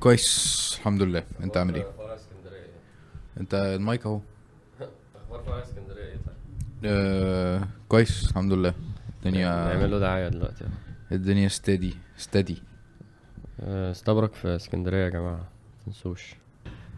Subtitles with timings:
[0.00, 4.20] كويس الحمد لله أنت عامل إيه أخبار إسكندرية إيه؟ أنت المايك أهو
[5.24, 6.34] أخبار فرع إسكندرية إيه طيب؟
[6.84, 8.74] آه كويس الحمد لله
[9.18, 10.64] الدنيا نعمل له دعاية دلوقتي.
[11.12, 12.62] الدنيا steady steady
[13.60, 15.44] آه، استبرك في إسكندرية يا جماعة
[15.86, 16.34] متنسوش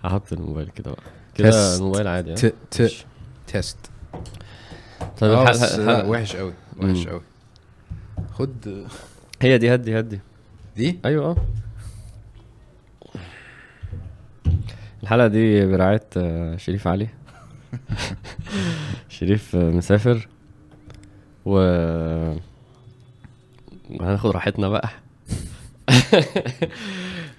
[0.04, 1.02] هحط الموبايل كده بقى
[1.34, 1.80] كده test.
[1.80, 2.54] الموبايل عادي؟ ت.
[3.46, 3.76] test
[5.20, 7.06] طيب الحلقة- وحش قوي وحش.
[7.06, 7.22] قوي
[8.32, 8.86] خد
[9.42, 10.20] هي دي هدي هدي
[10.76, 11.36] دي أيوه آه
[15.10, 17.08] الحلقة دي برعاية آه، شريف علي.
[19.08, 20.28] شريف آه، مسافر.
[21.44, 21.58] و
[24.00, 24.88] هناخد راحتنا بقى.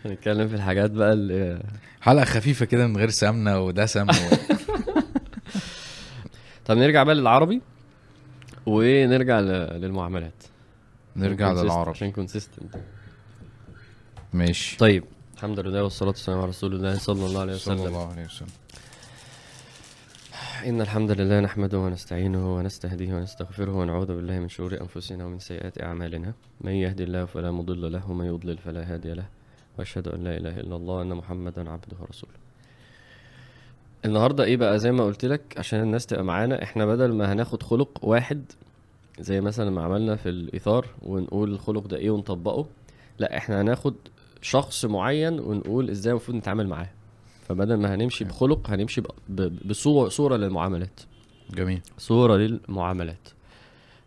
[0.05, 1.63] هنتكلم في الحاجات بقى اللي
[2.01, 4.13] حلقة خفيفة كده من غير سمنة ودسم و...
[6.65, 7.61] طب نرجع بقى للعربي
[8.65, 10.43] ونرجع للمعاملات.
[11.15, 12.75] نرجع عشان consist- للعرب عشان كونسيستنت
[14.33, 14.77] ماشي.
[14.77, 15.03] طيب
[15.41, 18.47] الحمد لله والصلاة والسلام على رسول الله صلى الله عليه صلى وسلم الله عليه وسلم.
[20.65, 26.33] إن الحمد لله نحمده ونستعينه ونستهديه ونستغفره ونعوذ بالله من شرور أنفسنا ومن سيئات أعمالنا.
[26.61, 29.25] من يهدي الله فلا مضل له ومن يضلل فلا هادي له.
[29.79, 32.33] وأشهد أن لا إله إلا الله وأن محمدا عبده ورسوله.
[34.05, 37.63] النهاردة إيه بقى؟ زي ما قلت لك عشان الناس تبقى معانا إحنا بدل ما هناخد
[37.63, 38.43] خلق واحد
[39.19, 42.65] زي مثلا ما عملنا في الإيثار ونقول الخلق ده إيه ونطبقه
[43.19, 43.93] لا إحنا هناخد
[44.41, 46.89] شخص معين ونقول إزاي المفروض نتعامل معاه.
[47.47, 50.99] فبدل ما هنمشي بخلق هنمشي ب- ب- بصورة صورة للمعاملات.
[51.53, 51.81] جميل.
[51.97, 53.27] صورة للمعاملات.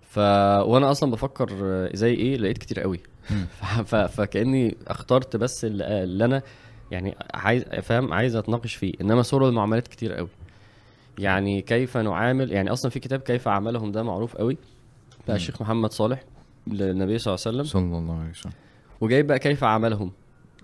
[0.02, 1.48] ف وأنا أصلا بفكر
[1.94, 3.00] زي إيه لقيت كتير قوي.
[3.86, 3.94] ف...
[3.94, 6.42] فكأني اخترت بس اللي, اللي أنا
[6.90, 8.92] يعني عايز فاهم عايز أتناقش فيه.
[9.00, 10.28] إنما صور المعاملات كتير قوي.
[11.18, 14.56] يعني كيف نعامل يعني أصلا في كتاب كيف عملهم ده معروف قوي.
[15.28, 15.36] بقى.
[15.36, 16.24] الشيخ محمد صالح
[16.66, 17.64] للنبي صلى الله عليه وسلم.
[17.64, 18.52] صلى الله عليه وسلم.
[19.00, 20.12] وجايب بقى كيف عملهم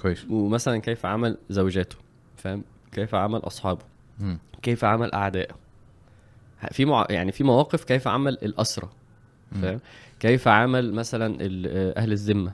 [0.02, 0.26] كويس.
[0.30, 1.96] ومثلا كيف عمل زوجاته
[2.36, 3.82] فاهم؟ كيف عمل أصحابه.
[4.20, 4.38] مم.
[4.62, 5.54] كيف عمل أعدائه.
[6.72, 7.06] في مع...
[7.10, 8.89] يعني في مواقف كيف عمل الاسرى
[9.52, 9.60] مم.
[9.62, 9.80] فاهم؟
[10.20, 11.34] كيف عمل مثلا
[11.96, 12.52] أهل الذمة.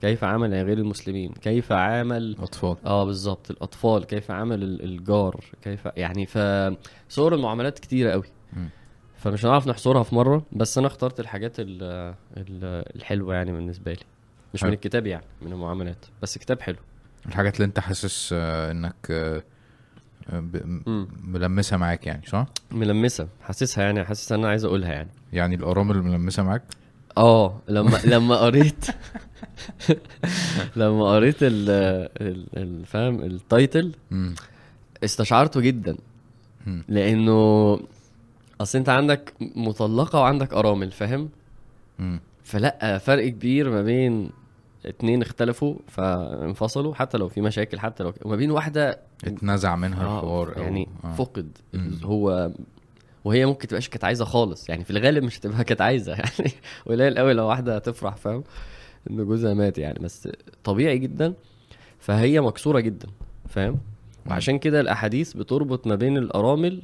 [0.00, 1.32] كيف عمل غير المسلمين.
[1.32, 3.50] كيف عمل اطفال آه بالظبط.
[3.50, 4.04] الأطفال.
[4.04, 5.44] كيف عمل ال- الجار.
[5.62, 8.26] كيف يعني فصور المعاملات كتيرة قوي.
[9.16, 11.82] فمش هنعرف نحصرها في مرة بس أنا اخترت الحاجات ال
[12.36, 14.04] ال الحلوة يعني بالنسبة لي.
[14.54, 14.68] مش حلو.
[14.70, 16.76] من الكتاب يعني من المعاملات بس كتاب حلو
[17.26, 19.42] الحاجات اللي انت حاسس آه، انك آه،
[20.30, 21.08] آه، ب- م- مم.
[21.24, 26.02] ملمسة معاك يعني صح؟ ملمسة حاسسها يعني حاسس إن أنا عايز أقولها يعني يعني الأرامل
[26.02, 26.62] ملمسة معاك؟
[27.16, 28.86] آه لما لما قريت
[30.76, 31.70] لما قريت ال
[32.20, 33.92] ال- ال- فاهم التايتل.
[35.04, 35.96] استشعرته جدا.
[36.88, 37.80] لأنه
[38.60, 41.28] أصل أنت عندك مطلقة وعندك أرامل فاهم.
[42.44, 44.30] فلأ فرق كبير ما بين
[44.86, 50.16] اتنين اختلفوا فانفصلوا حتى لو في مشاكل حتى لو وما بين واحدة اتنزع منها آه،
[50.18, 51.12] الحوار أو- يعني آه.
[51.12, 51.58] فقد.
[52.02, 52.50] هو
[53.24, 56.50] وهي ممكن تبقاش كانت عايزة خالص يعني في الغالب مش هتبقى كانت عايزة يعني
[56.86, 58.44] قليل قوي لو واحدة هتفرح فاهم
[59.10, 60.28] إن جوزها مات يعني بس
[60.64, 61.34] طبيعي جدا
[61.98, 63.08] فهي مكسورة جدا
[63.48, 63.78] فاهم
[64.26, 66.82] وعشان كده الأحاديث بتربط ما بين الأرامل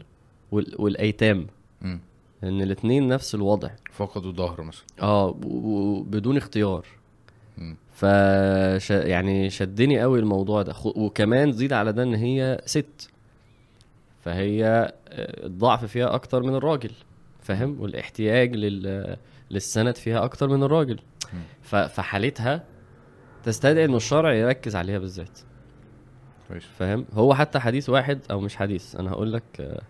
[0.53, 0.75] وال...
[0.78, 1.47] والأيتام
[1.82, 2.00] مم.
[2.44, 5.32] إن الاتنين نفس الوضع فقدوا ظهر مثلا آه
[6.06, 6.87] بدون اختيار.
[8.00, 10.75] ف يعني شدني قوي الموضوع ده.
[10.84, 13.11] وكمان زيد على ده إن هي ست.
[14.25, 14.65] فهي
[15.09, 16.91] آه، الضعف فيها أكتر من الراجل
[17.43, 19.16] فاهم؟ والاحتياج لل
[19.50, 20.99] للسند فيها أكتر من الراجل.
[21.62, 22.65] ف- فحالتها
[23.44, 25.38] تستدعي ان الشرع يركز عليها بالذات.
[26.49, 26.65] كويس.
[26.78, 29.81] فاهم؟ هو حتى حديث واحد أو مش حديث أنا هقول لك آه،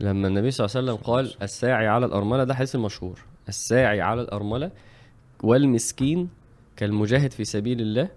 [0.00, 3.20] لما النبي صلى الله عليه وسلم قال الساعي على الأرملة ده حديث المشهور.
[3.48, 4.70] الساعي على الأرملة
[5.42, 6.28] والمسكين
[6.80, 8.08] كالمجاهد في سبيل الله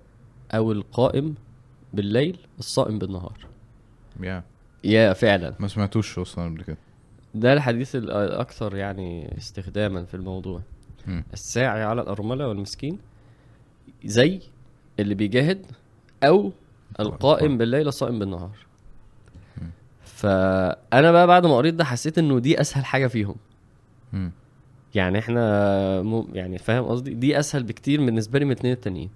[0.51, 1.35] أو القائم
[1.93, 3.37] بالليل الصائم بالنهار.
[4.21, 4.43] يا.
[4.83, 5.55] يا فعلا.
[5.59, 6.77] ما سمعتوش أصلا قبل كده.
[7.35, 10.61] ده الحديث ال- الأكثر يعني استخداما في الموضوع.
[11.07, 11.23] مم.
[11.33, 12.99] الساعي على الأرملة والمسكين
[14.05, 14.39] زي
[14.99, 15.65] اللي بيجاهد
[16.23, 16.51] أو
[16.99, 18.51] القائم بالليل الصائم بالنهار.
[20.05, 23.35] فأنا بقى بعد ما قريت ده حسيت إنه دي أسهل حاجة فيهم.
[24.95, 26.27] يعني إحنا م...
[26.33, 29.09] يعني فاهم قصدي دي أسهل بكتير بالنسبة لي من الاثنين التانيين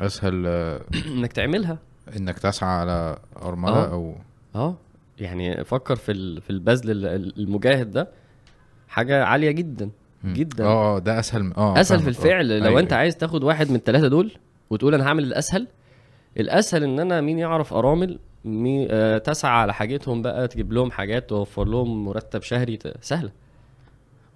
[0.00, 1.78] أسهل آه، إنك تعملها
[2.16, 3.92] إنك تسعى على أرملة آه.
[3.92, 4.14] أو
[4.54, 4.74] آه
[5.20, 6.40] يعني فكر في.
[6.40, 8.08] في البذل ال- المجاهد ده
[8.88, 9.90] حاجة عالية جدا
[10.24, 10.34] مم.
[10.34, 10.64] جدا.
[10.64, 12.08] آه آه ده أسهل آه أسهل في آه.
[12.08, 12.92] الفعل لو أيوة، أنت.
[12.92, 14.32] عايز تاخد واحد من الثلاثه دول
[14.70, 15.66] وتقول أنا هعمل الأسهل
[16.40, 18.86] الأسهل إن أنا مين يعرف أرامل مي...
[18.90, 22.78] آه تسعى على حاجتهم بقى تجيب لهم حاجات توفر لهم مرتب شهري.
[23.00, 23.30] سهلة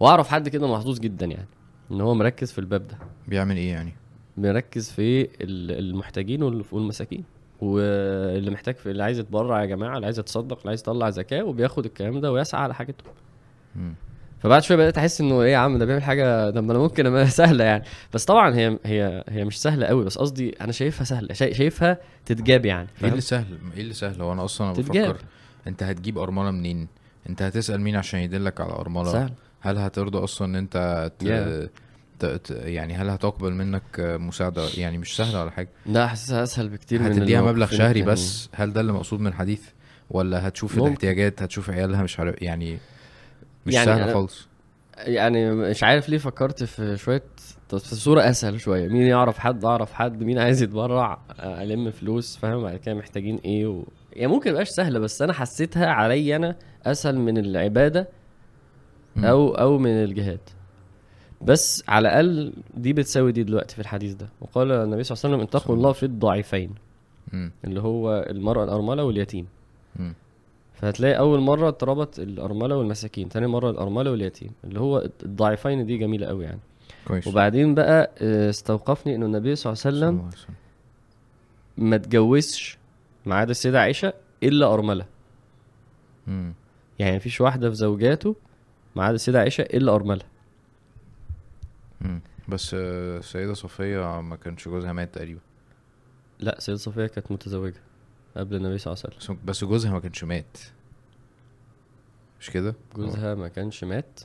[0.03, 1.47] واعرف حد كده محظوظ جدا يعني
[1.91, 2.99] إن هو مركز في الباب ده.
[3.29, 3.93] بيعمل إيه يعني؟
[4.37, 7.25] مركز في ال- المحتاجين وال- والمساكين.
[7.61, 11.43] واللي محتاج في اللي عايز يتبرع يا جماعة اللي عايز يتصدق اللي عايز يطلع زكاة
[11.45, 13.05] وبياخد الكلام ده ويسعى على حاجته.
[14.41, 17.07] فبعد شوية بدأت أحس إنه إيه يا عم ده بيعمل حاجة طب ما أنا ممكن
[17.07, 17.85] أبقى سهلة يعني.
[18.15, 21.99] بس طبعا هي هي هي مش سهلة قوي بس قصدي أنا شايفها سهلة شايف شايفها
[22.27, 22.89] تتجاب يعني.
[23.03, 25.15] إيه اللي سهل؟ إيه اللي سهل؟ هو أنا أصلا أنا تتجاب.
[25.15, 25.25] بفكر
[25.67, 26.89] أنت هتجيب أرملة منين؟
[27.29, 29.33] أنت هتسأل مين عشان يدلك على أرملة؟ سهل.
[29.63, 31.25] هل هترضى أصلا إن أنت ت...
[31.25, 31.83] Yeah.
[32.19, 32.27] ت...
[32.27, 32.51] ت...
[32.51, 35.69] يعني هل هتقبل منك مساعدة؟ يعني مش سهلة ولا حاجة.
[35.87, 38.13] لا حاسسها أسهل بكتير من هتديها مبلغ شهري يعني.
[38.13, 39.63] بس؟ هل ده اللي مقصود من الحديث؟
[40.11, 40.87] ولا هتشوف ممكن.
[40.87, 42.79] الاحتياجات هتشوف عيالها؟ مش عارف يعني
[43.67, 44.49] مش يعني سهلة خالص.
[44.99, 47.23] يعني مش عارف ليه فكرت في شوية
[47.69, 48.89] في صورة أسهل شوية.
[48.89, 50.23] مين يعرف حد؟ أعرف حد.
[50.23, 53.85] مين عايز يتبرع؟ ألم فلوس فاهم؟ بعد كده محتاجين إيه و...
[54.13, 56.57] يعني ممكن مبقاش سهلة بس أنا حسيتها عليا أنا
[56.87, 58.09] أسهل من العبادة.
[59.17, 60.41] أو أو من الجهاد
[61.43, 65.35] بس على الأقل دي بتساوي دي دلوقتي في الحديث ده وقال النبي صلى الله عليه
[65.37, 66.71] وسلم اتقوا الله في الضعيفين.
[67.65, 69.47] اللي هو المرأة الأرملة واليتيم.
[70.75, 76.27] فهتلاقي أول مرة اتربط الأرملة والمساكين تاني مرة الأرملة واليتيم اللي هو الضعيفين دي جميلة
[76.27, 76.61] قوي يعني
[77.09, 80.31] كويس وبعدين بقى آه، استوقفني إنه النبي صلى الله عليه وسلم.
[81.79, 82.79] ما اتجوزش
[83.27, 84.13] ما عدا السيدة عائشة
[84.43, 85.05] إلا أرملة
[86.27, 86.53] مم.
[86.99, 88.37] يعني مفيش واحدة في زوجاته
[88.97, 90.23] ما عدا السيدة عائشة إلا أرملة.
[92.49, 95.41] بس السيدة صفية ما كانش جوزها مات تقريبا
[96.41, 97.81] لا سيدة صفية كانت متزوجة
[98.37, 100.59] قبل النبي صلى الله عليه وسلم بس- جوزها ما كانش مات
[102.41, 104.21] مش كده؟ جوزها ما كانش مات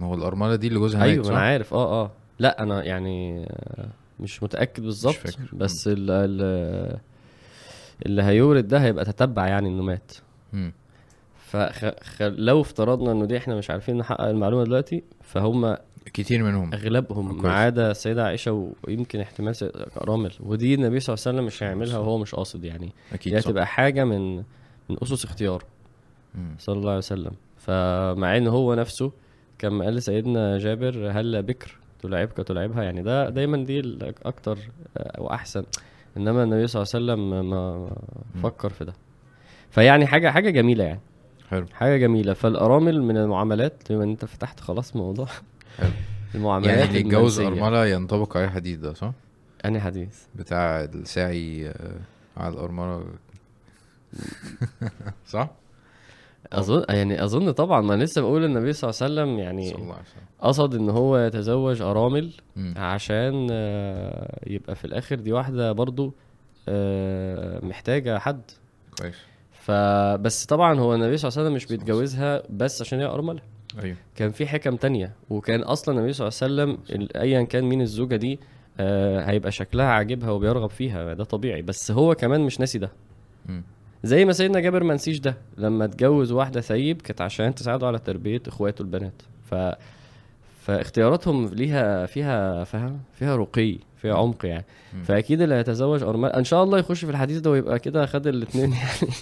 [0.00, 3.46] ما هو الأرملة دي اللي جوزها أيوه؟ أنا عارف آه آه لا أنا يعني
[4.20, 5.16] مش متأكد بالظبط.
[5.52, 6.98] بس ال ال
[8.06, 10.12] اللي هيورد ده هيبقى تتبع يعني إنه مات
[10.52, 10.72] مم.
[11.52, 16.74] فلو افترضنا إنه دي إحنا مش عارفين نحقق المعلومة دلوقتي فهم كتير منهم.
[16.74, 17.42] أغلبهم.
[17.42, 19.54] ما عدا السيدة عائشة ويمكن احتمال
[19.96, 20.32] رامل.
[20.40, 22.92] ودي النبي صلى الله عليه وسلم مش هيعملها وهو مش قاصد يعني.
[23.12, 24.36] أكيد دي هتبقى حاجة من
[24.88, 25.64] من أسس اختياره.
[26.34, 26.54] مم.
[26.58, 27.32] صلى الله عليه وسلم.
[27.56, 29.12] فمع إن هو نفسه
[29.58, 34.58] كان قال لسيدنا جابر هل بكر تلعبك تلعبها؟ يعني ده دايما دي الاكتر
[35.18, 35.64] واحسن
[36.16, 37.90] إنما النبي صلى الله عليه وسلم ما.
[38.42, 38.92] فكر في ده.
[39.70, 41.00] فيعني حاجة حاجة جميلة يعني.
[41.52, 41.66] حلو.
[41.72, 42.32] حاجة جميلة.
[42.32, 45.26] فالأرامل من المعاملات بما إن أنت فتحت خلاص موضوع
[45.78, 45.90] حلو.
[46.34, 47.40] المعاملات يعني اللي يتجوز.
[47.40, 49.12] أرملة ينطبق عليه حديد ده صح؟
[49.64, 52.00] أنهي حديث بتاع الساعي آه،
[52.36, 53.04] على الأرملة.
[55.26, 55.50] صح؟
[56.52, 59.92] اظن يعني أظن طبعا ما لسه بقول النبي صلى الله عليه وسلم يعني صلى الله
[59.94, 60.22] عليه وسلم.
[60.40, 62.74] قصد إن هو يتزوج أرامل مم.
[62.76, 66.14] عشان آه، يبقى في الآخر دي واحدة برضو
[66.68, 68.42] آه، محتاجة حد.
[69.00, 69.16] كويس.
[69.66, 73.40] فبس طبعا هو النبي صلى الله عليه وسلم مش بيتجوزها بس عشان هي أرملة.
[73.82, 73.96] أيوه.
[74.16, 78.16] كان في حكم تانية وكان أصلا النبي صلى الله عليه وسلم ايا كان مين الزوجة
[78.16, 78.40] دي
[78.80, 81.62] آه، هيبقى شكلها عاجبها وبيرغب فيها ده طبيعي.
[81.62, 82.90] بس هو كمان مش ناسي ده.
[83.46, 83.62] مم.
[84.04, 87.98] زي ما سيدنا جابر ما نسيش ده لما اتجوز واحدة ثيب كانت عشان تساعده على
[87.98, 89.22] تربية إخواته البنات.
[89.50, 89.54] ف
[90.66, 94.64] فاختياراتهم ليها فيها فاهم فيها رقي فيها عمق يعني.
[95.04, 98.72] فأكيد اللي هيتزوج ارمل إن شاء الله يخش في الحديث ده ويبقى كده خد الاثنين
[98.82, 99.12] يعني.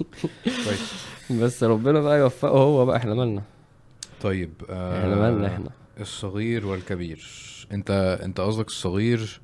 [0.45, 1.05] كويس.
[1.43, 2.97] بس ربنا بقى يوفقه هو بقى.
[2.97, 3.43] إحنا مالنا؟
[4.23, 5.71] طيب آه إحنا مالنا إحنا؟
[6.01, 7.27] الصغير والكبير.
[7.73, 9.41] أنت أنت قصدك الصغير؟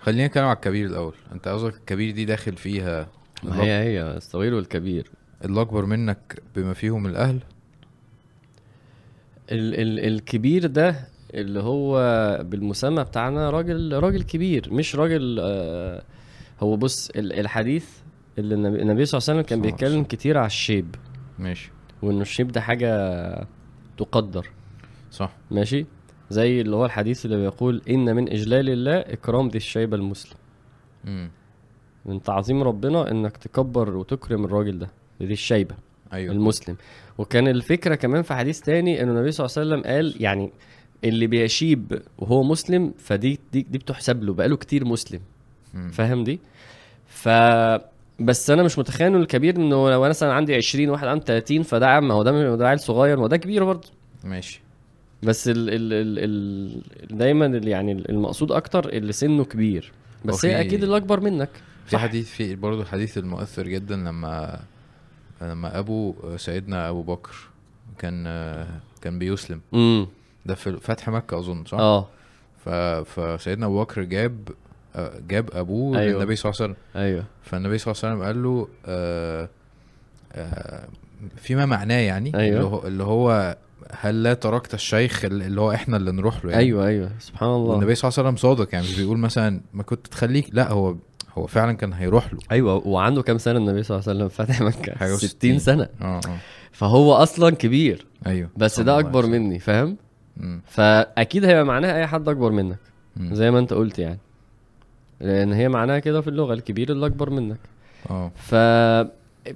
[0.00, 1.14] خلينا نتكلم على الكبير الأول.
[1.32, 3.08] أنت قصدك الكبير دي داخل فيها
[3.42, 5.10] ما هي هي الصغير والكبير.
[5.44, 7.38] اللي اكبر منك بما فيهم الأهل؟
[9.52, 11.94] ال ال الكبير ده اللي هو
[12.44, 16.02] بالمسمى بتاعنا راجل راجل كبير مش راجل آه
[16.60, 17.86] هو بص ال- الحديث
[18.38, 20.04] اللي النبي, صلى الله عليه وسلم كان بيتكلم.
[20.04, 20.94] كتير على الشيب.
[21.38, 21.70] ماشي.
[22.02, 23.46] وإنه الشيب ده حاجة
[23.98, 24.46] تقدر.
[25.10, 25.36] صح.
[25.50, 25.86] ماشي؟
[26.30, 30.36] زي اللي هو الحديث اللي بيقول إن من إجلال الله إكرام ذي الشيبه المسلم.
[31.06, 31.30] امم
[32.06, 34.88] من تعظيم ربنا إنك تكبر وتكرم الراجل ده
[35.22, 35.74] ذي الشيبة.
[36.12, 36.34] أيوه.
[36.34, 36.76] المسلم.
[37.18, 40.50] وكان الفكرة كمان في حديث تاني إنه النبي صلى الله عليه وسلم قال يعني
[41.04, 45.20] اللي بيشيب وهو مسلم فدي دي, دي بتحسب له بقاله كتير مسلم.
[45.92, 46.40] فاهم دي؟
[47.06, 47.28] ف
[48.20, 51.62] بس أنا مش متخيل إنه الكبير إنه لو أنا مثلا عندي 20 واحد عنده 30
[51.62, 53.88] فده عم هو ده ده عيل صغير ما هو ده كبير برضه.
[54.24, 54.60] ماشي.
[55.22, 56.18] بس ال ال ال
[57.10, 59.92] ال دايما ال- يعني المقصود أكتر اللي سنه كبير.
[60.24, 61.50] بس هي أكيد اللي أكبر منك.
[61.86, 61.98] في.
[61.98, 64.60] حديث في برضه الحديث المؤثر جدا لما
[65.42, 67.36] لما أبو سيدنا أبو بكر
[67.98, 68.24] كان
[69.02, 70.06] كان بيسلم امم
[70.46, 72.08] ده في فتح مكة أظن صح آه.
[73.02, 74.48] فسيدنا أبو بكر جاب
[75.28, 75.98] جاب أبوه.
[75.98, 76.18] أيوه.
[76.18, 79.48] للنبي صلى الله عليه وسلم أيوه فالنبي صلى الله عليه وسلم قال له آه
[80.32, 80.88] آه
[81.36, 82.56] فيما معناه يعني أيوه.
[82.56, 83.56] اللي هو, اللي هو
[83.90, 87.70] هل لا تركت الشيخ اللي هو إحنا اللي نروح له يعني أيوه أيوه سبحان الله
[87.70, 90.96] والنبي صلى الله عليه وسلم صادق يعني مش بيقول مثلا ما كنت تخليك لا هو
[91.38, 92.38] هو فعلا كان هيروح له.
[92.52, 94.94] أيوه وعنده كام سنة النبي صلى الله عليه وسلم؟ فاتح مكة.
[94.94, 95.58] حاجة 60 وستين.
[95.58, 95.88] سنة.
[96.02, 96.36] آه آه.
[96.72, 98.06] فهو أصلا كبير.
[98.26, 98.48] أيوه.
[98.56, 99.30] بس ده أكبر وسلم.
[99.32, 99.96] مني فاهم.
[100.66, 102.78] فأكيد هيبقى معناها أي حد أكبر منك
[103.16, 103.34] مم.
[103.34, 104.18] زي ما أنت قلت يعني.
[105.20, 107.58] لأن هي معناها كده في اللغة الكبير اللي أكبر منك.
[108.10, 108.30] آه.
[108.36, 108.54] ف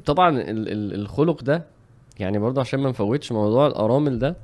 [0.07, 1.65] طبعا ال- ال- الخلق ده
[2.21, 4.37] يعني برضه عشان ما نفوتش موضوع الأرامل ده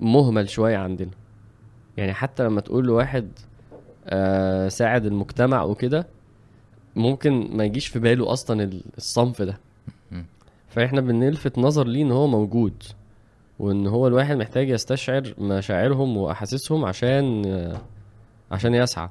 [0.00, 1.10] مهمل شوية عندنا.
[1.96, 3.28] يعني حتى لما تقول لواحد
[4.06, 6.06] آه ساعد المجتمع وكده
[6.96, 9.58] ممكن ما يجيش في باله أصلا ال- الصنف ده.
[10.68, 12.82] فإحنا بنلفت نظر ليه إن هو موجود
[13.58, 17.44] وإن هو الواحد محتاج يستشعر مشاعرهم وأحاسيسهم عشان
[18.50, 19.08] عشان يسعى.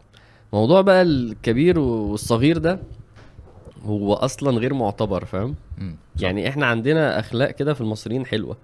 [0.54, 2.80] موضوع بقى الكبير والصغير ده
[3.86, 5.56] هو أصلا غير معتبر فاهم.
[6.20, 8.58] يعني إحنا عندنا أخلاق كده في المصريين حلوة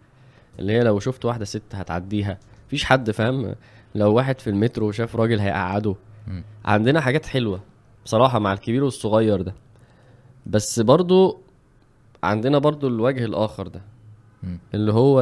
[0.60, 2.38] اللي هي لو شفت واحدة ست هتعديها.
[2.68, 3.56] مفيش حد فاهم؟
[3.96, 5.96] لو واحد في المترو شاف راجل هيقعده.
[6.66, 7.60] عندنا حاجات حلوة.
[8.06, 9.54] بصراحة مع الكبير والصغير ده.
[10.46, 11.40] بس برضو
[12.24, 13.82] عندنا برضو الوجه الآخر ده.
[14.44, 14.60] مم.
[14.74, 15.22] اللي هو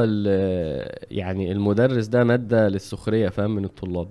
[1.10, 4.08] يعني المدرس ده مادة للسخرية فاهم من الطلاب.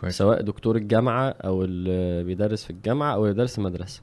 [0.00, 0.18] كويس.
[0.18, 4.00] سواء دكتور الجامعة أو اللي بيدرس في الجامعة أو يدرس المدرسة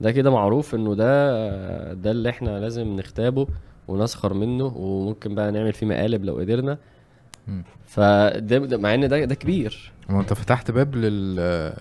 [0.00, 3.46] ده كده معروف إنه ده ده اللي إحنا لازم نختابه
[3.88, 6.78] ونسخر منه وممكن بقى نعمل فيه مقالب لو قدرنا.
[7.86, 9.92] فده ده- مع إن ده ده كبير.
[10.10, 11.72] هو أنت فتحت باب لل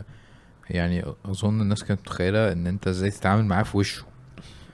[0.71, 4.03] يعني أظن الناس كانت متخيلة إن أنت إزاي تتعامل معاه في وشه.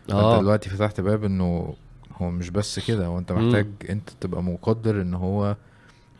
[0.09, 0.39] أنت آه.
[0.39, 1.73] دلوقتي فتحت باب إنه
[2.17, 3.45] هو مش بس كده هو أنت مم.
[3.47, 5.55] محتاج أنت تبقى مقدر إن هو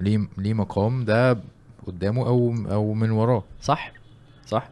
[0.01, 1.38] ليه ليه مقام ده
[1.88, 3.43] قدامه أو أو من وراه.
[3.62, 3.91] صح
[4.46, 4.69] صح.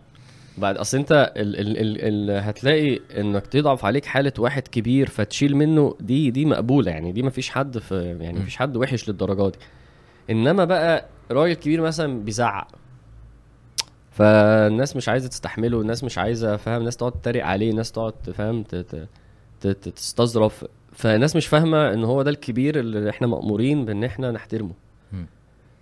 [0.58, 5.56] بعد أصل أنت ال ال ال ال هتلاقي إنك تضعف عليك حالة واحد كبير فتشيل
[5.56, 8.42] منه دي دي مقبولة يعني دي مفيش حد في يعني م.
[8.42, 9.58] مفيش حد وحش للدرجة دي.
[10.30, 12.68] إنما بقى راجل كبير مثلا بيزعق.
[14.16, 18.64] فالناس مش عايزة تستحمله الناس مش عايزة فاهم الناس تقعد تتريق عليه الناس تقعد فاهم
[19.62, 20.66] تستظرف.
[20.94, 24.72] فالناس مش فاهمة إن هو ده الكبير اللي إحنا مأمورين بإن إحنا نحترمه.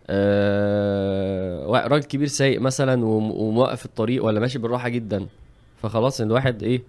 [0.09, 5.27] آه راجل كبير سايق مثلا وم- وموقف الطريق ولا ماشي بالراحة جدا.
[5.81, 6.81] فخلاص الواحد إيه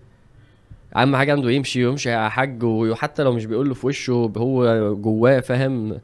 [0.97, 4.95] أهم حاجة عنده يمشي ويمشي يا حاج وحتى لو مش بيقول له في وشه هو
[4.95, 5.99] جواه فاهم.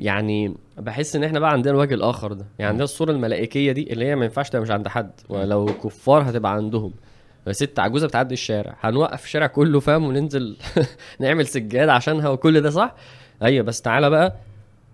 [0.00, 2.46] يعني بحس إن إحنا بقى عندنا الوجه الآخر ده.
[2.58, 6.30] يعني عندنا الصورة الملائكية دي اللي هي ما ينفعش تبقى مش عند حد ولو كفار
[6.30, 6.92] هتبقى عندهم.
[7.50, 10.56] ست عجوزة بتعدي الشارع هنوقف الشارع كله فاهم؟ وننزل
[11.20, 12.94] نعمل سجاد عشانها وكل ده صح؟
[13.42, 14.36] أيوه بس تعالى بقى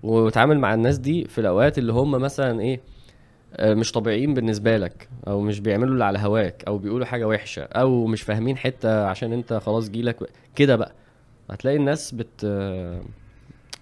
[0.02, 2.80] وتعامل مع الناس دي في الأوقات اللي هم مثلا إيه
[3.56, 7.62] آه، مش طبيعيين بالنسبة لك أو مش بيعملوا اللي على هواك أو بيقولوا حاجة وحشة
[7.62, 10.16] أو مش فاهمين حتة عشان أنت خلاص جيلك
[10.56, 10.92] كده بقى.
[11.50, 12.44] هتلاقي الناس بت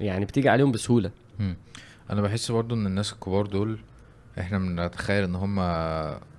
[0.00, 1.10] يعني بتيجي عليهم بسهولة.
[1.38, 1.56] مم.
[2.10, 3.78] أنا بحس برضو إن الناس الكبار دول
[4.40, 5.60] إحنا بنتخيل إن هم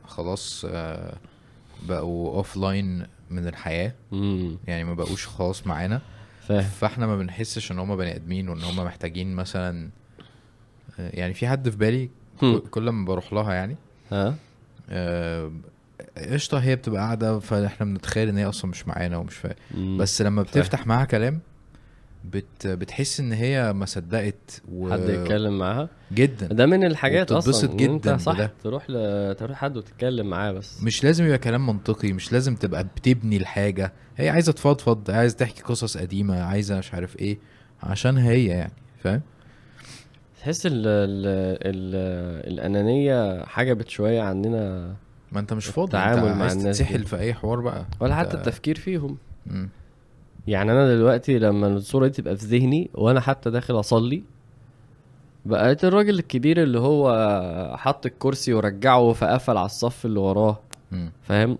[0.06, 1.18] خلاص آه،
[1.88, 3.94] بقوا offline من الحياة.
[4.14, 6.02] امم يعني ما بقوش خلاص معانا.
[6.48, 6.62] فاهم.
[6.62, 9.90] فإحنا ما بنحسش إن هم بني آدمين وإن هم محتاجين مثلا
[11.00, 12.10] آه، يعني في حد في بالي
[12.72, 13.76] كل ما بروح لها يعني
[14.12, 14.36] ها؟
[14.90, 15.52] آه،
[16.18, 19.98] قشطة هي بتبقى قاعدة فإحنا بنتخيل إن هي أصلا مش معانا ومش فاهم مم.
[19.98, 21.40] بس لما بتفتح معاها كلام
[22.26, 24.92] بت بتحس إن هي ما صدقت و...
[24.92, 26.48] حد يتكلم معاها؟ جدا.
[26.48, 28.52] ده من الحاجات أصلا إن أنت جداً صح بده.
[28.64, 29.36] تروح ل...
[29.36, 30.84] تروح حد وتتكلم معاه بس.
[30.84, 33.94] مش لازم يبقى كلام منطقي مش لازم تبقى بتبني الحاجة.
[34.18, 37.38] هي عايزة تفضفض عايزة تحكي قصص قديمة عايزة مش عارف إيه
[37.84, 39.22] عشان هي يعني فاهم؟
[40.42, 40.72] تحس ال...
[40.74, 41.26] ال...
[41.68, 42.54] ال...
[42.54, 44.96] الأنانية حجبت شوية عننا
[45.32, 47.04] ما أنت مش فاضي التعامل انت مع الناس تتسحل.
[47.06, 47.86] في أي حوار بقى.
[48.00, 49.18] ولا حتى التفكير فيهم.
[49.46, 49.70] مم.
[50.48, 54.24] يعني أنا دلوقتي لما الصورة دي تبقى في ذهني وأنا حتى داخل أصلي
[55.46, 60.60] بقيت الراجل الكبير اللي هو حط الكرسي ورجعه فقفل على الصف اللي وراه.
[61.24, 61.58] فاهم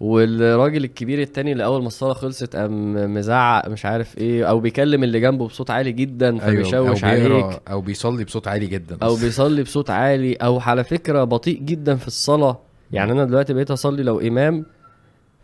[0.00, 5.04] والراجل الكبير التاني اللي أول ما الصلاة خلصت قام مزعق مش عارف إيه أو بيكلم
[5.04, 9.14] اللي جنبه بصوت عالي جدا فبيشوش أو عليك بيقرأ أو بيصلي بصوت عالي جدا أو.
[9.16, 12.58] بيصلي بصوت عالي أو على فكرة بطيء جدا في الصلاة
[12.92, 14.66] يعني أنا دلوقتي بقيت أصلي لو إمام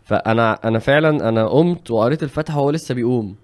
[0.07, 3.35] فأنا أنا فعلا أنا قمت وقريت الفاتحة وهو لسه بيقوم.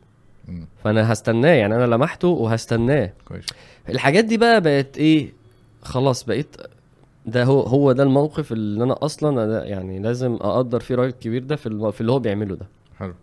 [0.83, 3.13] فأنا هستناه يعني أنا لمحته وهستناه.
[3.27, 3.45] كويس.
[3.89, 5.33] الحاجات دي بقى بقت إيه؟
[5.81, 6.55] خلاص بقيت
[7.25, 11.43] ده هو هو ده الموقف اللي أنا أصلا أنا يعني لازم أقدر فيه راجل كبير
[11.43, 12.65] ده في الم- في اللي هو بيعمله ده.
[12.99, 13.13] حلو.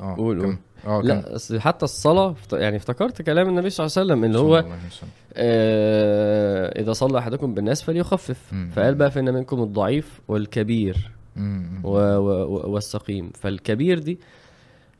[0.00, 0.56] آه قول- قول.
[0.86, 4.64] آه لا حتى الصلاة يعني افتكرت كلام النبي صلى الله عليه وسلم اللي هو.
[5.34, 8.52] آه إذا صلى أحدكم بالناس فليخفف.
[8.52, 8.70] مم.
[8.76, 11.10] فقال بقى فإن منكم الضعيف والكبير.
[11.84, 13.30] والسقيم.
[13.34, 14.18] فالكبير دي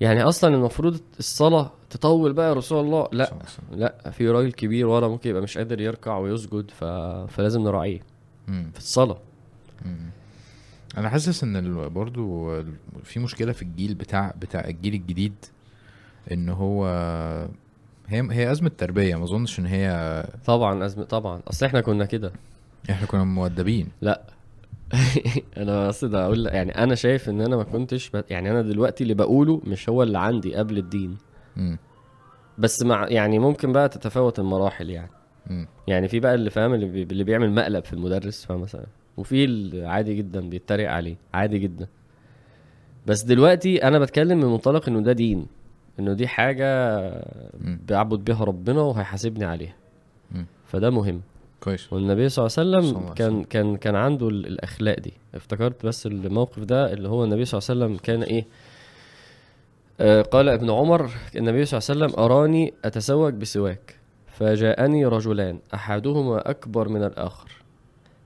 [0.00, 3.08] يعني أصلا المفروض الصلاة تطول بقى يا رسول الله.
[3.12, 3.32] لا.
[3.72, 6.84] لا في راجل كبير ورا ممكن يبقى مش قادر يركع ويسجد ف...
[7.34, 8.00] فلازم نراعيه.
[8.46, 9.18] في الصلاة.
[9.84, 10.10] مم.
[10.98, 12.54] أنا حاسس إن برضو
[13.04, 15.34] في مشكلة في الجيل بتاع بتاع الجيل الجديد
[16.32, 16.86] إن هو
[18.06, 19.16] هي هي أزمة تربية.
[19.16, 21.40] ما أظنش إن هي طبعا ازمه طبعا.
[21.50, 22.32] أصل إحنا كنا كده.
[22.90, 23.88] إحنا كنا مؤدبين.
[25.56, 28.24] أنا قصدي أقول يعني أنا شايف إن أنا ما كنتش ب...
[28.30, 31.16] يعني أنا دلوقتي اللي بقوله مش هو اللي عندي قبل الدين.
[31.56, 31.78] امم
[32.58, 35.10] بس مع يعني ممكن بقى تتفاوت المراحل يعني.
[35.50, 37.02] امم يعني في بقى اللي فاهم اللي, بي...
[37.02, 41.86] اللي بيعمل مقلب في المدرس فاهم مثلا وفي اللي عادي جدا بيتريق عليه عادي جدا.
[43.06, 45.46] بس دلوقتي أنا بتكلم من منطلق إنه ده دين
[46.00, 47.08] إنه دي حاجة.
[47.88, 49.74] بعبد بيها ربنا وهيحاسبني عليها.
[50.66, 51.20] فده مهم.
[51.62, 51.92] كويس.
[51.92, 53.44] والنبي صلى الله عليه وسلم كان.
[53.44, 55.12] كان كان عنده ال- الأخلاق دي.
[55.34, 58.46] افتكرت بس الموقف ده اللي هو النبي صلى الله عليه وسلم كان إيه؟
[60.00, 66.50] آه قال ابن عمر النبي صلى الله عليه وسلم أراني أتسوق بسواك فجاءني رجلان أحدهما
[66.50, 67.50] أكبر من الآخر.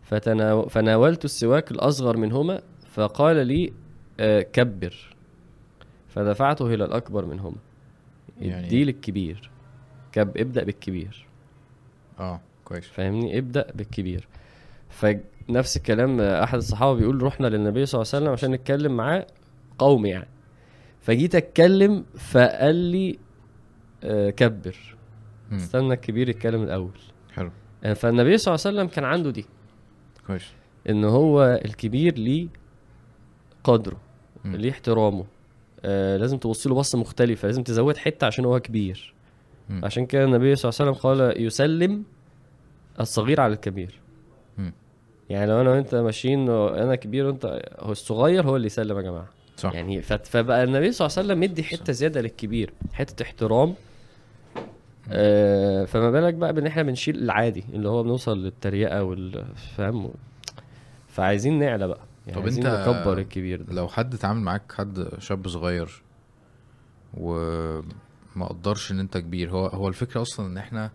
[0.03, 2.61] فتناو فناولت السواك الأصغر منهما
[2.95, 3.73] فقال لي
[4.21, 5.15] آه كبر.
[6.09, 7.57] فدفعته إلى الأكبر منهما.
[8.41, 9.51] يعني ادي للكبير
[10.13, 11.27] كب ابدأ بالكبير.
[12.21, 12.41] آه.
[12.67, 12.87] كويس.
[12.87, 14.29] فاهمني؟ ابدأ بالكبير.
[14.89, 19.27] فنفس الكلام أحد الصحابة بيقول رحنا للنبي صلى الله عليه وسلم عشان نتكلم معاه
[19.79, 20.29] قوم يعني.
[21.01, 23.19] فجيت أتكلم فقال لي
[24.05, 24.97] آه، كبر.
[25.51, 25.57] مم.
[25.57, 26.99] استنى الكبير يتكلم الأول.
[27.33, 27.51] حلو.
[27.85, 29.47] آه، فالنبي صلى الله عليه وسلم كان عنده دي.
[30.27, 30.53] كويس.
[30.89, 32.49] إن هو الكبير ليه
[33.65, 34.01] قدره
[34.45, 34.57] مم.
[34.57, 35.25] ليه احترامه.
[35.85, 39.15] آه لازم تبص له بصة مختلفة لازم تزود حتة عشان هو كبير.
[39.69, 39.85] مم.
[39.85, 42.05] عشان كده النبي صلى الله عليه وسلم قال يسلم
[43.01, 44.01] الصغير على الكبير.
[44.59, 44.73] مم.
[45.31, 49.29] يعني لو أنا وأنت ماشيين أنا كبير وأنت هو الصغير هو اللي يسلم يا جماعة.
[49.57, 49.75] صح.
[49.75, 53.75] يعني فبقى النبي صلى الله عليه وسلم مدي حتة زيادة للكبير حتة احترام.
[55.11, 60.11] آه فما بالك بقى بإن إحنا بنشيل العادي اللي هو بنوصل للتريقة والفهم
[61.09, 62.01] فعايزين نعلى بقى.
[62.27, 63.75] يعني طب عايزين أنت نكبر الكبير ده.
[63.75, 66.03] لو حد اتعامل معاك حد شاب صغير
[67.15, 70.91] وما قدرش إن أنت كبير هو هو الفكرة أصلا إن إحنا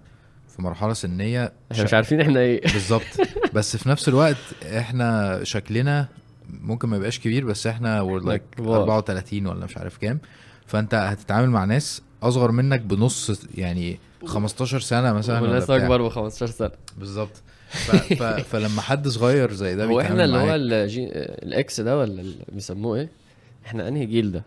[0.55, 2.61] في مرحلة سنية إحنا مش عارفين إحنا إيه.
[2.61, 3.03] بالظبط.
[3.55, 4.37] بس في نفس الوقت
[4.77, 6.07] إحنا شكلنا
[6.49, 8.81] ممكن ما يبقاش كبير بس إحنا we're like كبار.
[8.81, 10.19] 34 ولا مش عارف كام.
[10.65, 15.69] فانت هتتعامل مع ناس أصغر منك بنص يعني 15 سنة مثلا وناس.
[15.69, 16.71] أكبر ب 15 سنة.
[16.97, 17.41] بالظبط.
[17.69, 17.95] ف...
[17.95, 18.23] ف...
[18.51, 21.07] فلما حد صغير زي ده هو إحنا اللي هو الجي...
[21.13, 23.09] ال X ده ولا اللي بيسموه إيه؟
[23.65, 24.43] إحنا انهي جيل ده؟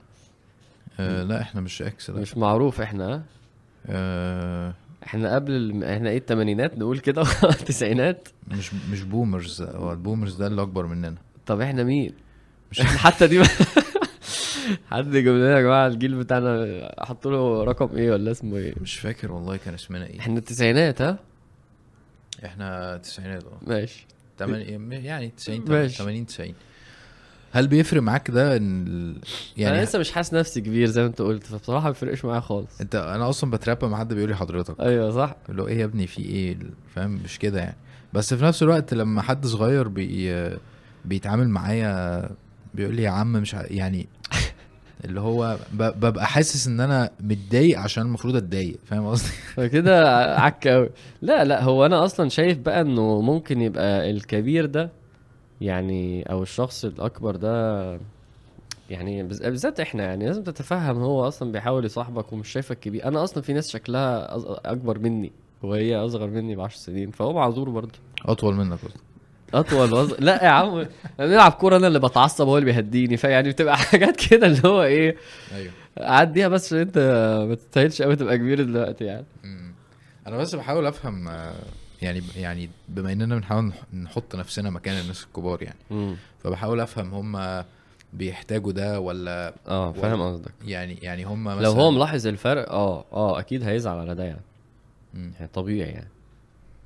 [1.01, 2.21] آه لا إحنا مش X لا.
[2.21, 3.23] مش معروف إحنا؟
[3.87, 4.75] آه
[5.07, 5.85] إحنا قبل ال...
[5.85, 7.23] إحنا إيه الثمانينات نقول كده
[7.61, 11.15] التسعينات مش مش بومرز هو البومرز ده اللي أكبر مننا.
[11.47, 12.13] طب إحنا مين؟
[12.71, 12.99] مش إحنا.
[13.11, 13.43] حتى دي
[14.91, 16.65] حد يجيب لنا يا جماعة الجيل بتاعنا
[16.99, 20.21] حطوا له رقم إيه ولا اسمه إيه؟ مش فاكر والله كان اسمنا إيه.
[20.21, 21.19] إحنا التسعينات ها؟
[22.45, 23.59] إحنا تسعينات آه.
[23.71, 24.07] ماشي.
[24.39, 25.97] تمن- يعني 90 ماشي.
[25.99, 26.55] 80 90
[27.55, 29.17] هل بيفرق معاك ده إن
[29.57, 32.41] يعني أنا لسه مش حاسس نفسي كبير زي ما أنت قلت فبصراحة ما بيفرقش معايا
[32.41, 32.81] خالص.
[32.81, 34.81] أنت أنا أصلا بتراب لما حد بيقول لي حضرتك.
[34.81, 35.37] أيوه صح.
[35.49, 36.57] اللي هو إيه يا ابني في إيه؟
[36.95, 37.77] فاهم؟ مش كده يعني.
[38.13, 40.51] بس في نفس الوقت لما حد صغير بي
[41.05, 42.29] بيتعامل معايا
[42.75, 44.09] بيقول لي يا عم مش ع- يعني
[45.05, 48.77] اللي هو ببقى حاسس إن أنا متضايق عشان المفروض أتضايق.
[48.87, 50.09] فاهم قصدي؟ فكده
[50.41, 50.89] عك قوي
[51.23, 54.91] لا لا هو أنا أصلا شايف بقى إنه ممكن يبقى الكبير ده
[55.61, 57.99] يعني أو الشخص الأكبر ده
[58.91, 63.05] يعني بالذات إحنا يعني لازم تتفهم هو أصلا بيحاول يصاحبك ومش شايفك كبير.
[63.05, 64.37] أنا أصلا في ناس شكلها
[64.73, 67.99] أكبر مني وهي أصغر مني ب 10 سنين فهو معذور برضه.
[68.27, 68.95] أطول منك قصدي
[69.55, 70.17] أطول وأصغر.
[70.21, 70.87] لا يا عم
[71.19, 73.17] بنلعب كورة أنا اللي بتعصب هو اللي بيهديني.
[73.17, 75.17] فيعني بتبقى حاجات كده اللي هو إيه
[75.55, 75.73] أيوه.
[75.99, 76.99] عديها بس عشان أنت
[77.49, 79.27] ما تستاهلش قوي تبقى كبير دلوقتي يعني.
[80.27, 81.29] أنا بس بحاول أفهم
[82.03, 85.79] يعني يعني بما إننا بنحاول نح- نحط نفسنا مكان الناس الكبار يعني.
[85.91, 87.65] امم فبحاول أفهم هم
[88.13, 90.53] بيحتاجوا ده ولا آه فاهم قصدك.
[90.65, 94.41] يعني يعني هم مثلا لو هو ملاحظ الفرق آه آه أكيد هيزعل على ده يعني.
[95.15, 95.33] مم.
[95.39, 96.09] يعني طبيعي يعني.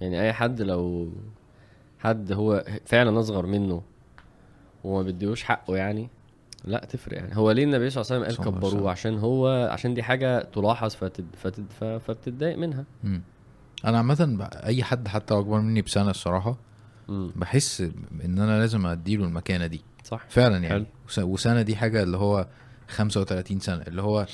[0.00, 1.12] يعني أي حد لو
[1.98, 3.82] حد هو فعلا أصغر منه
[4.84, 6.08] وما بيديهوش حقه يعني
[6.64, 7.36] لا تفرق يعني.
[7.36, 10.94] هو ليه النبي صلى الله عليه وسلم قال كبروه؟ عشان هو عشان دي حاجة تلاحظ
[10.94, 12.84] فتد فتد فبتتضايق منها.
[13.04, 13.20] مم.
[13.84, 16.56] أنا عامة أي حد حتى أكبر مني بسنة الصراحة
[17.36, 17.80] بحس
[18.24, 19.80] إن أنا لازم أديله المكانة دي.
[20.04, 20.20] صح.
[20.28, 20.86] فعلا يعني.
[21.08, 22.46] وس- وسنة دي حاجة اللي هو
[22.88, 24.26] 35 سنة اللي هو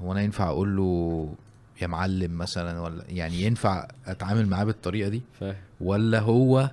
[0.00, 1.34] هو أنا ينفع أقول له
[1.82, 5.54] يا معلم مثلا ولا يعني ينفع أتعامل معاه بالطريقة دي؟ فاهم.
[5.80, 6.70] ولا هو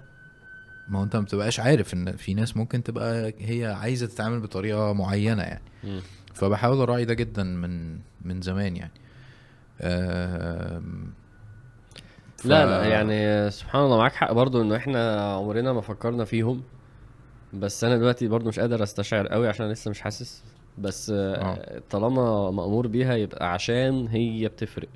[0.88, 4.94] ما هو أنت ما بتبقاش عارف إن في ناس ممكن تبقى هي عايزة تتعامل بطريقة
[4.94, 5.62] معينة يعني.
[5.84, 6.02] مم.
[6.34, 8.92] فبحاول أراعي ده جدا من من زمان يعني.
[12.41, 16.62] ف- لا لا يعني سبحان الله معاك حق برضو إنه إحنا عمرنا ما فكرنا فيهم
[17.54, 20.43] بس أنا دلوقتي برضو مش قادر أستشعر قوي عشان لسه مش حاسس
[20.77, 21.82] بس آه،.
[21.89, 24.88] طالما مأمور بيها يبقى عشان هي بتفرق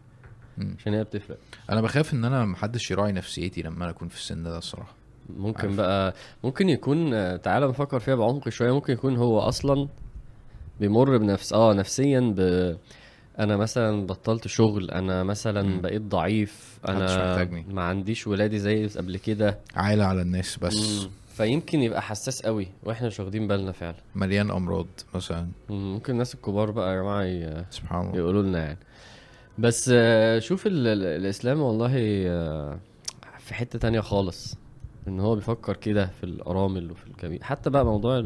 [0.58, 0.76] مم.
[0.80, 1.38] عشان هي بتفرق
[1.70, 4.94] أنا بخاف إن أنا محدش يراعي نفسيتي لما أنا أكون في السن ده الصراحة
[5.38, 5.76] ممكن عارف.
[5.78, 9.88] بقى ممكن يكون تعالى نفكر فيها بعمق شوية ممكن يكون هو أصلا
[10.80, 12.40] بيمر بنفس آه نفسيا ب
[13.40, 15.82] أنا مثلا بطلت شغل أنا مثلا مم.
[15.82, 17.50] بقيت ضعيف أنا.
[17.70, 21.10] ما عنديش ولادي زي قبل كده عايله على الناس بس مم.
[21.28, 25.94] فيمكن يبقى حساس قوي وإحنا مش واخدين بالنا فعلا مليان أمراض مثلا مم.
[25.94, 28.78] ممكن الناس الكبار بقى يا جماعة سبحان الله يقولوا لنا يعني
[29.60, 29.92] بس
[30.40, 31.94] شوف ال- ال- الإسلام والله
[32.28, 32.80] آه،
[33.40, 34.56] في حتة تانية خالص
[35.08, 38.24] إن هو بيفكر كده في الأرامل وفي الكبير حتى بقى موضوع.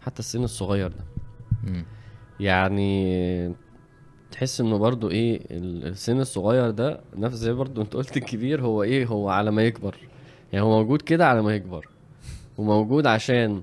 [0.00, 1.04] حتى السن الصغير ده
[1.64, 1.84] مم.
[2.40, 3.54] يعني
[4.32, 8.82] تحس انه برضو إيه ال- السن الصغير ده نفس زي برضو انت قلت الكبير هو
[8.82, 9.94] إيه هو على ما يكبر.
[10.52, 11.88] يعني هو موجود كده على ما يكبر.
[12.58, 13.62] وموجود عشان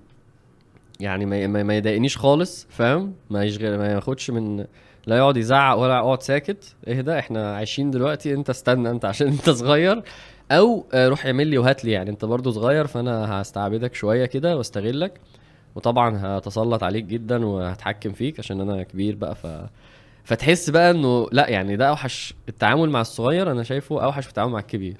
[0.99, 4.65] يعني ما ما, ما يضايقنيش خالص فاهم؟ ما يشغل ما ياخدش من
[5.07, 6.75] لا يقعد يزعق ولا يقعد ساكت.
[6.87, 10.03] اهدى إحنا عايشين دلوقتي انت استنى انت عشان انت صغير.
[10.51, 14.57] أو آه، روح اعمل لي وهات لي يعني انت برضو صغير فانا هستعبدك شوية كده
[14.57, 15.19] واستغلك.
[15.75, 19.47] وطبعا هتسلط عليك جدا وهتحكم فيك عشان أنا كبير بقى ف
[20.29, 24.51] فتحس بقى إنه لا يعني ده أوحش التعامل مع الصغير أنا شايفه أوحش في التعامل
[24.51, 24.97] مع الكبير.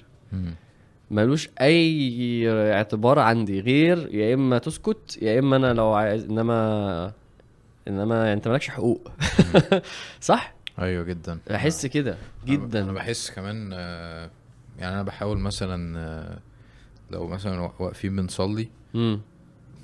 [1.10, 7.12] ملوش أي اعتبار عندي غير يا إما تسكت يا إما أنا لو عايز إنما
[7.88, 9.10] إنما أنت مالكش حقوق.
[10.20, 11.38] صح؟ أيوه جدا.
[11.50, 12.10] بحس كده
[12.48, 12.92] أنا جدا.
[12.92, 13.72] بحس كمان
[14.78, 16.38] يعني أنا بحاول مثلا
[17.10, 18.68] لو مثلا وا- واقفين بنصلي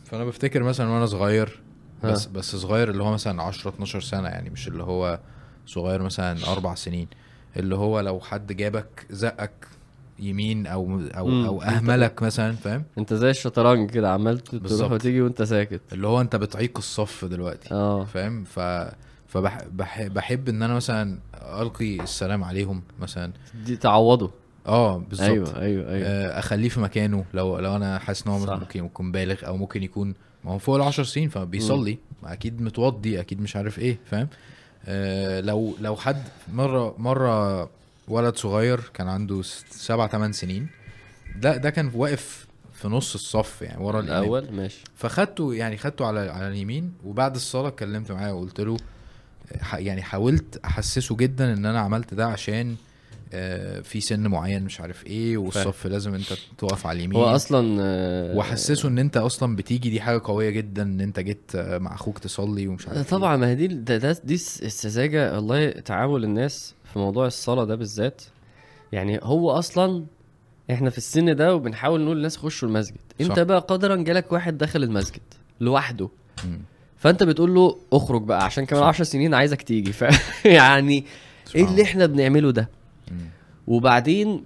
[0.05, 1.61] فأنا بفتكر مثلا وأنا صغير.
[2.05, 5.21] بس بس صغير اللي هو مثلا 10 12 سنة يعني مش اللي هو
[5.67, 7.09] صغير مثلا أربع سنين.
[7.57, 9.69] اللي هو لو حد جابك زقك
[10.19, 11.47] يمين أو أو مم.
[11.47, 14.93] أو أهملك مثلا فاهم؟ أنت زي الشطرنج كده عمال تروح.
[14.93, 15.81] وتيجي وأنت ساكت.
[15.93, 18.05] اللي هو أنت بتعيق الصف دلوقتي آه.
[18.05, 18.61] فاهم؟ ف
[19.29, 19.77] فبحب
[20.15, 21.19] بحب إن أنا مثلا
[21.61, 23.33] ألقي السلام عليهم مثلا.
[23.65, 24.31] دي تعوضه.
[24.67, 25.29] آه بالظبط.
[25.29, 26.09] أيوه أيوه أيوه.
[26.09, 27.25] آه، أخليه في مكانه.
[27.35, 28.57] لو لو أنا حاسس إن هو.
[28.57, 31.99] ممكن يكون بالغ أو ممكن يكون ما هو فوق العشر سنين فبيصلي.
[32.25, 34.29] أكيد متوضي أكيد مش عارف إيه فاهم؟
[35.41, 36.23] لو لو حد
[36.53, 37.71] مرة مرة
[38.09, 40.69] ولد صغير كان عنده سبع ثمان سنين
[41.37, 44.85] ده ده كان واقف في نص الصف يعني ورا الأول ماشي.
[44.97, 48.77] فخدته يعني خدته على على اليمين وبعد الصلاة اتكلمت معاه وقلت له
[49.61, 52.77] ح- يعني حاولت أحسسه جدا إن أنا عملت ده عشان آه،
[53.83, 58.37] في سن معين مش عارف إيه والصف لازم أنت تقف على اليمين هو أصلا آه،
[58.37, 62.19] وحسسه إن أنت أصلا بتيجي دي حاجة قوية جدا إن أنت جيت آه، مع أخوك
[62.19, 63.05] تصلي ومش عارف إيه.
[63.05, 68.23] طبعا ما هي دي دي الس- السذاجة والله تعامل الناس في موضوع الصلاة ده بالذات
[68.93, 70.05] يعني هو أصلا
[70.71, 73.43] إحنا في السن ده وبنحاول نقول للناس خشوا المسجد أنت صح.
[73.43, 75.21] بقى قدرا جالك واحد دخل المسجد
[75.61, 76.09] لوحده
[76.45, 76.59] مم.
[76.99, 80.05] فأنت بتقول له اخرج بقى عشان كمان 10 سنين عايزك تيجي ف
[80.45, 81.05] يعني
[81.55, 82.69] إيه اللي إحنا بنعمله ده.
[83.67, 84.45] وبعدين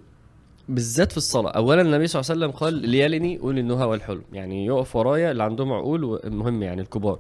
[0.69, 4.23] بالذات في الصلاة أولا النبي صلى الله عليه وسلم قال ليالني قول النهى والحلم.
[4.33, 7.19] يعني يقف ورايا اللي عندهم عقول والمهم يعني الكبار.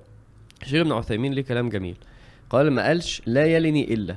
[0.62, 1.96] الشيخ ابن عثيمين ليه كلام جميل.
[2.50, 4.16] قال ما قالش لا يلني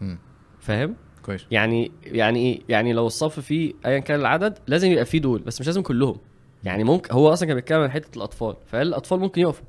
[0.00, 0.18] مم.
[0.60, 1.46] فاهم؟ كويس.
[1.50, 5.60] يعني يعني إيه؟ يعني لو الصف فيه ايا كان العدد لازم يبقى فيه دول بس
[5.60, 6.16] مش لازم كلهم.
[6.64, 9.64] يعني ممكن هو أصلا كان بيتكلم عن حتة الأطفال فقال الأطفال ممكن يقفوا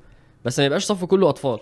[0.46, 1.60] بس ما يبقاش صف كله أطفال.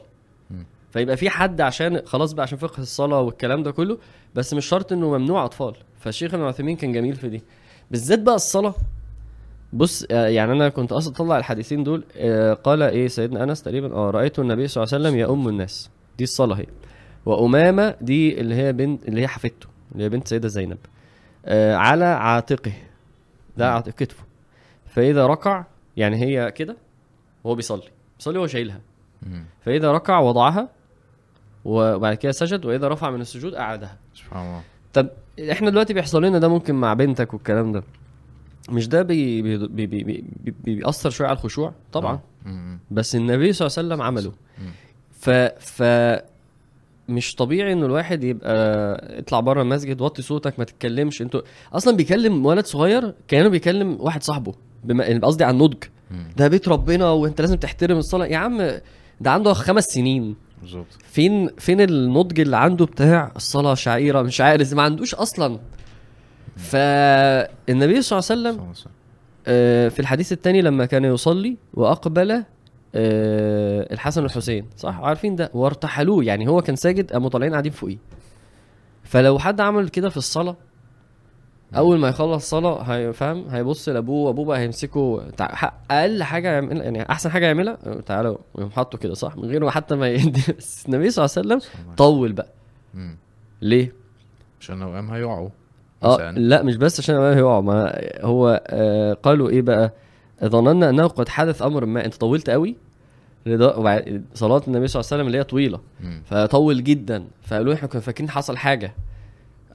[0.92, 3.98] فيبقى في حد عشان خلاص بقى عشان فقه الصلاة والكلام ده كله
[4.36, 5.74] بس مش شرط إنه ممنوع أطفال.
[6.00, 7.42] فالشيخ ابن عثيمين كان جميل في دي.
[7.92, 8.76] بالذات بقى الصلاة.
[9.74, 13.94] بص آه، يعني أنا كنت أصلا أطلع الحديثين دول آه، قال إيه سيدنا أنس تقريبا؟
[13.96, 15.90] آه رأيت النبي صلى الله عليه وسلم يؤم الناس.
[16.18, 16.66] دي الصلاة هي.
[17.26, 20.78] وأمامة دي اللي هي بنت اللي هي حفيدته اللي هي بنت سيدة زينب.
[21.46, 22.74] آه على عاتقه.
[23.58, 23.72] ده.
[23.74, 24.24] عاتق كتفه
[24.86, 25.66] فإذا ركع
[25.98, 26.78] يعني هي كده
[27.44, 27.84] وهو بيصلي.
[28.18, 28.82] بيصلي وهو شايلها.
[29.66, 30.70] فإذا ركع وضعها
[31.66, 34.62] وبعد كده سجد وإذا رفع من السجود قعدها سبحان الله.
[34.94, 35.10] طب
[35.52, 37.84] إحنا دلوقتي بيحصل لنا ده ممكن مع بنتك والكلام ده.
[38.70, 42.20] مش ده بي بي بي بي بي بي بيأثر شوية على الخشوع؟ طبعا.
[42.46, 42.78] آه.
[42.92, 44.32] بس النبي صلى الله عليه وسلم عمله.
[45.12, 45.84] ف ف
[47.10, 48.56] مش طبيعي إنه الواحد يبقى
[49.20, 51.22] اطلع بره المسجد وطي صوتك ما تتكلمش.
[51.22, 51.42] أنتوا
[51.74, 56.26] أصلا بيكلم ولد صغير كأنه بيكلم واحد صاحبه بما يعني قصدي عن نضج مم.
[56.38, 58.26] ده بيت ربنا وأنت لازم تحترم الصلاة.
[58.26, 58.58] يا عم
[59.22, 60.36] ده عنده خمس سنين.
[60.62, 60.88] بالظبط.
[61.04, 65.60] فين فين النضج اللي عنده بتاع الصلاة شعيرة؟ مش عارف ما عندوش أصلا.
[66.58, 68.92] فالنبي صلى الله عليه وسلم.
[69.48, 72.32] آه، في الحديث الثاني لما كان يصلي وأقبل
[72.96, 74.66] آه، الحسن والحسين.
[74.78, 76.24] صح عارفين ده؟ وارتحلوه.
[76.24, 77.98] يعني هو كان ساجد قاموا طالعين قاعدين فوقيه.
[79.04, 80.56] فلو حد عمل كده في الصلاة
[81.78, 85.72] أول ما يخلص صلاة هيفهم هيبص لأبوه وأبوه بقى هيمسكه تع...
[85.92, 89.72] أقل حاجة يعملها يعني أحسن حاجة يعملها تعالوا ويقوم حاطه كده صح من غير ما
[89.72, 92.48] حتى ما يدي بس النبي صلى الله عليه وسلم طول بقى
[92.94, 93.18] مم.
[93.62, 93.94] ليه؟
[94.60, 95.50] عشان لو قام هيقعوا
[96.04, 96.32] آه.
[96.32, 99.94] لا مش بس عشان ما هيقع ما هو آه قالوا إيه بقى
[100.46, 102.76] ظننا أنه قد حدث أمر ما أنت طولت قوي
[103.48, 106.22] وبعد- صلاة النبي صلى الله عليه وسلم اللي هي طويلة مم.
[106.26, 108.94] فطول جدا فقالوا إحنا كنا فاكرين حصل حاجة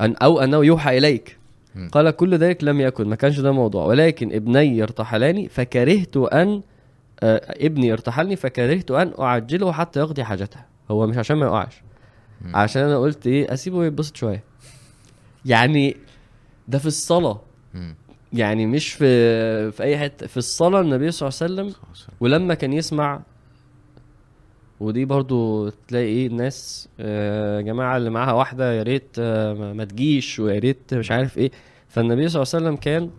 [0.00, 1.38] أن أو أنه يوحى إليك.
[1.92, 6.62] قال كل ذلك لم يكن ما كانش ده موضوع ولكن ابني ارتحلاني فكرهت أن
[7.22, 10.60] آه ابني ارتحلني فكرهت أن أعجله حتى يقضي حاجته
[10.90, 11.82] هو مش عشان ما يقعش.
[12.54, 14.42] عشان أنا قلت إيه أسيبه يتبسط شوية
[15.44, 15.96] يعني
[16.68, 17.40] ده في الصلاة.
[18.32, 21.82] يعني مش في في أي حتة في الصلاة النبي صلى الله عليه وسلم.
[22.20, 23.20] ولما كان يسمع
[24.80, 29.84] ودي برضو تلاقي إيه الناس آه، يا جماعة اللي معاها واحدة يا ريت آه، ما-
[29.84, 31.50] تجيش ويا ريت مش عارف إيه.
[31.88, 33.10] فالنبي صلى الله عليه وسلم كان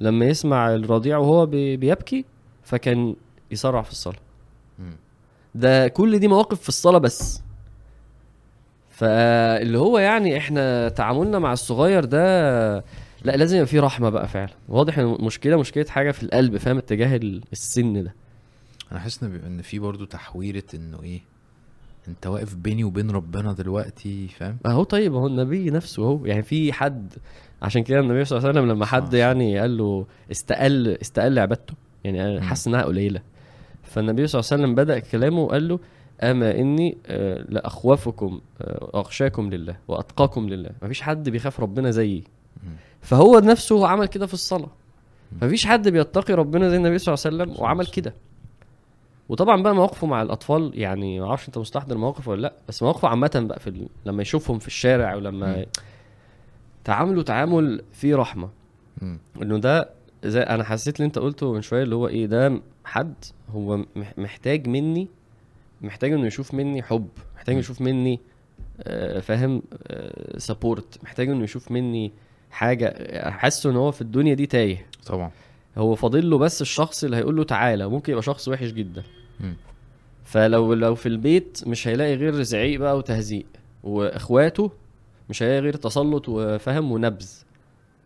[0.00, 2.24] لما يسمع الرضيع وهو بي- بيبكي
[2.62, 3.16] فكان
[3.50, 4.16] يسرع في الصلاة.
[5.54, 7.42] ده كل دي مواقف في الصلاة بس.
[8.90, 12.20] فاللي هو يعني إحنا تعاملنا مع الصغير ده
[13.24, 14.50] لا لازم يبقى فيه رحمة بقى فعلا.
[14.68, 18.14] واضح إن المشكلة مشكلة حاجة في القلب فاهم؟ اتجاه ال- السن ده.
[18.92, 21.20] أنا حاسس إن إن في برضو تحويرة إنه إيه
[22.08, 26.26] أنت واقف بيني وبين ربنا دلوقتي فاهم؟ اهو طيب اهو النبي نفسه أهو.
[26.26, 27.14] يعني في حد
[27.62, 29.18] عشان كده النبي صلى الله عليه وسلم لما حد صح.
[29.18, 31.74] يعني قال له استقل استقل عبادته.
[32.04, 32.40] يعني.
[32.40, 33.22] حس إنها قليلة.
[33.82, 35.78] فالنبي صلى الله عليه وسلم بدأ كلامه وقال له
[36.22, 40.70] أما إني آه، لأخوفكم آه، واخشاكم لله وأتقاكم لله.
[40.82, 42.24] مفيش حد بيخاف ربنا زيي.
[43.00, 44.70] فهو نفسه عمل كده في الصلاة.
[45.42, 48.14] مفيش حد بيتقي ربنا زي النبي صلى الله عليه وسلم وعمل كده.
[49.30, 53.08] وطبعا بقى مواقفه مع الأطفال يعني ما أعرفش أنت مستحضر مواقف ولا لأ بس مواقفه
[53.08, 53.88] عامة بقى في ال...
[54.06, 55.66] لما يشوفهم في الشارع ولما مم.
[56.84, 58.48] تعاملوا تعامل فيه رحمة.
[59.42, 59.90] إنه ده
[60.24, 63.14] زي أنا حسيت اللي أنت قلته من شوية اللي هو إيه ده حد
[63.54, 65.08] هو مح- محتاج مني
[65.80, 67.56] محتاج إنه يشوف مني حب محتاج.
[67.56, 68.20] يشوف مني
[68.82, 69.62] آه، فاهم
[70.36, 72.12] سبورت محتاج إنه يشوف مني
[72.50, 75.30] حاجة حاسه إن هو في الدنيا دي تايه طبعا
[75.78, 79.02] هو فاضل له بس الشخص اللي هيقول له تعالى ممكن يبقى شخص وحش جدا.
[80.24, 83.46] فلو لو في البيت مش هيلاقي غير زعيق بقى وتهزيق
[83.82, 84.70] وإخواته
[85.30, 87.30] مش هيلاقي غير تسلط وفهم ونبذ.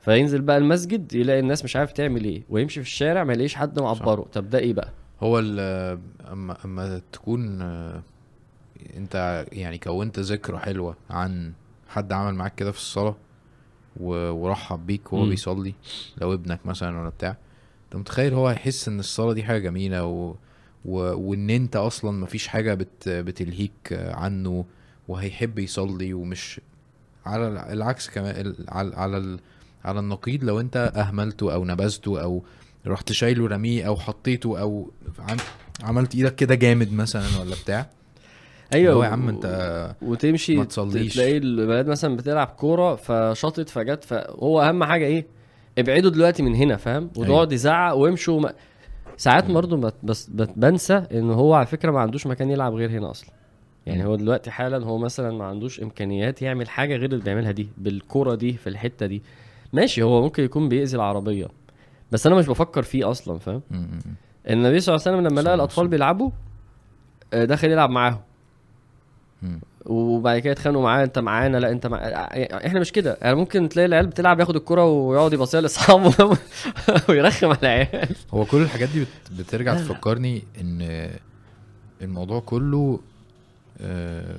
[0.01, 3.81] فينزل بقى المسجد يلاقي الناس مش عارف تعمل إيه ويمشي في الشارع ما يلاقيش حد
[3.81, 7.63] معبره طب ده إيه بقى؟ هو أما أما تكون
[8.97, 11.53] أنت يعني كونت ذكرى حلوة عن
[11.89, 13.17] حد عمل معاك كده في الصلاة
[14.01, 15.27] ورحب بيك وهو.
[15.27, 15.75] بيصلي
[16.21, 17.37] لو ابنك مثلا ولا بتاع
[17.85, 20.35] أنت متخيل هو هيحس إن الصلاة دي حاجة جميلة و...
[20.85, 20.97] و...
[21.31, 23.09] وإن أنت أصلا مفيش حاجة بت...
[23.09, 24.65] بتلهيك عنه
[25.09, 26.61] وهيحب يصلي ومش
[27.27, 29.39] على الع- العكس كمان على على ال...
[29.85, 32.43] على النقيض لو أنت أهملته أو نبذته أو
[32.87, 35.37] رحت شايله رميه أو حطيته أو عم...
[35.83, 37.87] عملت إيدك كده جامد مثلا ولا بتاع
[38.75, 41.15] اللي هو يا عم أنت وتمشي ما تصليش.
[41.15, 45.27] تلاقي البلد مثلا بتلعب كورة فشاطت فجت فهو أهم حاجة إيه
[45.79, 47.53] ابعدوا دلوقتي من هنا فاهم وتقعد أيوة.
[47.53, 48.53] يزعق ويمشوا ما...
[49.17, 49.51] ساعات.
[49.51, 53.31] برضه بس بنسى إن هو على فكرة ما عندوش مكان يلعب غير هنا أصلا
[53.87, 54.05] يعني.
[54.05, 58.35] هو دلوقتي حالا هو مثلا ما عندوش إمكانيات يعمل حاجة غير اللي بيعملها دي بالكورة
[58.35, 59.23] دي في الحتة دي
[59.73, 61.47] ماشي هو ممكن يكون بيأذي العربية
[62.13, 63.63] بس أنا مش بفكر فيه أصلا فاهم.
[64.51, 65.89] النبي صلى الله عليه وسلم لما لقى الأطفال.
[65.89, 66.31] بيلعبوا
[67.35, 68.21] آه، دخل يلعب معاهم.
[69.87, 71.99] وبعد كده يتخانقوا معاه انت معانا لا انت مع...
[72.67, 73.19] إحنا مش كده.
[73.23, 76.39] يعني ممكن تلاقي العيال بتلعب ياخد الكرة ويقعد يبصيها لأصحابه
[77.09, 78.17] ويرخم على العيال.
[78.35, 81.09] هو كل الحاجات دي بت- بترجع تفكرني إن
[82.03, 83.01] الموضوع كله
[83.81, 84.37] آه،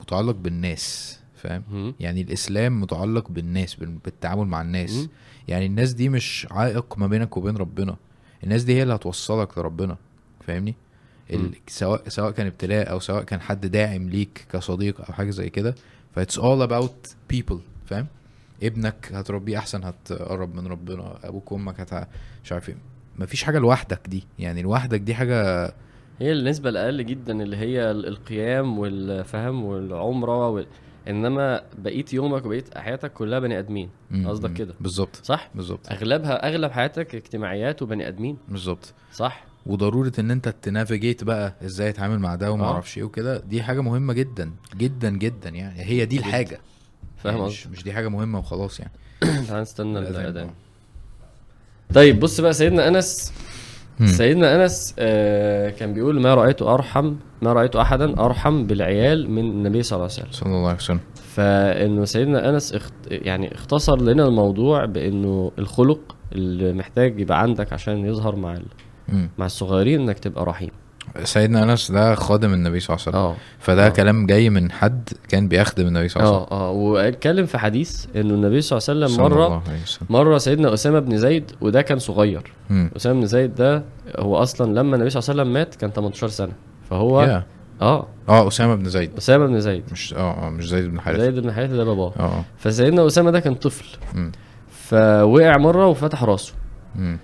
[0.00, 4.92] متعلق بالناس فاهم؟ يعني الإسلام متعلق بالناس بال- بالتعامل مع الناس.
[4.94, 5.08] مم.
[5.48, 7.96] يعني الناس دي مش عائق ما بينك وبين ربنا.
[8.44, 9.96] الناس دي هي اللي هتوصلك لربنا
[10.46, 10.74] فاهمني.
[11.68, 15.74] سواء سواء كان ابتلاء أو سواء كان حد داعم ليك كصديق أو حاجة زي كده
[16.14, 18.06] ف it's all about people فاهم
[18.62, 22.08] ابنك هتربيه أحسن هتقرب من ربنا أبوك وأمك هت
[22.44, 22.76] مش عارف إيه
[23.18, 25.64] مفيش حاجة لوحدك دي يعني لوحدك دي حاجة
[26.20, 30.66] هي النسبة الأقل جدا اللي هي ال- القيام والفهم والعمرة وال...
[31.08, 34.52] إنما بقية يومك وبقية حياتك كلها بني آدمين مم، قصدك.
[34.52, 34.74] كده.
[34.80, 41.24] بالظبط صح؟ بالظبط أغلبها أغلب حياتك اجتماعيات وبني آدمين بالظبط صح؟ وضرورة إن أنت تنافيجيت
[41.24, 42.72] بقى إزاي اتعامل مع ده وما آه.
[42.72, 46.18] أعرفش إيه وكده دي حاجة مهمة جدا جدا جدا يعني هي دي.
[46.18, 46.60] الحاجة
[47.16, 48.92] فاهم يعني؟ مش, مش دي حاجة مهمة وخلاص يعني
[49.48, 49.98] تعال نستنى.
[49.98, 50.50] الأذان
[51.94, 53.02] طيب بص بقى سيدنا
[54.00, 54.06] مم.
[54.06, 59.82] سيدنا أنس آه، كان بيقول ما رأيت أرحم ما رأيت احدا أرحم بالعيال من النبي
[59.82, 62.92] صلى الله عليه وسلم صلى الله عليه وسلم فإنه سيدنا أنس اخت...
[63.10, 68.58] يعني اختصر لنا الموضوع بإنه الخلق اللي محتاج يبقى عندك عشان يظهر مع
[69.38, 70.70] مع الصغيرين إنك تبقى رحيم.
[71.24, 73.30] سيدنا أنس ده خادم النبي صلى الله عليه وسلم.
[73.30, 73.36] آه.
[73.58, 73.88] فده آه.
[73.88, 76.58] كلام جاي من حد كان بيخدم النبي صلى الله عليه وسلم.
[76.58, 76.70] آه آه.
[76.70, 79.62] واتكلم في حديث إنه النبي صلى الله عليه وسلم مره الله.
[80.10, 82.52] مرة سيدنا أسامة بن زيد وده كان صغير.
[82.70, 82.90] مم.
[82.96, 83.84] أسامة بن زيد ده
[84.18, 86.52] هو أصلا لما النبي صلى الله عليه وسلم مات كان 18 سنة.
[86.90, 87.44] فهو يا.
[87.82, 88.06] آه.
[88.28, 89.10] آه أسامة بن زيد.
[89.18, 89.82] أسامة بن زيد.
[89.92, 91.22] مش آه آه مش زيد بن حارثة.
[91.22, 92.12] زيد بن حارثة ده باباه.
[92.18, 92.44] آه آه.
[92.58, 93.84] فسيدنا أسامة ده كان طفل.
[94.70, 96.52] فوقع مرة وفتح راسه.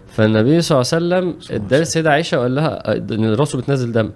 [0.07, 4.11] فالنبي صلى الله عليه وسلم ادى السيده عائشة وقال لها إن راسه بتنزل دم.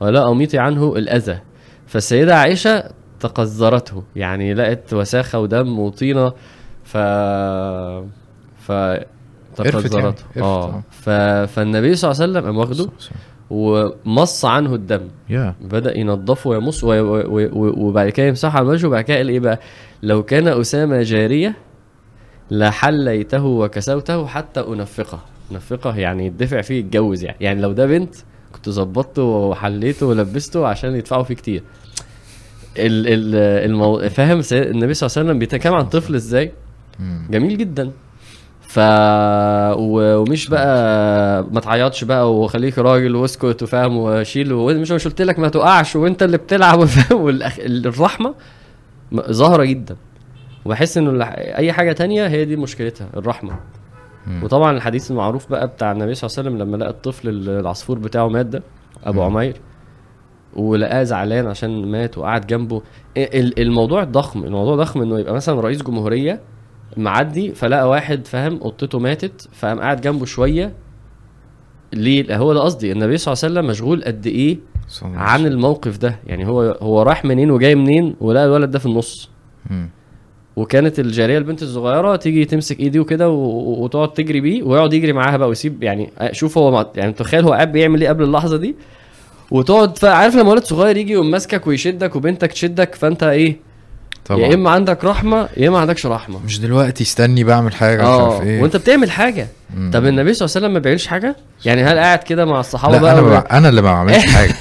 [0.00, 1.38] وقال لها اميطي عنه الأذى.
[1.86, 2.84] فالسيدة عائشة
[3.20, 6.32] تقذرته يعني لقت وساخة ودم وطينة
[6.84, 6.96] ف
[8.56, 8.72] ف
[9.56, 9.88] تقذرته.
[9.88, 9.94] قرفت
[10.36, 10.82] يعني، آه.
[10.90, 11.10] ف...
[11.50, 12.90] فالنبي صلى الله عليه وسلم قام واخده
[13.50, 15.08] ومص عنه الدم.
[15.30, 15.54] يا.
[15.60, 16.84] بدأ ينظفه ويمص.
[16.84, 19.60] وبعد كده يمسحه على وجهه وبعد كده قال إيه بقى؟
[20.02, 21.54] لو كان أسامة جارية
[22.50, 25.20] لحليته وكسوته حتى أنفقه.
[25.52, 27.36] أنفقه يعني يدفع فيه يتجوز يعني.
[27.40, 28.14] يعني لو ده بنت
[28.52, 31.62] كنت ظبطته وحليته ولبسته عشان يدفعوا فيه كتير.
[32.78, 33.34] ال ال
[33.70, 34.08] المو...
[34.08, 36.52] فاهم النبي صلى الله عليه وسلم بيتكلم عن طفل إزاي.
[37.30, 37.90] جميل جدا.
[38.68, 38.78] ف.
[39.78, 45.48] ومش بقى ما تعيطش بقى وخليك راجل واسكت وفاهم وشيل ومش مش قلت لك ما
[45.48, 47.56] تقعش وانت اللي بتلعب وفاهم والأخ...
[47.60, 48.34] الرحمة
[49.12, 49.96] م- ظاهرة جدا.
[50.68, 53.56] وبحس إنه أي حاجة تانية هي دي مشكلتها الرحمة
[54.26, 54.42] مم.
[54.44, 57.98] وطبعا الحديث المعروف بقى بتاع النبي صلى الله عليه وسلم لما لقى الطفل ال- العصفور
[57.98, 58.62] بتاعه مات ده
[59.04, 59.22] أبو.
[59.22, 59.56] عمير
[60.56, 62.82] ولقاه زعلان عشان مات وقعد جنبه
[63.16, 66.40] ال- الموضوع ضخم الموضوع ضخم إنه يبقى مثلا رئيس جمهورية
[66.96, 70.72] معدي فلقى واحد فاهم قطته ماتت فقام قاعد جنبه شوية
[71.92, 74.58] ليه هو ده قصدي النبي صلى الله عليه وسلم مشغول قد إيه
[75.02, 75.46] عن.
[75.46, 79.30] الموقف ده يعني هو هو راح منين وجاي منين ولقى الولد ده في النص
[79.70, 79.90] مم.
[80.58, 85.48] وكانت الجارية البنت الصغيرة تيجي تمسك ايدي وكده وتقعد تجري بيه ويقعد يجري معاها بقى
[85.48, 88.74] ويسيب يعني شوف هو يعني تخيل هو قاعد بيعمل إيه قبل اللحظة دي؟
[89.50, 93.56] وتقعد عارف لما ولد صغير يجي يقوم ماسكك ويشدك وبنتك تشدك فانت إيه؟
[94.26, 94.40] طبعا.
[94.40, 96.40] يا اما عندك رحمة يا اما ما عندكش رحمة.
[96.44, 98.62] مش دلوقتي استني بعمل حاجة مش آه عارف إيه.
[98.62, 99.48] وانت بتعمل حاجة.
[99.76, 99.90] مم.
[99.94, 102.94] طب النبي صلى الله عليه وسلم ما بيعملش حاجة؟ يعني هل قاعد كده مع الصحابة
[102.94, 103.44] لا بقى أنا بع...
[103.50, 104.54] أنا اللي ما بعملش حاجة.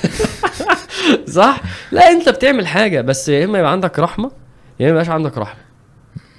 [1.30, 4.32] صح؟ لا انت بتعمل حاجة بس يا اما يبقى عندك رحمة
[4.80, 5.67] يا اما يبقاش عندك رحمة.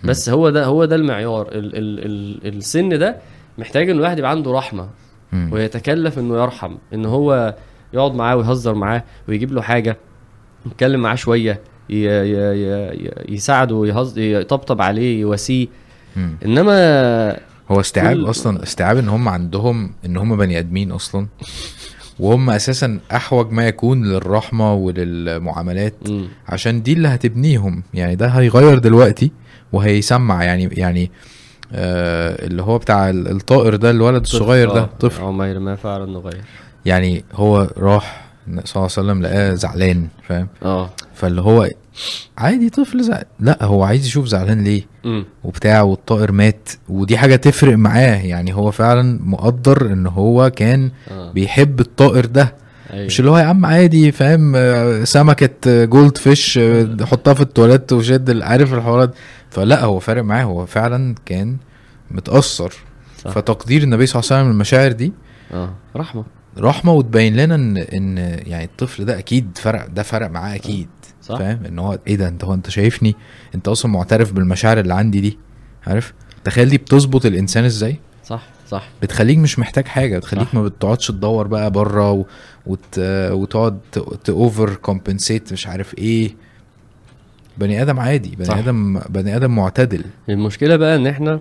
[0.04, 2.04] بس هو ده هو ده المعيار ال ال
[2.46, 3.16] ال السن ده
[3.58, 4.88] محتاج إن الواحد يبقى عنده رحمة.
[5.50, 7.54] ويتكلف إنه يرحم إن هو
[7.94, 9.96] يقعد معاه ويهزر معاه ويجيب له حاجة
[10.66, 15.66] يتكلم معاه شوية ي ي ي ي يساعده ويهز يطبطب عليه يواسيه.
[16.44, 17.36] إنما
[17.70, 21.26] هو استيعاب كل- أصلا استيعاب إن هم عندهم إن هم بني آدمين أصلا
[22.20, 25.94] وهم أساسا أحوج ما يكون للرحمة وللمعاملات.
[26.48, 29.30] عشان دي اللي هتبنيهم يعني ده هيغير دلوقتي
[29.72, 31.10] وهيسمع يعني يعني
[31.72, 35.22] آه اللي هو بتاع ال- الطائر ده الولد الصغير ده آه، طفل.
[35.22, 36.40] عمير ما فعل انه غير
[36.84, 40.90] يعني هو راح صلى الله عليه وسلم لقاه زعلان فاهم؟ آه.
[41.14, 41.68] فاللي هو
[42.38, 46.68] عادي طفل زعل لا هو عايز يشوف زعلان ليه؟ امم وبتاع والطائر مات.
[46.88, 51.32] ودي حاجة تفرق معاه يعني هو فعلا مقدر إن هو كان آه.
[51.32, 52.54] بيحب الطائر ده.
[52.92, 53.06] أيوة.
[53.06, 57.40] مش اللي هو يا عم عادي فاهم؟ آه، سمكة آه، جولد فيش آه، حطها في
[57.40, 59.14] التواليت وشد عارف الحوارات
[59.50, 61.56] فلا هو فارق معاه هو فعلا كان
[62.10, 62.72] متأثر.
[63.24, 63.30] صح.
[63.30, 65.12] فتقدير النبي صلى الله عليه وسلم للمشاعر دي
[65.52, 65.74] آه.
[65.96, 66.24] رحمة.
[66.58, 70.88] رحمة وتبين لنا ان إن يعني الطفل ده أكيد فرق ده فرق معاه أكيد.
[71.22, 71.38] صح.
[71.38, 73.16] فاهم؟ إن هو إيه ده؟ أنت هو أنت شايفني؟
[73.54, 75.38] أنت أصلا معترف بالمشاعر اللي عندي دي؟
[75.86, 76.12] عارف؟
[76.44, 80.54] تخيل دي بتظبط الإنسان إزاي؟ صح صح بتخليك مش محتاج حاجة بتخليك صح.
[80.54, 82.24] ما بتقعدش تدور بقى بره و...
[82.66, 82.98] وت...
[83.32, 83.78] وتقعد
[84.24, 86.34] ت over compensate مش عارف إيه
[87.58, 88.56] بني آدم عادي بني صح.
[88.56, 91.40] آدم بني آدم معتدل المشكلة بقى إن إحنا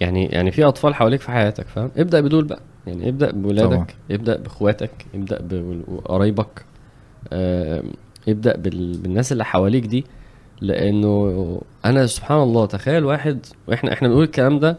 [0.00, 3.86] يعني يعني في أطفال حواليك في حياتك فاهم ابدأ بدول بقى يعني ابدأ بولادك طبعا.
[4.10, 6.64] ابدأ بإخواتك ابدأ بقرايبك
[7.32, 7.82] آه
[8.28, 8.98] ابدأ بال...
[8.98, 10.04] بالناس اللي حواليك دي
[10.60, 14.78] لأنه أنا سبحان الله تخيل واحد وإحنا إحنا بنقول الكلام ده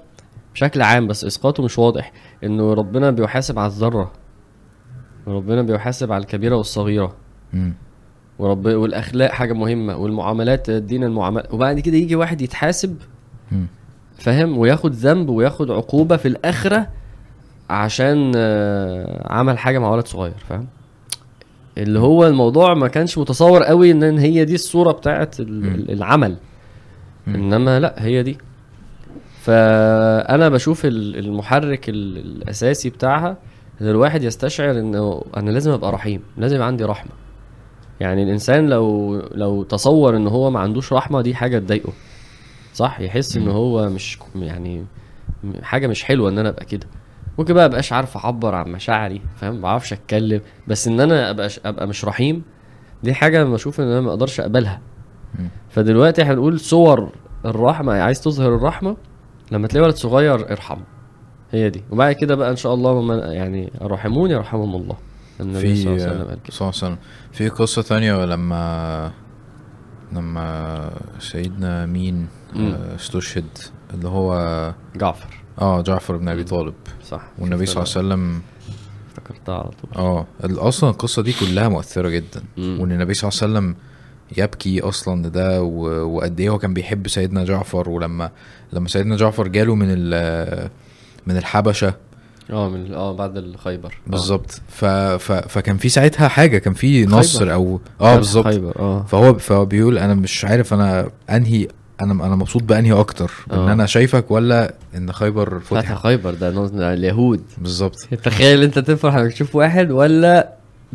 [0.59, 2.11] بشكل عام بس إسقاطه مش واضح
[2.43, 4.11] إنه ربنا بيحاسب على الذرة.
[5.25, 7.15] وربنا بيحاسب على الكبيرة والصغيرة.
[8.39, 12.97] ورب والأخلاق حاجة مهمة والمعاملات الدين المعاملات وبعد كده يجي واحد يتحاسب.
[14.17, 16.87] فاهم؟ وياخد ذنب وياخد عقوبة في الآخرة
[17.69, 20.67] عشان آه، عمل حاجة مع ولد صغير فاهم؟
[21.77, 26.37] اللي هو الموضوع ما كانش متصور قوي إن هي دي الصورة بتاعت العمل.
[27.27, 28.37] إنما لا هي دي.
[29.39, 33.37] فأنا بشوف ال- المحرك ال- الأساسي بتاعها
[33.81, 37.11] إن الواحد يستشعر إنه أنا لازم أبقى رحيم لازم يبقى عندي رحمة.
[37.99, 41.93] يعني الإنسان لو لو تصور إن هو ما عندوش رحمة دي حاجة تضايقه
[42.73, 43.47] صح؟ يحس إن.
[43.47, 44.85] هو مش يعني
[45.63, 46.87] حاجة مش حلوة إن أنا أبقى كده.
[47.39, 51.49] ممكن بقى ابقاش عارف أعبر عن مشاعري فاهم؟ ما بعرفش أتكلم بس إن أنا أبقى
[51.65, 52.41] أبقى مش رحيم
[53.03, 54.81] دي حاجة بشوف إن أنا ما أقدرش أقبلها.
[55.69, 57.09] فدلوقتي إحنا بنقول صور
[57.45, 58.97] الرحمة عايز تظهر الرحمة؟
[59.51, 60.83] لما تلاقي ولد صغير ارحمه.
[61.51, 61.83] هي دي.
[61.91, 64.95] وبعد كده بقى إن شاء الله يعني الراحمون يرحمهم الله.
[65.41, 66.53] النبي صلى الله عليه وسلم قال كده.
[66.55, 66.97] صلى الله عليه وسلم.
[67.31, 69.11] في قصة تانية لما
[70.11, 70.89] لما
[71.19, 72.27] سيدنا مين.
[72.55, 73.45] آه، استشهد
[73.93, 74.33] اللي هو
[74.95, 75.43] جعفر.
[75.61, 76.73] آه جعفر بن أبي طالب.
[77.03, 77.21] صح.
[77.39, 78.41] والنبي صلى الله عليه وسلم
[79.09, 79.91] افتكرتها على طول.
[79.95, 82.43] آه أصلا القصة دي كلها مؤثرة جدا.
[82.57, 82.77] مم.
[82.81, 83.75] وإن النبي صلى الله عليه وسلم
[84.37, 88.31] يبكي أصلا لده و- وقد إيه هو كان بيحب سيدنا جعفر ولما
[88.73, 90.69] لما سيدنا جعفر جاله من ال
[91.27, 91.93] من الحبشة.
[92.51, 93.93] آه من آه بعد الخيبر.
[94.07, 94.11] آه.
[94.11, 94.61] بالظبط.
[94.69, 97.05] ف ف فكان في ساعتها حاجة كان في.
[97.05, 98.47] نصر أو آه بالظبط.
[98.79, 99.03] آه.
[99.07, 101.67] فهو فهو بيقول أنا مش عارف أنا انهي
[102.01, 103.73] أنا أنا مبسوط بأنهي أكتر إن آه.
[103.73, 106.03] أنا شايفك ولا إن خيبر فتح فتح.
[106.03, 107.41] خيبر ده نص- اليهود.
[107.57, 107.95] بالظبط.
[108.23, 110.49] تخيل أنت تفرح إنك تشوف واحد ولا.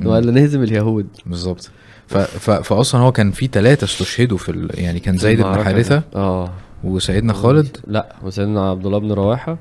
[0.04, 1.06] ولا نهزم اليهود.
[1.26, 1.70] بالظبط.
[2.06, 4.70] ف ف فاصلا هو كان في ثلاثة استشهدوا في ال...
[4.74, 6.02] يعني كان زيد بن حارثة.
[6.14, 6.50] آه.
[6.84, 9.58] وسيدنا خالد؟ لا وسيدنا عبد الله بن رواحة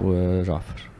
[0.00, 0.90] وجعفر.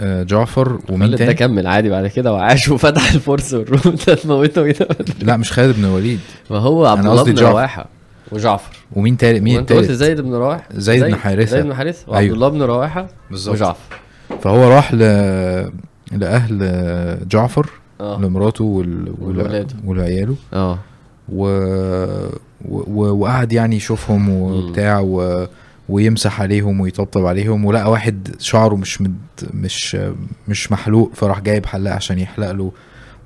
[0.00, 4.74] آه، جعفر ومين ده تاني؟ كمل عادي بعد كده وعاش وفتح الفرس والروم ده تموته
[5.22, 6.20] لا مش خالد بن الوليد.
[6.50, 7.38] ما هو عبد الله بن.
[7.38, 7.86] رواحة
[8.32, 8.76] وجعفر.
[8.92, 10.68] ومين تالت؟ مين وانت قلت زيد بن رواحة.
[10.72, 11.50] زيد بن حارثة.
[11.50, 12.04] زيد بن حارثة.
[12.08, 12.34] وعبد أيوه.
[12.34, 13.54] الله بن رواحة بالظبط.
[13.54, 13.96] وجعفر.
[14.42, 14.98] فهو راح ل...
[16.12, 18.20] لأهل جعفر آه.
[18.20, 19.14] لمراته وال...
[19.84, 20.36] ولعياله.
[20.54, 20.78] آه.
[21.32, 21.44] و...
[22.68, 23.08] و...
[23.10, 25.46] وقعد يعني يشوفهم وبتاع و...
[25.88, 29.16] ويمسح عليهم ويطبطب عليهم ولقى واحد شعره مش مد...
[29.54, 29.96] مش
[30.48, 32.72] مش محلوق فراح جايب حلاق عشان يحلق له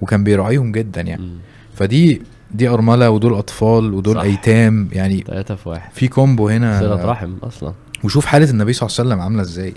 [0.01, 1.29] وكان بيراعيهم جدا يعني.
[1.75, 4.21] فدي دي أرملة ودول أطفال ودول صح.
[4.21, 7.73] أيتام يعني تلاتة في واحد في كومبو هنا صلة رحم أصلا
[8.05, 9.75] وشوف حالة النبي صلى الله عليه وسلم عاملة إزاي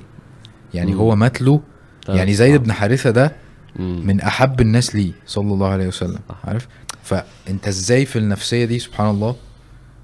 [0.73, 0.97] يعني مم.
[0.97, 1.61] هو مات له
[2.09, 2.63] يعني زيد.
[2.63, 3.31] بن حارثة ده
[3.79, 4.01] مم.
[4.07, 6.19] من أحب الناس ليه صلى الله عليه وسلم.
[6.43, 6.67] عارف
[7.07, 9.35] فانت إزاي في النفسية دي سبحان الله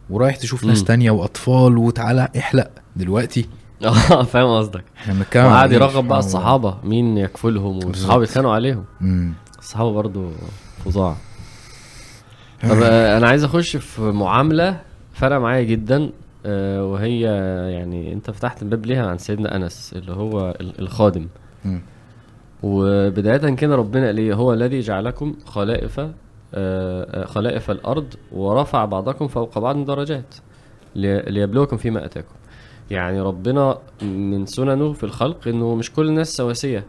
[0.10, 0.84] ورايح تشوف ناس.
[0.84, 3.46] تانية وأطفال وتعالى احلق دلوقتي
[3.86, 6.20] آه فاهم قصدك إحنا بنتكلم وقعد إيه؟ يرغب بقى.
[6.20, 7.86] الصحابة مين يكفلهم.
[7.86, 9.34] والصحابة يتخانقوا عليهم مم.
[9.60, 10.30] الصحابة برضو
[10.86, 11.16] فظاع
[12.64, 14.82] طب آه، أنا عايز أخش في معاملة
[15.14, 16.10] فرق معايا جدا
[16.46, 17.20] آه، وهي
[17.74, 21.28] يعني أنت فتحت الباب ليها عن سيدنا أنس اللي هو ال- الخادم
[21.66, 21.82] مم.
[22.64, 26.14] وبداية كده ربنا قال إيه هو الذي جعلكم خلائف آه، آه،
[27.26, 30.36] خلائف الأرض ورفع بعضكم فوق بعض درجات
[30.96, 32.34] لي- ليبلوكم فيما آتاكم.
[32.92, 36.86] يعني ربنا من سننه في الخلق إنه مش كل الناس سواسية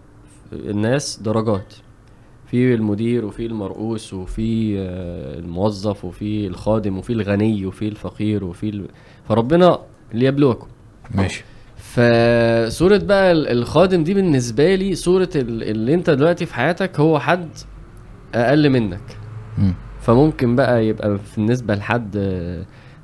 [0.52, 1.74] الناس درجات.
[2.46, 8.86] في المدير وفي المرؤوس وفي آه، الموظف وفي الخادم وفي الغني وفي الفقير وفي ال...
[9.28, 9.78] فربنا
[10.14, 10.66] ليبلوكم
[11.14, 11.44] ماشي.
[11.76, 17.18] فصورة بقى ال- الخادم دي بالنسبة لي صورة ال- اللي انت دلوقتي في حياتك هو
[17.18, 17.48] حد
[18.34, 19.16] أقل منك.
[20.00, 22.18] فممكن بقى يبقى بالنسبة لحد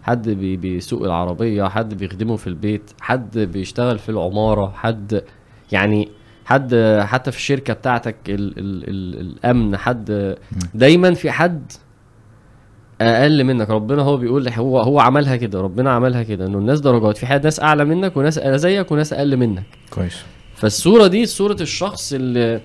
[0.03, 5.22] حد بي- بيسوق العربية حد بيخدمه في البيت حد بيشتغل في العمارة حد
[5.72, 6.09] يعني
[6.44, 10.36] حد حتى في الشركة بتاعتك ال ال ال الأمن حد
[10.74, 11.72] دايما في حد
[13.01, 13.70] أقل منك.
[13.70, 17.44] ربنا هو بيقول هو هو عملها كده ربنا عملها كده إنه الناس درجات في حد
[17.44, 19.64] ناس أعلى منك وناس زيك وناس أقل منك.
[19.90, 20.22] كويس.
[20.55, 22.61] فالصورة دي صورة الشخص اللي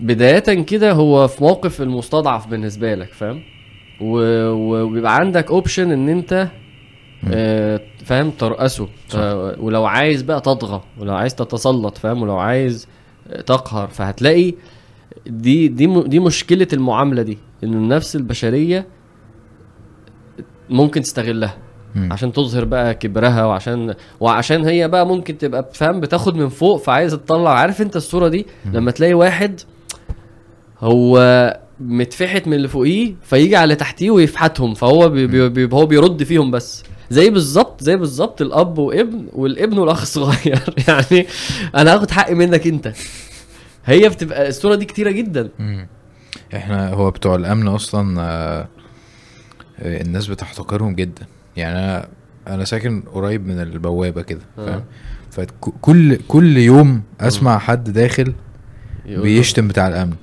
[0.00, 3.42] بداية كده هو في موقف المستضعف بالنسبة لك فاهم؟
[4.00, 6.48] وبيبقى عندك اوبشن إن أنت
[7.32, 8.88] آه، فاهم؟ ترأسه.
[9.14, 12.88] آه، ولو عايز بقى تطغى ولو عايز تتسلط فاهم؟ ولو عايز
[13.30, 13.88] آه، تقهر.
[13.88, 14.54] فهتلاقي
[15.26, 18.86] دي دي دي مشكلة المعاملة دي إن النفس البشرية
[20.70, 21.56] ممكن تستغلها
[21.94, 22.12] مم.
[22.12, 27.16] عشان تظهر بقى كبرها وعشان وعشان هي بقى ممكن تبقى فاهم؟ بتاخد من فوق فعايزة
[27.16, 27.50] تطلع.
[27.50, 29.60] عارف أنت الصورة دي؟ لما تلاقي واحد
[30.80, 36.50] هو متفحت من اللي فوقيه فيجي على تحتيه ويفحتهم فهو بي بي هو بيرد فيهم
[36.50, 36.82] بس.
[37.10, 40.74] زي بالظبط زي بالظبط الأب وابن والابن والأخ الصغير.
[40.88, 41.26] يعني
[41.74, 42.92] أنا هاخد حقي منك أنت.
[43.84, 45.48] هي بتبقى الصورة دي كتيرة جدا.
[46.54, 48.68] إحنا هو بتوع الأمن أصلا آه،
[49.78, 51.26] الناس بتحتقرهم جدا.
[51.56, 52.08] يعني أنا
[52.48, 54.66] أنا ساكن قريب من البوابة كده آه.
[54.66, 54.84] فاهم؟
[55.30, 58.32] فكل كل يوم أسمع حد داخل
[59.06, 60.16] بيشتم بتاع الأمن.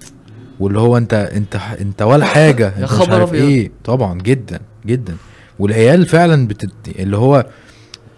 [0.60, 3.34] واللي هو انت انت انت ولا حاجة انت مش عارف.
[3.34, 3.72] إيه.
[3.86, 5.16] طبعا جدا جدا.
[5.60, 6.72] والعيال فعلا بتت...
[7.00, 7.46] اللي هو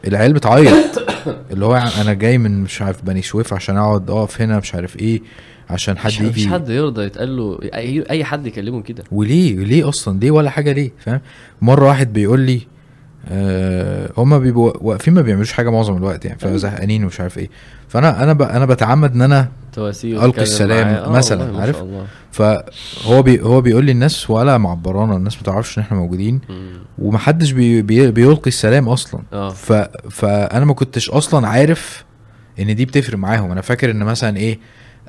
[0.07, 1.03] العيال بتعيط.
[1.51, 4.97] اللي هو أنا جاي من مش عارف بني سويف عشان أقعد أقف هنا مش عارف
[4.99, 5.21] إيه
[5.69, 6.53] عشان حد مش- مفيش يجي.
[6.53, 9.03] حد يرضى يتقال له أي أي حد يكلمه كده.
[9.11, 11.21] وليه؟ ليه أصلا؟ ليه ولا حاجة ليه؟ فاهم؟
[11.61, 12.61] مرة واحد بيقول لي
[13.27, 16.53] آه هما بيبقوا واقفين ما بيعملوش حاجة معظم الوقت يعني أيوة.
[16.57, 17.49] فزهقانين ومش عارف إيه
[17.87, 18.41] فأنا أنا ب...
[18.41, 20.87] أنا بتعمد إن أنا وتتكلم السلام.
[20.87, 25.77] آه مثلاً، عارف؟ الله فهو بي هو بيقول لي الناس ولا معبرانا الناس ما تعرفش
[25.77, 26.71] إن إحنا موجودين مم.
[26.99, 29.73] ومحدش بي بي بيلقي السلام أصلا آه ف
[30.09, 32.03] فأنا ما كنتش أصلا عارف
[32.59, 34.59] إن دي بتفرق معاهم أنا فاكر إن مثلا إيه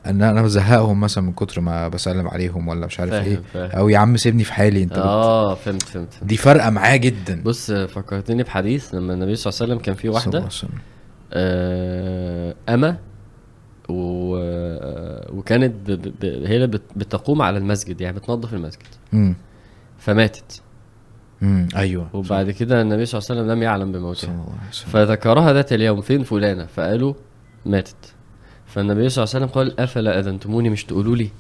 [0.07, 3.21] إن أنا بزهقهم مثلا من كتر ما بسلم عليهم ولا مش عارف إيه.
[3.21, 3.71] فاهم فاهم.
[3.71, 4.99] أو يا عم سيبني في حالي أنت.
[4.99, 6.13] آه فهمت فهمت.
[6.13, 6.25] فهمت.
[6.25, 7.43] دي فارقه معاه جدا.
[7.43, 10.47] بص فكرتني بحديث لما النبي صلى الله عليه وسلم كان في صلى الله واحدة عليه
[10.47, 10.79] وسلم.
[11.33, 12.97] آه أما
[13.89, 14.37] و...
[15.39, 15.93] وكانت ب...
[15.93, 16.13] ب...
[16.21, 16.25] ب...
[16.25, 16.83] هي اللي بت...
[16.97, 18.87] بتقوم على المسجد يعني بتنظف المسجد.
[19.15, 19.35] امم
[19.99, 20.63] فماتت.
[21.43, 22.09] امم أيوه.
[22.13, 24.91] وبعد كده النبي صلى الله عليه وسلم لم يعلم صلى بموتها الله عليه وسلم.
[24.91, 27.15] فذكرها ذات اليوم فين فلانة؟ فقالوا
[27.67, 28.15] ماتت.
[28.71, 31.31] فالنبي صلى الله عليه وسلم قال أفلا أذنتموني؟ مش تقولوا لي.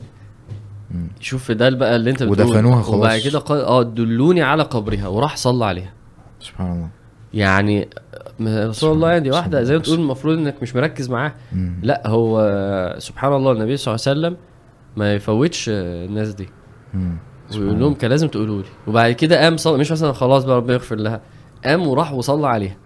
[1.20, 2.46] شوف ده بقى اللي أنت بتقوله.
[2.46, 2.94] ودفنوها خلاص.
[2.94, 5.08] وبعد كده قال آه دلوني على قبرها.
[5.08, 5.92] وراح صلى عليها.
[6.40, 6.88] سبحان الله.
[7.34, 7.88] يعني
[8.42, 9.82] رسول الله يعني دي واحدة زي ما.
[9.82, 11.32] تقول المفروض إنك مش مركز معاه.
[11.82, 14.36] لا هو سبحان الله النبي صلى الله عليه وسلم
[14.96, 16.48] ما يفوتش الناس دي.
[16.94, 17.16] مم.
[17.54, 18.68] ويقول لهم كان لازم تقولوا لي.
[18.86, 21.20] وبعد كده قام صلى مش مثلا خلاص بقى ربنا يغفر لها.
[21.64, 22.76] قام وراح وصلى عليها.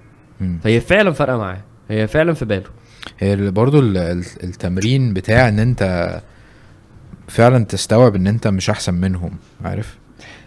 [0.40, 0.60] مم.
[0.62, 1.64] فهي فعلا فارقة معاه.
[1.88, 2.70] هي فعلا في باله.
[3.18, 6.14] هي برضو ال- ال- التمرين بتاع إن أنت
[7.28, 9.30] فعلا تستوعب إن أنت مش أحسن منهم
[9.64, 9.96] عارف؟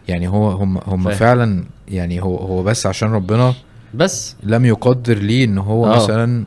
[0.07, 1.13] يعني هو هم هم فاهم.
[1.15, 3.53] فعلا يعني هو هو بس عشان ربنا
[3.93, 4.35] بس.
[4.43, 5.95] لم يقدر ليه إن هو آه.
[5.95, 6.43] مثلا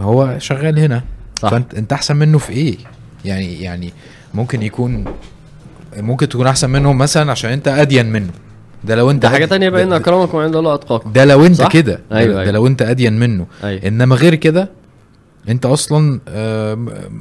[0.00, 1.02] هو شغال هنا.
[1.40, 1.48] صح.
[1.50, 2.76] فانت أنت أحسن منه في إيه؟
[3.24, 3.92] يعني يعني
[4.34, 5.04] ممكن يكون
[5.96, 8.30] ممكن تكون أحسن منهم مثلا عشان أنت أدين منه.
[8.84, 11.12] ده لو أنت ده حاجة تانية بقى إن ده- اكرمكم عند الله أتقاكم.
[11.12, 12.00] ده لو أنت؟ كده.
[12.10, 12.52] ده- أيوة، ده أيوة.
[12.52, 13.46] لو أنت أدين منه.
[13.64, 13.82] أيوه.
[13.88, 14.68] إنما غير كده
[15.48, 16.78] انت أصلا آه،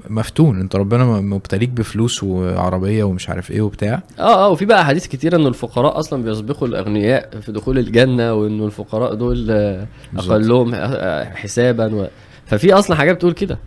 [0.10, 0.60] مفتون.
[0.60, 4.04] انت ربنا مبتليك بفلوس وعربية ومش عارف إيه وبتاع.
[4.20, 8.66] آه آه وفي بقى احاديث كتيره ان الفقراء أصلا بيسبقوا الأغنياء في دخول الجنة وإنه
[8.66, 9.88] الفقراء دول آه،.
[10.18, 12.08] أقلهم آه، حسابا و...
[12.46, 13.60] ففي أصلا حاجات بتقول كده.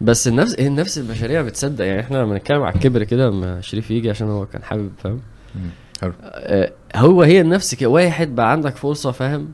[0.00, 1.84] بس النفس النفس البشريه بتصدق.
[1.84, 5.20] يعني إحنا لما نتكلم على الكبر كده لما شريف يجي عشان هو كان حابب فاهم.
[6.00, 6.12] حلو.
[6.96, 9.48] هو هي النفس كده واحد بقى عندك فرصة فاهم؟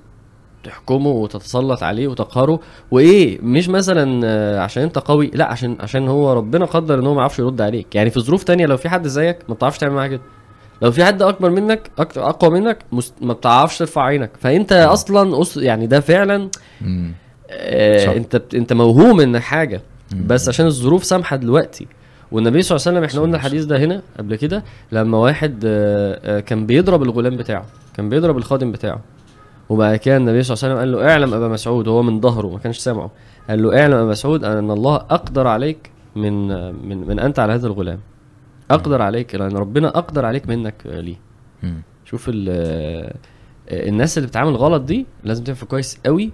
[0.67, 2.61] تحكمه وتتسلط عليه وتقهره.
[2.91, 7.15] وإيه مش مثلا آه، عشان أنت قوي لا عشان عشان هو ربنا قدر إن هو
[7.15, 7.95] ما يعرفش يرد عليك.
[7.95, 10.21] يعني في ظروف تانية لو في حد زيك ما بتعرفش تعمل معاه كده.
[10.83, 13.15] لو في حد أكبر منك أك- أقوى منك مست...
[13.21, 14.31] ما بتعرفش ترفع عينك.
[14.41, 15.57] فأنت أصلا أص...
[15.57, 16.49] يعني ده فعلا.
[17.51, 18.13] آه صح.
[18.13, 18.55] أنت بت...
[18.55, 19.83] أنت موهوم إنك حاجة.
[20.15, 20.27] مم.
[20.27, 21.87] بس عشان الظروف سامحة دلوقتي.
[22.33, 26.21] والنبي صلى الله عليه وسلم إحنا قلنا الحديث ده هنا قبل كده لما واحد آه،
[26.25, 27.65] آه، كان بيضرب الغلام بتاعه
[27.97, 29.01] كان بيضرب الخادم بتاعه.
[29.69, 32.47] وبعد كده النبي صلى الله عليه وسلم قال له اعلم أبا مسعود هو من ظهره
[32.49, 33.11] ما كانش سامعه.
[33.51, 37.53] قال له اعلم أبا مسعود أن الله أقدر عليك من آه، من من أنت على
[37.53, 37.99] هذا الغلام.
[38.71, 41.17] أقدر عليك لأن ربنا أقدر عليك منك آه، ليه.
[42.05, 46.33] شوف ال- آه، الناس اللي بتتعامل غلط دي لازم تفهم كويس قوي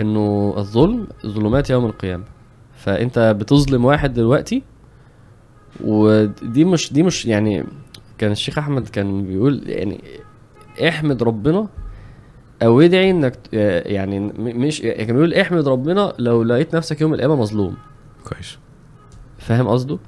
[0.00, 2.24] إنه الظلم ظلمات يوم القيامة.
[2.76, 4.62] فأنت بتظلم واحد دلوقتي
[5.84, 7.64] ودي مش دي مش يعني
[8.18, 10.00] كان الشيخ أحمد كان بيقول يعني
[10.88, 11.68] احمد ربنا
[12.62, 17.14] أو ادعي إنك آه، يعني مش يعني كان بيقول احمد ربنا لو لقيت نفسك يوم
[17.14, 17.76] القيامة مظلوم.
[18.24, 18.58] كويس.
[19.38, 19.98] فاهم قصده.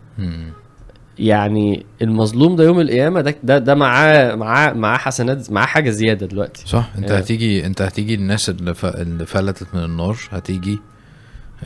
[1.19, 6.27] يعني المظلوم ده يوم القيامة ده ده ده معاه معاه معاه حسنات معاه حاجة زيادة
[6.27, 6.69] دلوقتي.
[6.69, 6.91] صح.
[6.99, 7.19] انت آه.
[7.19, 8.87] هتيجي انت هتيجي الناس اللي, ف...
[8.87, 10.79] اللي فلتت من النار هتيجي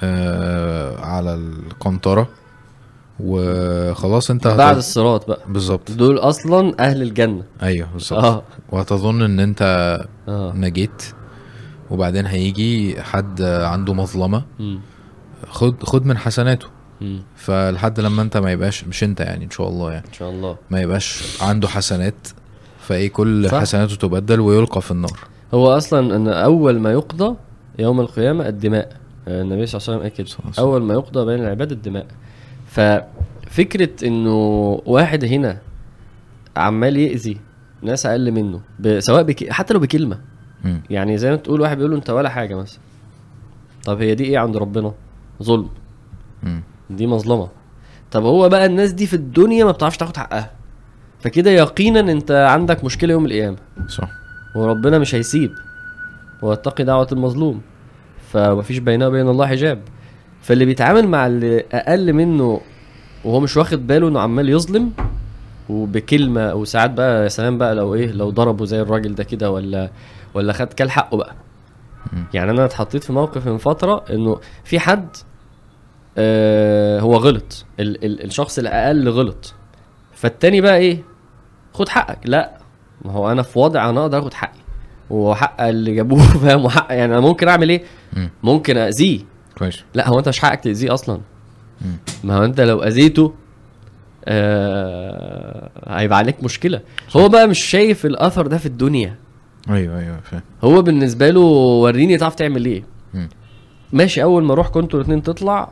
[0.03, 2.29] آه على القنطرة
[3.21, 4.77] وخلاص انت بعد هت...
[4.77, 5.41] الصراط بقى.
[5.49, 5.91] بالظبط.
[5.93, 7.43] دول أصلا أهل الجنة.
[7.63, 8.25] أيوه بالظبط.
[8.25, 8.43] آه.
[8.73, 9.63] وهتظن إن أنت
[10.29, 10.53] آه.
[10.57, 11.03] نجيت
[11.91, 14.45] وبعدين هيجي حد عنده مظلمة.
[14.59, 14.81] مم.
[15.49, 16.67] خد خد من حسناته.
[17.01, 17.23] مم.
[17.37, 20.07] فلحد لما أنت ما يبقاش مش أنت يعني إن شاء الله يعني.
[20.09, 20.57] إن شاء الله.
[20.71, 22.29] ما يبقاش عنده حسنات
[22.81, 23.61] فإيه كل صح.
[23.61, 25.19] حسناته تبدل ويلقى في النار.
[25.55, 27.37] هو أصلا إن أول ما يقضى
[27.79, 28.97] يوم القيامة الدماء.
[29.29, 30.55] آه، النبي صلى الله عليه وسلم قال كده.
[30.59, 32.07] أول ما يقضى بين العباد الدماء.
[32.77, 34.37] ففكرة إنه
[34.87, 35.59] واحد هنا
[36.57, 37.41] عمال يأذي
[37.83, 38.61] ناس أقل منه
[38.99, 39.53] سواء بك...
[39.53, 40.21] حتى لو بكلمة.
[40.65, 40.83] مم.
[40.91, 42.81] يعني زي ما تقول واحد بيقول له أنت ولا حاجة مثلا.
[43.85, 44.93] طب هي دي إيه عند ربنا؟
[45.43, 45.69] ظلم.
[46.43, 46.63] مم.
[46.91, 47.49] دي مظلمة.
[48.11, 50.51] طب هو بقى الناس دي في الدنيا ما بتعرفش تاخد حقها.
[51.21, 53.57] فكده يقينا أنت عندك مشكلة يوم القيامة.
[53.89, 54.11] صح.
[54.57, 55.51] وربنا مش هيسيب.
[56.43, 57.61] واتقي دعوة المظلوم.
[58.33, 59.83] فمفيش بينه وبين الله حجاب.
[60.47, 62.61] فاللي بيتعامل مع اللي أقل منه
[63.25, 64.93] وهو مش واخد باله إنه عمال يظلم
[65.69, 69.91] وبكلمة وساعات بقى يا سلام بقى لو إيه لو ضربه زي الراجل ده كده ولا
[70.35, 71.35] ولا خد كل حقه بقى.
[72.35, 75.09] يعني أنا اتحطيت في موقف من فترة إنه في حد
[76.19, 79.55] آه هو غلط ال ال الشخص الأقل غلط.
[80.15, 81.03] فالتاني بقى إيه
[81.75, 82.19] خد حقك.
[82.25, 82.59] لا
[83.05, 84.59] ما هو أنا في وضع أنا أقدر آخد حقي.
[85.11, 87.83] وحق اللي جابوه فاهم؟ وحق يعني أنا ممكن أعمل إيه؟
[88.13, 88.31] مم.
[88.43, 89.21] ممكن اذيه
[89.59, 91.21] كويس لا هو أنت مش حقك تأذيه أصلا.
[91.83, 91.97] مم.
[92.25, 93.33] ما هو أنت لو أذيته
[94.25, 96.81] آه هيبقى عليك مشكلة.
[97.17, 99.17] هو بقى مش شايف الأثر ده في الدنيا.
[99.71, 100.43] أيوه أيوه فاهم.
[100.65, 102.83] هو بالنسبة له وريني تعرف تعمل إيه.
[103.15, 103.29] مم.
[103.93, 105.69] ماشي أول ما أروح كنتوا الاثنين تطلع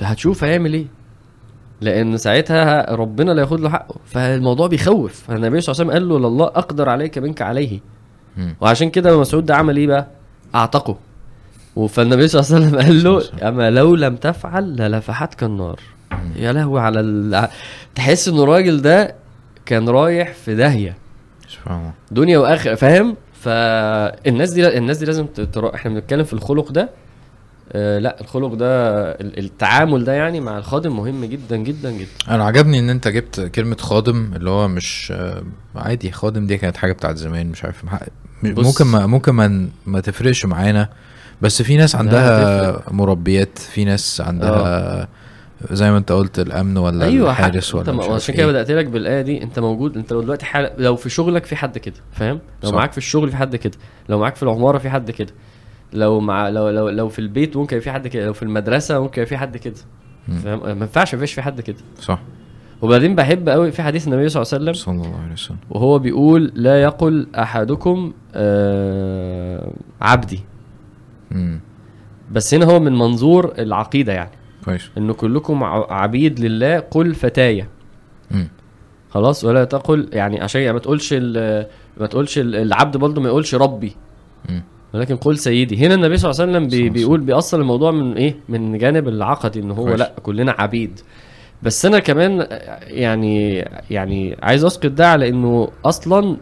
[0.00, 0.86] هتشوف هيعمل إيه.
[1.80, 3.94] لأن ساعتها ربنا لا ياخد له حقه.
[4.06, 5.22] فالموضوع بيخوف.
[5.28, 7.80] فالنبي صلى الله عليه وسلم قال له لله أقدر عليك منك عليه.
[8.36, 8.56] مم.
[8.60, 10.06] وعشان كده مسعود ده عمل إيه بقى؟
[10.54, 10.96] أعتقه.
[11.88, 15.80] فالنبي صلى الله عليه وسلم قال له أما لو لم تفعل للفحتك النار.
[16.36, 17.48] يا لهوي على ال...
[17.94, 19.14] تحس إن الراجل ده
[19.66, 20.96] كان رايح في داهية.
[21.48, 21.92] سبحان الله.
[22.10, 25.74] دنيا وآخرة فاهم؟ فالناس دي الناس دي لازم ترا...
[25.74, 26.90] إحنا بنتكلم في الخلق ده
[27.72, 28.66] آه لا الخلق ده
[29.10, 32.08] ال- التعامل ده يعني مع الخادم مهم جدا جدا جدا.
[32.28, 35.42] أنا عجبني إن أنت جبت كلمة خادم اللي هو مش آه،
[35.76, 37.84] عادي خادم دي كانت حاجة بتاعت زمان مش عارف.
[38.42, 40.88] ممكن ما ممكن ما, ما تفرقش معانا.
[41.42, 45.08] بس في ناس عندها مربيات في ناس عندها
[45.70, 47.44] زي ما انت قلت الأمن ولا أيوه حق.
[47.44, 48.50] الحارس ولا عارف عشان كده إيه.
[48.50, 50.70] بدأت لك بالآية دي أنت موجود أنت لو دلوقتي حال...
[50.78, 52.74] لو في شغلك في حد كده فاهم لو صح.
[52.74, 53.78] معاك في الشغل في حد كده
[54.08, 55.32] لو معاك في العمارة في حد كده
[55.92, 59.24] لو مع لو لو لو في البيت ممكن في حد كده لو في المدرسة ممكن
[59.24, 59.74] في حد كده.
[60.44, 62.20] فاهم ما ينفعش ما في حد كده صح
[62.82, 65.98] وبعدين بحب قوي في حديث النبي صلى الله عليه وسلم صلى الله عليه وسلم وهو
[65.98, 70.40] بيقول لا يقل أحدكم آه عبدي
[71.30, 71.60] مم.
[72.32, 74.30] بس هنا هو من منظور العقيدة يعني.
[74.64, 74.90] كويس.
[74.98, 77.68] إنه كلكم عبيد لله قل فتايا.
[79.10, 81.12] خلاص؟ ولا تقل يعني عشان ما تقولش
[82.00, 83.92] ما تقولش ال- العبد برضه ما يقولش ربي.
[84.48, 84.62] مم.
[84.94, 85.86] ولكن قل سيدي.
[85.86, 89.60] هنا النبي صلى الله عليه وسلم بي بيقول بيأصل الموضوع من إيه؟ من جانب العقدي
[89.60, 89.98] ان هو كويس.
[89.98, 91.00] لأ كلنا عبيد.
[91.62, 92.46] بس أنا كمان
[92.82, 96.36] يعني يعني عايز أسقط ده على إنه أصلا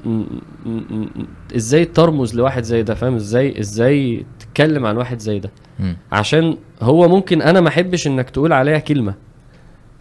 [1.56, 4.26] إزاي ترمز لواحد زي ده؟ فاهم إزاي؟ إزاي
[4.56, 5.50] تتكلم عن واحد زي ده
[5.80, 5.96] مم.
[6.12, 9.14] عشان هو ممكن أنا ما أحبش إنك تقول عليها كلمة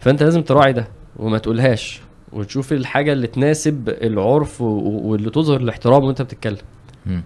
[0.00, 2.00] فأنت لازم تراعي ده وما تقولهاش
[2.32, 6.56] وتشوف الحاجة اللي تناسب العرف واللي تظهر الاحترام وأنت بتتكلم
[7.06, 7.22] مم.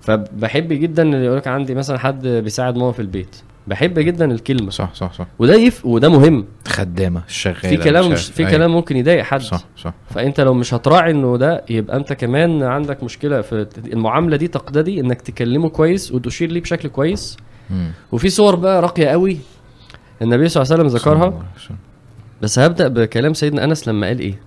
[0.00, 3.36] فبحب جدا اللي يقولك عندي مثلا حد بيساعد ماما في البيت
[3.70, 4.70] بحب جدا الكلمة.
[4.70, 5.26] صح صح صح.
[5.38, 6.44] وده يف وده مهم.
[6.68, 8.26] خدامة شغالة في كلام مش.
[8.26, 8.50] في أيوة.
[8.50, 9.40] كلام ممكن يضايق حد.
[9.40, 9.94] صح صح.
[10.10, 15.00] فأنت لو مش هتراعي إنه ده يبقى أنت كمان عندك مشكلة في المعاملة دي تقتضي
[15.00, 17.36] إنك تكلمه كويس وتشير ليه بشكل كويس.
[17.70, 17.90] مم.
[18.12, 19.38] وفي صور بقى راقية قوي
[20.22, 21.42] النبي صلى الله عليه وسلم ذكرها.
[22.42, 24.38] بس هبدأ بكلام سيدنا أنس لما قال إيه.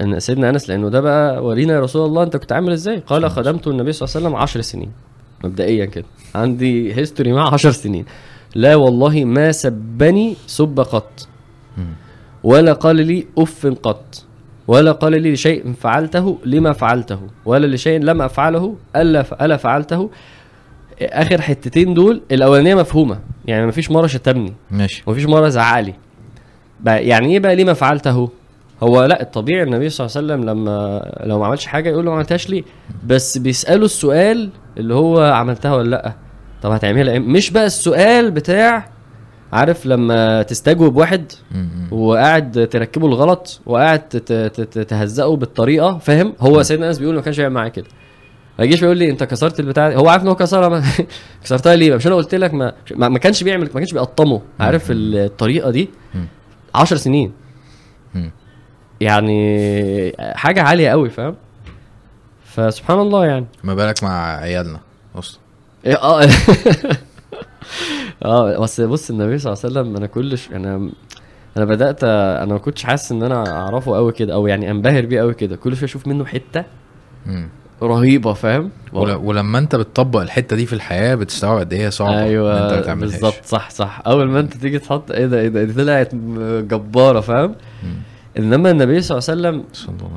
[0.00, 3.30] إن سيدنا أنس لأنه ده بقى ورينا يا رسول الله أنت كنت عامل إزاي؟ قال
[3.30, 4.90] خدمت النبي صلى الله عليه وسلم 10 سنين.
[5.44, 6.04] مبدئيا كده.
[6.34, 8.04] عندي history معاه 10 سنين.
[8.54, 11.28] لا والله ما سبني سب قط.
[12.44, 14.24] ولا قال لي أف قط.
[14.68, 17.20] ولا قال لي لشيء فعلته لما فعلته.
[17.44, 20.10] ولا لشيء لم أفعله ألا ألا فعلته.
[21.02, 23.18] آخر حتتين دول الأولانية مفهومة.
[23.46, 24.54] يعني مفيش مرة شتمني.
[24.70, 25.02] ماشي.
[25.06, 25.94] ومفيش مرة زعق لي
[26.80, 28.30] بقى يعني إيه بقى ليه ما فعلته؟
[28.82, 32.10] هو لا الطبيعي النبي صلى الله عليه وسلم لما لو ما عملش حاجة يقول له
[32.10, 32.62] ما عملتهاش ليه؟
[33.06, 36.12] بس بيسأله السؤال اللي هو عملتها ولا لأ.
[36.62, 38.88] طب هتعملها مش بقى السؤال بتاع
[39.52, 41.32] عارف لما تستجوب واحد.
[41.90, 44.00] وقاعد تركبه الغلط وقاعد
[44.88, 47.86] تهزقه بالطريقة فاهم؟ هو سيدنا أنس بيقول ما كانش بيعمل معايا كده.
[48.58, 49.92] ما يجيش يقول لي أنت كسرت البتاع.
[49.92, 50.82] هو عارف إن هو كسرها؟ ما
[51.44, 55.70] كسرتها ليه؟ مش أنا قلت لك ما ما كانش بيعمل ما كانش بيقطمه عارف الطريقة
[55.70, 56.26] دي؟ مم.
[56.74, 57.32] 10 سنين.
[59.00, 61.34] يعني حاجة عالية قوي فاهم؟
[62.44, 63.46] فسبحان الله يعني.
[63.64, 64.80] ما بالك مع عيالنا
[65.16, 65.40] أصلا
[65.86, 66.22] إيه، آه.
[68.24, 70.90] آه بس بص النبي صلى الله عليه وسلم أنا كلش أنا
[71.56, 75.20] أنا بدأت أنا ما كنتش حاسس إن أنا أعرفه قوي كده أو يعني أنبهر بيه
[75.20, 75.56] قوي كده.
[75.56, 76.64] كل شوية أشوف منه حتة
[77.26, 77.48] مم.
[77.82, 82.26] رهيبة فاهم؟ ول- ولما أنت بتطبق الحتة دي في الحياة بتستوعب قد إيه صعبة انت
[82.28, 83.12] أيوه تعملهاش.
[83.12, 84.02] بالظبط صح صح.
[84.06, 86.14] أول ما أنت تيجي تحط إيه ده إيه ده دي طلعت
[86.64, 87.94] جبارة فاهم؟ مم.
[88.38, 89.64] إنما النبي صلى الله عليه وسلم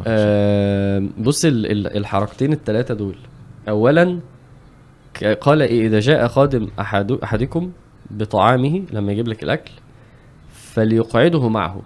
[0.08, 3.16] آه بص ال- ال- الحركتين الثلاثه دول.
[3.70, 4.20] اولا
[5.42, 7.72] قال إيه إذا جاء خادم احد أحدكم
[8.12, 9.72] بطعامه لما يجيب لك الأكل
[10.54, 11.82] فليقعده معه.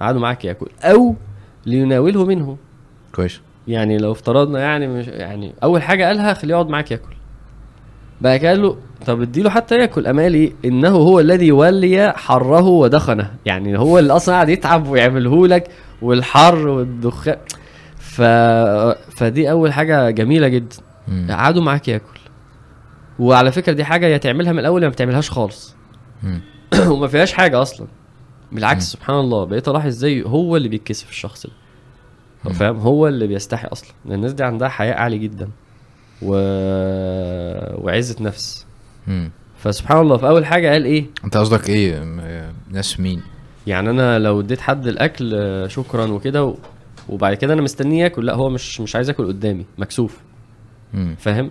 [0.00, 0.66] قعدوا معاك يأكل.
[0.82, 1.14] أو
[1.66, 2.56] ليناوله منه.
[3.14, 3.40] كويس.
[3.68, 7.14] يعني لو افترضنا يعني مش يعني أول حاجة قالها خليه يقعد معاك يأكل.
[8.20, 10.06] بقى قال له طب اديله حتى ياكل.
[10.06, 13.30] اما قال إيه إنه هو الذي ولي حره ودخنه.
[13.46, 15.70] يعني هو اللي أصلا قاعد يتعب ويعمله لك
[16.02, 17.36] والحر والدخان
[17.96, 18.22] ف...
[19.16, 20.76] فدي أول حاجة جميلة جدا.
[21.30, 22.20] قعدوا معاك ياكل.
[23.18, 25.76] وعلى فكرة دي حاجة يا تعملها من الأول يا ما تعملهاش خالص.
[26.90, 27.86] وما فيهاش حاجة أصلا.
[28.52, 32.52] بالعكس سبحان الله بقيت ألاحظ إزاي هو اللي بيتكسف الشخص ده.
[32.52, 33.90] فاهم؟ هو اللي بيستحي أصلا.
[34.06, 35.48] الناس دي عندها حياء عالي جدا.
[36.22, 36.32] و...
[37.84, 38.66] وعزه نفس.
[39.06, 39.30] مم.
[39.58, 42.04] فسبحان الله في أول حاجة قال إيه؟ أنت قصدك إيه؟
[42.70, 43.22] ناس مين؟
[43.66, 46.54] يعني أنا لو اديت حد الأكل آه، شكرا وكده و...
[47.08, 50.18] وبعد كده أنا مستنيه ياكل لا هو مش مش عايز ياكل قدامي مكسوف.
[51.18, 51.50] فاهم؟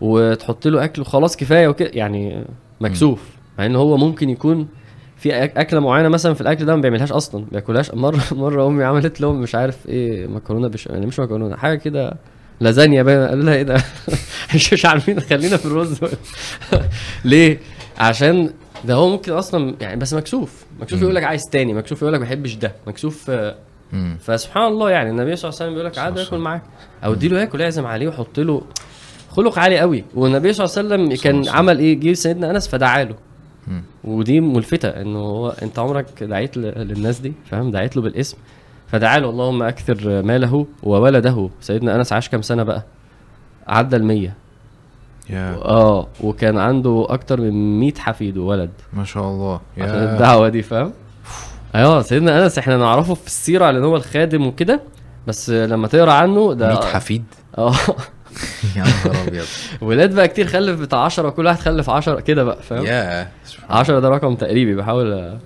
[0.00, 2.44] وتحط له أكل وخلاص كفاية وكده يعني
[2.80, 3.22] مكسوف.
[3.58, 4.68] مع إن هو ممكن يكون
[5.16, 7.94] في أكلة معينة مثلا في الأكل ده ما بيعملهاش أصلا ما بياكلهاش.
[7.94, 12.16] مره مرة أمي عملت لهم مش عارف إيه مكرونة بش يعني مش مكرونة حاجة كده.
[12.60, 13.84] لازانيا باين قالوا لها إيه ده؟
[14.54, 16.00] مش مش عارفين خلينا في الرز.
[17.24, 17.58] ليه؟
[17.98, 18.50] عشان
[18.84, 20.64] ده هو ممكن أصلا يعني بس مكسوف.
[20.80, 21.02] مكسوف.
[21.02, 21.74] يقول لك عايز تاني.
[21.74, 22.72] مكسوف يقول لك ما بحبش ده.
[22.86, 23.56] مكسوف آه،.
[24.20, 25.10] فسبحان الله يعني.
[25.10, 26.62] النبي صلى الله عليه وسلم بيقول لك ياكل عليه معاك
[27.04, 28.62] أو اديله ياكل اعزم عليه وحط له
[29.30, 30.04] خلق عالي قوي.
[30.14, 33.14] والنبي صلى الله عليه وسلم كان عمل إيه؟ جه سيدنا أنس فدعا له.
[34.04, 38.36] ودي ملفتة إنه هو أنت عمرك دعيت للناس دي؟ فاهم؟ دعيت له بالاسم.
[38.92, 41.50] فدعا له اللهم أكثر ماله وولده.
[41.60, 42.82] سيدنا أنس عاش كام سنة بقى؟
[43.68, 44.34] عدى المية
[45.30, 45.54] يا.
[45.54, 48.70] آه وكان عنده أكتر من 100 حفيد وولد.
[48.92, 49.60] ما شاء الله.
[49.78, 50.92] عشان يا الدعوة دي فاهم؟
[51.74, 54.80] أيوه سيدنا أنس إحنا نعرفه في السيرة لأن هو الخادم وكده
[55.26, 57.24] بس لما تقرأ عنه ده 100 حفيد؟
[57.58, 57.74] آه.
[58.76, 59.44] يا نهار أبيض.
[59.80, 63.28] ولاد بقى كتير خلف بتاع 10 كل واحد خلف 10 كده بقى فاهم؟ الله.
[63.70, 65.38] 10 ده رقم تقريبي بحاول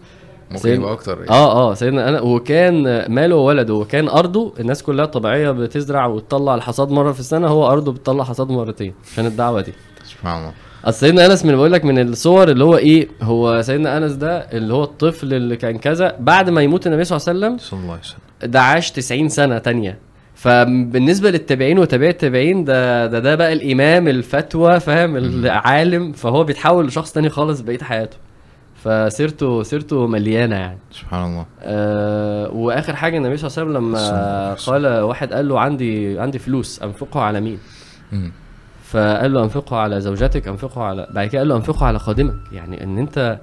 [0.51, 5.51] ممكن يبقى أكتر آه آه سيدنا أنا وكان ماله وولده وكان أرضه الناس كلها طبيعية
[5.51, 9.72] بتزرع وتطلع الحصاد مرة في السنة هو أرضه بتطلع حصاد مرتين عشان الدعوة دي.
[10.05, 10.53] سبحان الله.
[10.84, 14.38] أصل سيدنا أنس من بقول لك من الصور اللي هو إيه هو سيدنا أنس ده
[14.38, 17.80] اللي هو الطفل اللي كان كذا بعد ما يموت النبي صلى الله عليه وسلم صلى
[17.80, 18.18] الله عليه وسلم.
[18.53, 19.99] ده عاش 90 سنة تانية.
[20.34, 27.12] فبالنسبة للتابعين وتابعي التابعين ده ده ده بقى الإمام الفتوى فاهم العالم فهو بيتحول لشخص
[27.12, 28.16] تاني خالص بقية حياته.
[28.85, 30.78] فسيرته سيرته مليانة يعني.
[30.91, 31.47] سبحان الله.
[31.62, 34.55] آه وآخر حاجة النبي صلى الله عليه وسلم لما.
[34.55, 37.59] قال واحد قال له عندي عندي فلوس أنفقها على مين؟
[38.12, 38.32] مم.
[38.85, 42.35] فقال له انفقه على زوجتك انفقه على بعد كده قال له انفقه على خادمك.
[42.53, 43.41] يعني إن أنت.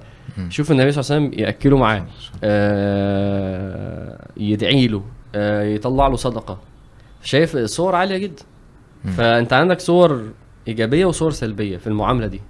[0.48, 2.06] شوف النبي صلى الله عليه وسلم يأكله معاه.
[2.44, 5.02] آه يدعي له
[5.34, 6.58] آه يطلع له صدقة.
[7.22, 8.42] شايف صور عالية جدا.
[9.16, 10.22] فأنت عندك صور
[10.68, 12.40] إيجابية وصور سلبية في المعاملة دي.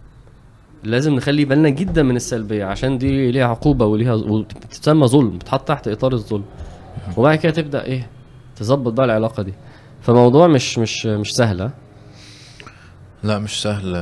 [0.85, 5.89] لازم نخلي بالنا جدا من السلبية عشان دي ليها عقوبة وليها وتسمى ظلم بتحط تحت
[5.89, 6.45] إطار الظلم.
[7.17, 8.07] وبعد كده تبدأ إيه؟
[8.57, 9.55] تظبط بقى العلاقة دي.
[10.03, 11.73] فموضوع مش مش مش سهل ها؟
[13.23, 13.95] لا مش سهل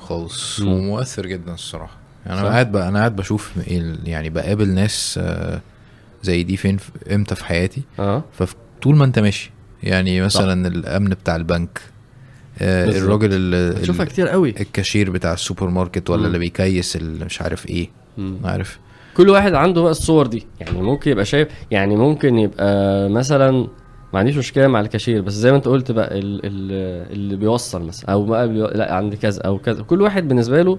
[0.00, 0.60] خالص.
[0.60, 1.96] ومؤثر جدا الصراحة.
[2.26, 2.52] يعني أنا صح.
[2.54, 3.52] قاعد أنا قاعد بشوف
[4.04, 5.60] يعني بقابل ناس آه،
[6.22, 8.24] زي دي فين في- إمتى في حياتي؟ آه.
[8.32, 9.50] فطول ما أنت ماشي.
[9.82, 11.80] يعني مثلا الأمن بتاع البنك
[12.60, 12.88] آه،.
[12.88, 16.26] الراجل ال- كتير قوي الكاشير بتاع السوبر ماركت ولا مم.
[16.26, 17.88] اللي بيكيس اللي مش عارف إيه
[18.18, 18.36] مم.
[18.44, 18.78] عارف
[19.16, 23.68] كل واحد عنده بقى الصور دي يعني ممكن يبقى شايف يعني ممكن يبقى مثلا
[24.12, 26.72] ما عنديش مشكلة مع الكاشير بس زي ما انت قلت بقى ال ال
[27.12, 28.66] اللي بيوصل مثلا أو بقى بيو...
[28.66, 30.78] لا عندي كذا أو كذا كل واحد بالنسبة له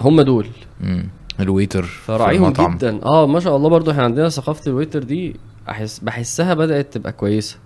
[0.00, 0.46] هم دول
[0.80, 1.08] مم.
[1.40, 2.76] ال waiter في فراعيهم المطعم.
[2.76, 5.36] جدا آه ما شاء الله برضو إحنا عندنا ثقافة ال waiter دي
[5.68, 7.58] احس بحسها بدأت تبقى كويسة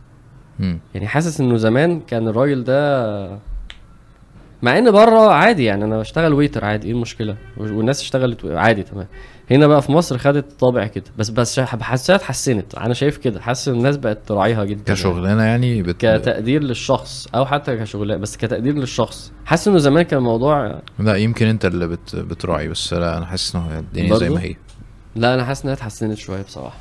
[0.59, 0.78] مم.
[0.94, 3.38] يعني حاسس إنه زمان كان الراجل ده
[4.62, 9.06] مع إن بره عادي يعني أنا بشتغل waiter عادي إيه المشكلة؟ والناس اشتغلت عادي تمام.
[9.50, 13.68] هنا بقى في مصر خدت طابع كده بس بس حاسسها اتحسنت أنا شايف كده حاسس
[13.68, 15.96] إن الناس بقت تراعيها جدا كشغلانة يعني بت...
[15.96, 19.32] كتقدير للشخص أو حتى كشغلانة بس كتقدير للشخص.
[19.46, 22.16] حاسس إنه زمان كان الموضوع لا يمكن أنت اللي بت...
[22.16, 24.54] بتراعي بس لا أنا حاسس ان هو الدنيا زي؟ ما هي.
[25.16, 26.76] لا أنا حاسس إنها اتحسنت شوية بصراحة.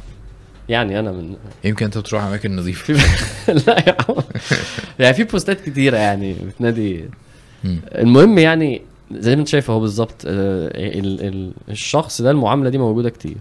[0.69, 2.93] يعني أنا من يمكن أنت بتروح أماكن نظيفة.
[3.67, 4.15] لا يا عم.
[4.99, 7.05] يعني في بوستات كتيرة يعني بتنادي.
[7.95, 10.67] المهم يعني زي ما أنت شايف أهو بالظبط آه،
[10.99, 13.37] ال- ال- الشخص ده المعاملة دي موجودة كتير.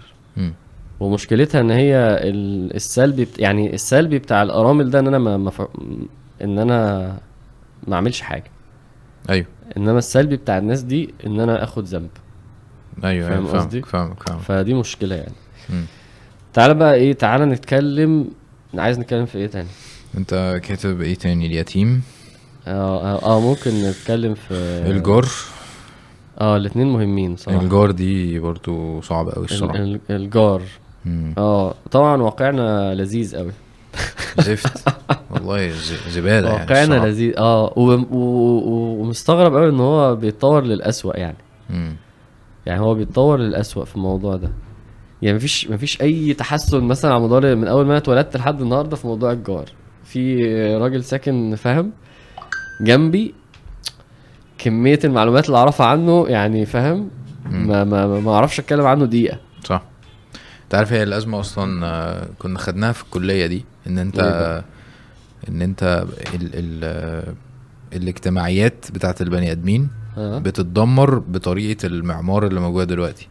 [1.01, 5.51] ومشكلتها إن هي ال- السلبي بت- يعني السلبي بتاع الأرامل ده إن أنا ما ما
[5.51, 5.68] ف-
[6.43, 7.09] إن أنا
[7.87, 8.51] ما أعملش حاجة.
[9.31, 9.47] أيوه.
[9.77, 12.09] إنما السلبي بتاع الناس دي إن أنا آخد ذنب.
[13.05, 15.33] أيوه فاهم أيوه قصدي؟ فاهمك فاهمك فدي مشكلة يعني.
[15.70, 15.85] مم.
[16.57, 18.28] تعالى بقى إيه تعالى نتكلم.
[18.74, 19.68] عايز نتكلم في إيه تاني؟
[20.18, 22.02] انت كاتب إيه تاني؟ اليتيم؟
[22.66, 24.54] آه آه, آه ممكن نتكلم في
[24.86, 25.26] الجار؟
[26.40, 27.61] آه الاثنين مهمين صراحة.
[27.61, 29.78] الجار دي برضو صعبة قوي ال- الصراحة.
[29.78, 30.62] ال- الجار.
[31.38, 33.52] آه طبعا واقعنا لذيذ قوي
[34.38, 34.88] زفت.
[35.30, 37.07] والله ز- زبالة يعني واقعنا الصراحة.
[37.07, 37.34] لذيذ.
[37.38, 41.36] آه ومستغرب قوي إن هو بيتطور للأسوأ يعني.
[41.70, 41.96] مم.
[42.66, 44.50] يعني هو بيتطور للأسوأ في الموضوع ده.
[45.27, 48.97] يعني مفيش مفيش أي تحسن مثلا على مدار من أول ما أنا اتولدت لحد النهارده
[48.97, 49.64] في موضوع الجار.
[50.05, 50.45] في
[50.77, 51.91] راجل ساكن فاهم؟
[52.81, 53.35] جنبي
[54.59, 57.11] كمية المعلومات اللي أعرفها عنه يعني فاهم.
[57.51, 59.39] ما ما ما- أعرفش أتكلم عنه دقيقة.
[59.64, 59.83] صح.
[60.64, 64.64] أنت عارف هي الأزمة أصلا آه، كنا خدناها في الكلية دي إن أنت بقى؟
[65.49, 66.05] إن أنت
[66.35, 67.35] ال ال آه،
[67.97, 70.39] الاجتماعيات بتاعت البني آدمين آه.
[70.39, 73.29] بتتدمر بطريقة المعمار اللي موجودة دلوقتي.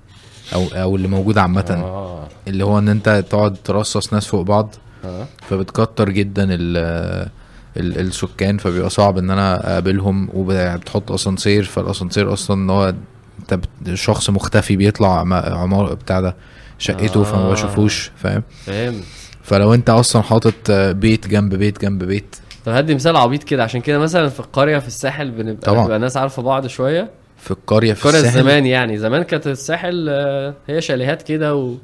[0.54, 1.66] أو أو اللي موجود عامة.
[1.84, 2.28] آه.
[2.48, 4.76] اللي هو إن أنت تقعد ترصص ناس فوق بعض
[5.06, 5.26] آه.
[5.50, 6.78] فبتكتر جدا ال
[7.78, 12.94] ال السكان فبيبقى صعب إن أنا أقابلهم وبتحط أسانسير فالأسانسير أصلا إن هو
[13.40, 13.60] أنت
[13.94, 15.20] شخص مختفي بيطلع
[15.62, 16.36] عمار بتاع ده
[16.80, 17.52] شقته فما آه.
[17.52, 19.04] بشوفوش فاهم؟ فهمت.
[19.44, 22.36] فلو أنت أصلا حاطط بيت جنب بيت جنب بيت.
[22.66, 25.82] طب هدي مثال عبيط كده عشان كده مثلا في القرية في الساحل بنبقى طبعا.
[25.84, 27.10] بنبقى ناس عارفة بعض شوية.
[27.46, 31.76] في القرية في القرية الساحل زمان يعني زمان كانت الساحل آه، هي شاليهات كده و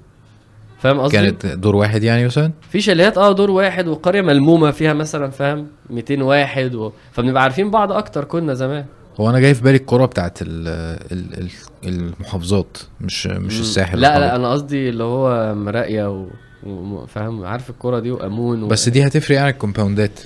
[0.80, 4.93] فاهم قصدي؟ كانت دور واحد يعني مثلا في شاليهات آه دور واحد والقريه ملمومة فيها
[4.93, 6.91] مثلا فاهم 200 واحد و...
[7.12, 8.86] فبنبقى عارفين بعض أكتر كنا زمان
[9.20, 10.68] هو أنا جاي في بالي القرى بتاعت ال
[11.12, 11.49] ال ال
[11.86, 13.59] المحافظات مش مش.
[13.59, 14.36] الساحل لا لا.
[14.36, 16.28] أنا قصدي اللي هو مراقية و...
[16.64, 17.05] و...
[17.05, 18.68] فاهم عارف الكوره دي وأمون و...
[18.68, 20.20] بس دي هتفرق عن الكومباوندات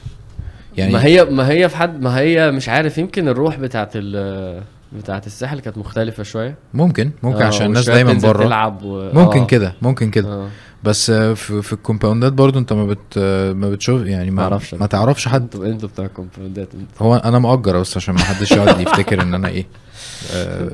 [0.77, 4.63] يعني ما هي ما هي في حد ما هي مش عارف يمكن الروح بتاعت ال
[4.93, 6.55] بتاعت الساحل كانت مختلفة شوية.
[6.73, 8.43] ممكن ممكن آه، عشان الناس دايما بره.
[8.45, 9.11] تلعب و...
[9.13, 9.45] ممكن آه.
[9.45, 10.27] كده ممكن كده.
[10.27, 10.47] آه.
[10.83, 13.17] بس آه، في, في ال compound ات برضو انت ما بت
[13.55, 14.85] ما بتشوف يعني ما, معرفش ما.
[14.87, 15.41] تعرفش حد.
[15.41, 18.79] أنتوا أنتوا بتاع ال compound ات انت هو أنا مأجر بس عشان ما حدش يقعد
[18.79, 19.65] يفتكر ان أنا إيه
[20.33, 20.69] آه،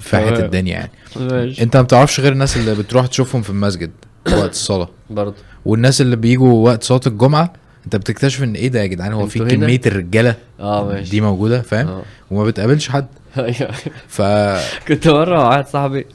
[0.00, 0.44] في حتة.
[0.44, 0.90] الدنيا يعني.
[1.16, 1.62] ماشي.
[1.62, 3.90] انت ما بتعرفش غير الناس اللي بتروح تشوفهم في المسجد
[4.32, 4.88] وقت الصلاة.
[5.10, 5.34] برضه
[5.64, 7.52] والناس اللي بيجوا وقت صلاة الجمعة
[7.84, 11.10] انت بتكتشف ان إيه ده يا جدعان؟ هو في؟ كمية الرجالة آه ماشي.
[11.10, 12.02] دي موجودة فاهم؟ آه.
[12.30, 13.06] وما بتقابلش حد.
[13.38, 13.70] أيوه.
[14.08, 14.22] ف
[14.88, 16.06] كنت مرة مع واحد صاحبي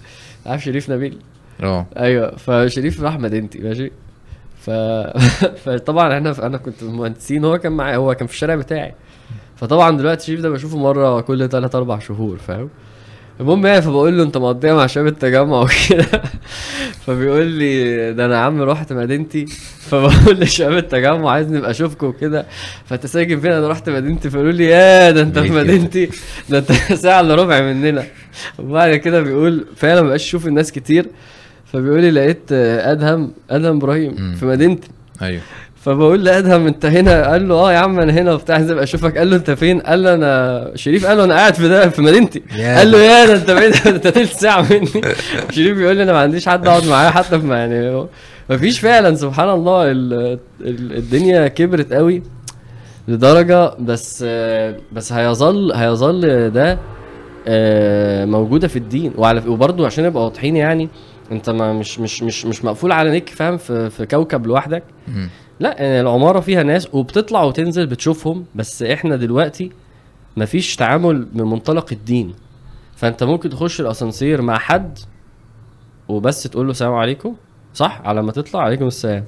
[0.45, 1.17] عارف شريف نبيل؟
[1.63, 1.86] آه.
[1.97, 3.91] أيوه فشريف راح مدينتي ماشي؟
[4.61, 4.70] ف...
[5.65, 8.93] فطبعا إحنا أنا كنت مهندسين هو كان معايا هو كان في الشارع بتاعي.
[9.55, 12.70] فطبعا دلوقتي شريف ده بشوفه مرة كل 3 4 شهور فاهم؟
[13.40, 16.22] المهم يعني فبقول له انت مقضيها مع شباب التجمع وكده.
[17.06, 19.46] فبيقول لي ده أنا يا عم رحت مدينتي.
[19.80, 22.46] فبقول لشباب التجمع عايز نبقى اشوفكم وكده.
[22.86, 24.30] فانت ساكن فين؟ أنا رحت مدينتي.
[24.30, 25.50] فيقولوا لي يا ده انت في.
[25.52, 26.10] مدينتي؟
[26.50, 26.72] ده انت
[27.04, 28.04] ساعة الا ربع مننا.
[28.60, 31.06] وبعد كده بيقول فعلا مبقاش أشوف الناس كتير.
[31.74, 34.36] فبيقول لي لقيت آه، أدهم أدهم إبراهيم.
[34.40, 34.88] في مدينتي.
[35.22, 35.42] أيوه.
[35.82, 38.55] فبقول لأدهم أنت هنا؟ قال له آه يا عم أنا هنا وبتاع.
[38.55, 39.17] عايز أبقى أشوفك.
[39.17, 41.05] قال له أنت فين؟ قال له أنا شريف.
[41.05, 42.43] قال له أنا قاعد في ده في مدينتي.
[42.77, 44.88] قال له يا ده أنت بعيد أنت تلت ساعة مني.
[45.55, 48.07] شريف بيقول لي أنا ما عنديش حد أقعد معاه حتى في يعني
[48.49, 52.23] مفيش فعلا سبحان الله ال- ال- الدنيا كبرت قوي
[53.07, 54.23] لدرجة بس
[54.91, 56.80] بس هيظل هيظل ده
[57.47, 59.13] آه، موجودة في الدين.
[59.17, 60.89] وعلى وبرضه عشان نبقى واضحين يعني
[61.32, 64.84] أنت ما مش مش مش مش مقفول على نيك فاهم؟ في, في كوكب لوحدك.
[65.60, 69.72] لا يعني العمارة فيها ناس وبتطلع وتنزل بتشوفهم بس إحنا دلوقتي
[70.38, 72.34] مفيش تعامل من منطلق الدين.
[72.95, 74.99] فأنت ممكن تخش الأسانسير مع حد
[76.07, 77.36] وبس تقول له السلام عليكم
[77.74, 79.26] صح؟ على ما تطلع عليكم السلام.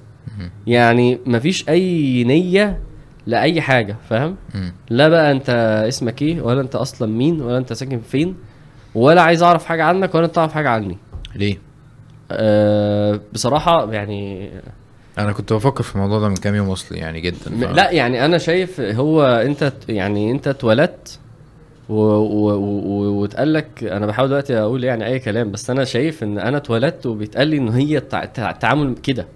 [0.68, 2.80] يعني مفيش أي نية
[3.28, 4.36] لأي حاجة فاهم.
[4.90, 5.50] لا بقى أنت
[5.88, 8.36] اسمك إيه ولا أنت أصلا مين ولا أنت ساكن فين
[8.96, 10.98] ولا عايز أعرف حاجة عنك ولا أنت تعرف حاجة عني.
[11.36, 11.58] ليه؟
[12.32, 14.50] أه بصراحة يعني
[15.24, 17.76] أنا كنت بفكر في الموضوع ده من كام يوم اصلي يعني جدا ف...
[17.76, 21.20] لا يعني أنا شايف هو أنت يعني أنت اتولدت
[21.90, 25.84] و- و- و- و- واتقال لك أنا بحاول دلوقتي أقول يعني أي كلام بس أنا
[25.84, 29.28] شايف إن أنا اتولدت وبيتقال لي إن هي التع- التع- التعامل كده.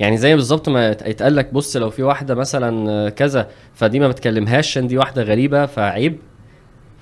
[0.00, 4.08] يعني زي بالظبط ما يت- يتقال لك بص لو في واحدة مثلا كذا فدي ما
[4.08, 6.18] بتكلمهاش عشان دي واحدة غريبة فعيب.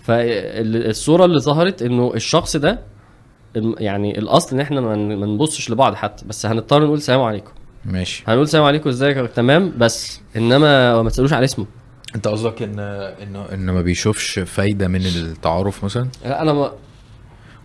[0.02, 2.78] فالصوره اللي ظهرت إنه الشخص ده
[3.78, 7.50] يعني الأصل إن إحنا ما نبصش لبعض حتى بس هنضطر نقول سلام عليكم.
[7.86, 8.24] ماشي.
[8.28, 9.72] هنقول سلام عليكم ازيك تمام.
[9.78, 11.66] بس انما ما تسألوش على اسمه.
[12.14, 12.78] انت قصدك ان
[13.22, 16.72] انه انه ما بيشوفش فايدة من التعارف مثلا؟ لا أنا ما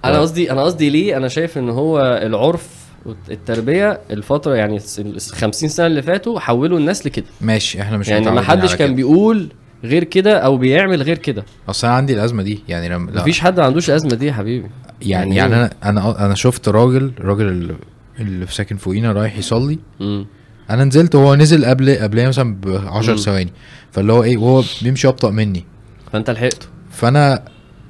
[0.06, 2.68] أنا و- قصدي أنا قصدي ليه أنا شايف ان هو العرف
[3.06, 7.26] والتربية الفترة يعني ال 50 سنة اللي فاتوا حولوا الناس لكده.
[7.42, 8.96] ماشي إحنا مش يعني ما حدش كان كده.
[8.96, 9.50] بيقول
[9.84, 11.46] غير كده أو بيعمل غير كده.
[11.70, 14.70] اصل أنا عندي الأزمة دي يعني لما مفيش حد ما عندوش أزمة دي يا حبيبي.
[15.02, 17.76] يعني يعني يعني إيه؟ أنا أنا أنا شفت راجل الراجل
[18.20, 19.80] اللي, في ساكن فوقينا رايح يصلي.
[20.01, 20.26] امم
[20.70, 23.18] أنا نزلت وهو نزل قبل قبلها مثلا ب 10 مم.
[23.20, 23.51] ثواني.
[23.91, 25.66] فاللي هو إيه وهو بيمشي أبطأ مني.
[26.14, 26.68] فأنت لحقته.
[26.91, 27.43] فأنا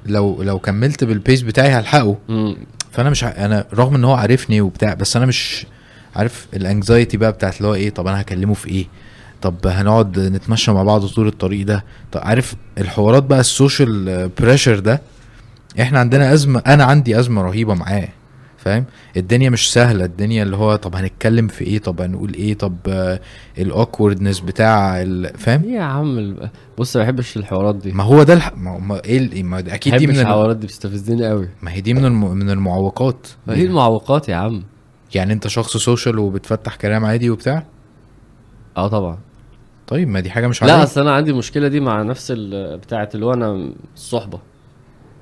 [0.06, 2.18] لو لو كملت بالبيس بتاعي هلحقه.
[2.30, 2.56] امم
[2.92, 3.28] فأنا مش ع...
[3.28, 5.66] أنا رغم إن هو عارفني وبتاع بس أنا مش
[6.16, 8.86] عارف ال anxiety بقى بتاعت اللي هو إيه طب أنا هكلمه في إيه؟
[9.42, 14.78] طب هنقعد نتمشى مع بعض طول الطريق ده؟ طب عارف الحوارات بقى ال social pressure
[14.78, 15.02] ده؟
[15.80, 18.08] إحنا عندنا أزمة أنا عندي أزمة رهيبة معاه.
[18.62, 18.84] فاهم؟
[19.16, 22.76] الدنيا مش سهلة الدنيا اللي هو طب هنتكلم في إيه؟ طب هنقول إيه؟ طب
[23.58, 25.04] ال awkwardness بتاع
[25.36, 26.36] فاهم؟ إيه يا عم
[26.78, 27.92] بص ما بحبش الحوارات دي.
[27.92, 28.52] ما هو ده الح...
[28.56, 30.20] ما ما إيه ال- ما أكيد دي من ال...
[30.20, 32.30] الحوارات دي بتستفزني قوي ما هي دي من الم...
[32.30, 33.26] من المعوقات.
[33.46, 34.62] ما هي المعوقات يا عم.
[35.14, 37.66] يعني أنت شخص سوشيال وبتفتح كلام عادي وبتاع؟
[38.76, 39.18] آه طبعا.
[39.86, 43.08] طيب ما دي حاجة مش لا عاديه أصل أنا عندي المشكلة دي مع نفس بتاعه
[43.14, 44.38] اللي هو أنا الصحبة.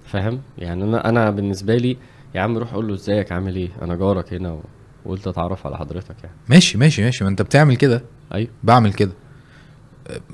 [0.06, 1.96] فاهم؟ يعني أنا أنا بالنسبة لي
[2.34, 4.62] يا عم روح قول له إزيك عامل إيه؟ أنا جارك هنا و-
[5.04, 6.34] وقلت أتعرف على حضرتك يعني.
[6.48, 7.24] ماشي ماشي ماشي.
[7.24, 8.02] ما أنت بتعمل كده.
[8.34, 8.48] أيوه.
[8.62, 9.12] بعمل كده.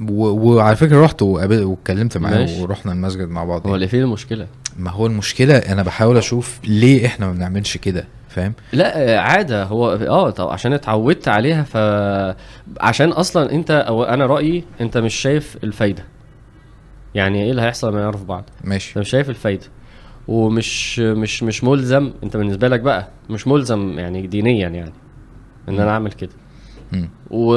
[0.09, 0.25] و...
[0.55, 1.65] وعلى فكرة رحت وقابل...
[1.65, 2.49] واتكلمت معاه.
[2.61, 3.75] ورحنا المسجد مع بعض هو يعني.
[3.75, 4.47] اللي فين المشكلة.
[4.79, 9.93] ما هو المشكلة أنا بحاول أشوف ليه إحنا ما بنعملش كده فاهم؟ لا عادة هو
[9.93, 11.77] آه طب عشان اتعودت عليها ف
[12.81, 16.05] عشان أصلا أنت أو أنا رأيي أنت مش شايف الفايدة.
[17.15, 18.89] يعني إيه اللي هيحصل لما نعرف بعض؟ ماشي.
[18.91, 19.65] أنت مش شايف الفايدة.
[20.29, 22.13] ومش مش مش ملزم.
[22.25, 24.93] انت بالنسبة لك بقى مش ملزم يعني دينيا يعني
[25.69, 26.31] إن أنا أعمل كده.
[27.31, 27.57] و...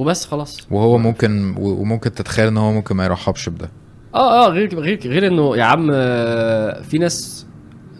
[0.00, 0.66] وبس خلاص.
[0.70, 3.70] وهو ممكن و- وممكن تتخيل إن هو ممكن ما يرحبش بده.
[4.14, 7.46] آه آه غير غير غير إنه يا عم آه، في ناس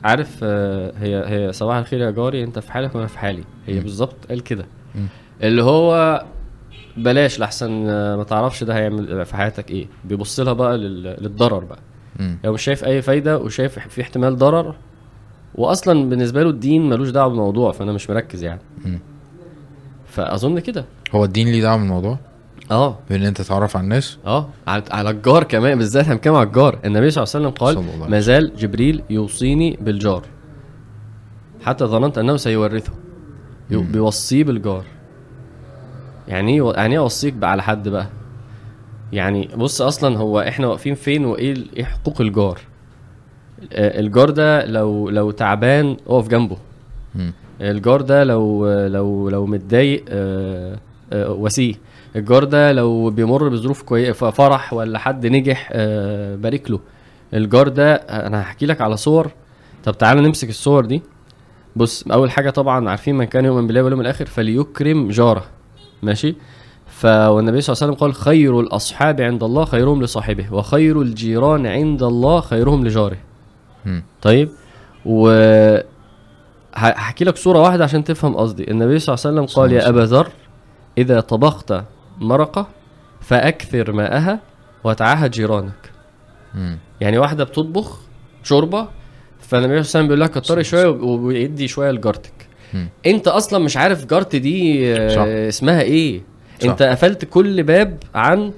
[0.05, 3.45] عارف آه، هي هي صباح الخير يا جاري أنت في حالك وأنا في حالي.
[3.67, 3.81] هي.
[3.81, 4.67] بالظبط قال كده.
[5.43, 6.25] اللي هو
[6.97, 9.87] بلاش لحسن آه، ما تعرفش ده هيعمل في حياتك إيه.
[10.05, 11.03] بيبص لها بقى لل...
[11.03, 11.79] للضرر بقى.
[12.21, 12.39] مم.
[12.45, 14.75] لو مش شايف أي فايدة وشايف في احتمال ضرر
[15.55, 18.61] واصلا بالنسبة له الدين ملوش دعوة بالموضوع فأنا مش مركز يعني.
[18.85, 18.99] مم.
[20.07, 20.85] فأظن كده.
[21.13, 22.19] هو الدين ليه دعوة بالموضوع؟
[22.71, 22.99] آه.
[23.11, 24.49] بأن أنت تتعرف على الناس؟ آه.
[24.67, 26.79] على على الجار كمان بالذات إحنا بنتكلم على الجار.
[26.85, 30.23] النبي صلى الله عليه وسلم قال ما زال جبريل يوصيني بالجار.
[31.65, 32.93] حتى ظننت أنه سيورثه.
[33.71, 34.85] بيوصيه بالجار.
[36.29, 38.07] يعني إيه يعني إيه أوصيك على حد بقى؟
[39.13, 42.61] يعني بص أصلا هو إحنا واقفين فين وايه إيه حقوق الجار.
[43.73, 46.57] آه، الجار ده لو لو تعبان اقف جنبه.
[47.61, 50.79] الجار ده لو لو لو متضايق آه،
[51.13, 51.75] آه، واسيه.
[52.17, 55.73] الجار ده لو بيمر بظروف كويسة فرح ولا حد نجح
[56.37, 56.81] بارك له.
[57.35, 59.31] الجار ده أنا هحكي لك على صور.
[59.85, 61.03] طب تعالى نمسك الصور دي.
[61.77, 65.45] بص أول حاجة طبعا عارفين من كان يؤمن بالله واليوم الآخر فليكرم جاره.
[66.03, 66.35] ماشي؟
[66.95, 72.03] فالنبي صلى الله عليه وسلم قال خير الأصحاب عند الله خيرهم لصاحبه وخير الجيران عند
[72.03, 73.17] الله خيرهم لجاره
[73.85, 74.03] مم.
[74.23, 74.49] طيب
[75.07, 75.29] و
[76.75, 80.01] هحكي لك صورة واحدة عشان تفهم قصدي النبي صلى الله عليه وسلم قال يا أبا
[80.01, 80.29] ذر
[80.99, 81.75] إذا طبخت
[82.21, 82.67] مرقة
[83.21, 84.41] فأكثر ماءها
[84.85, 85.91] وتعاهد جيرانك
[86.55, 86.79] مم.
[87.01, 87.99] يعني واحدة بتطبخ
[88.43, 88.89] شوربة
[89.41, 92.33] فالنبي صلى الله عليه وسلم بيقول لها كتري شوية ويدي شوية لجارتك.
[93.07, 95.49] أنت أصلا مش عارف جارتي دي آه،.
[95.49, 96.23] اسمها إيه
[96.61, 96.69] صح.
[96.71, 98.53] انت قفلت كل باب عن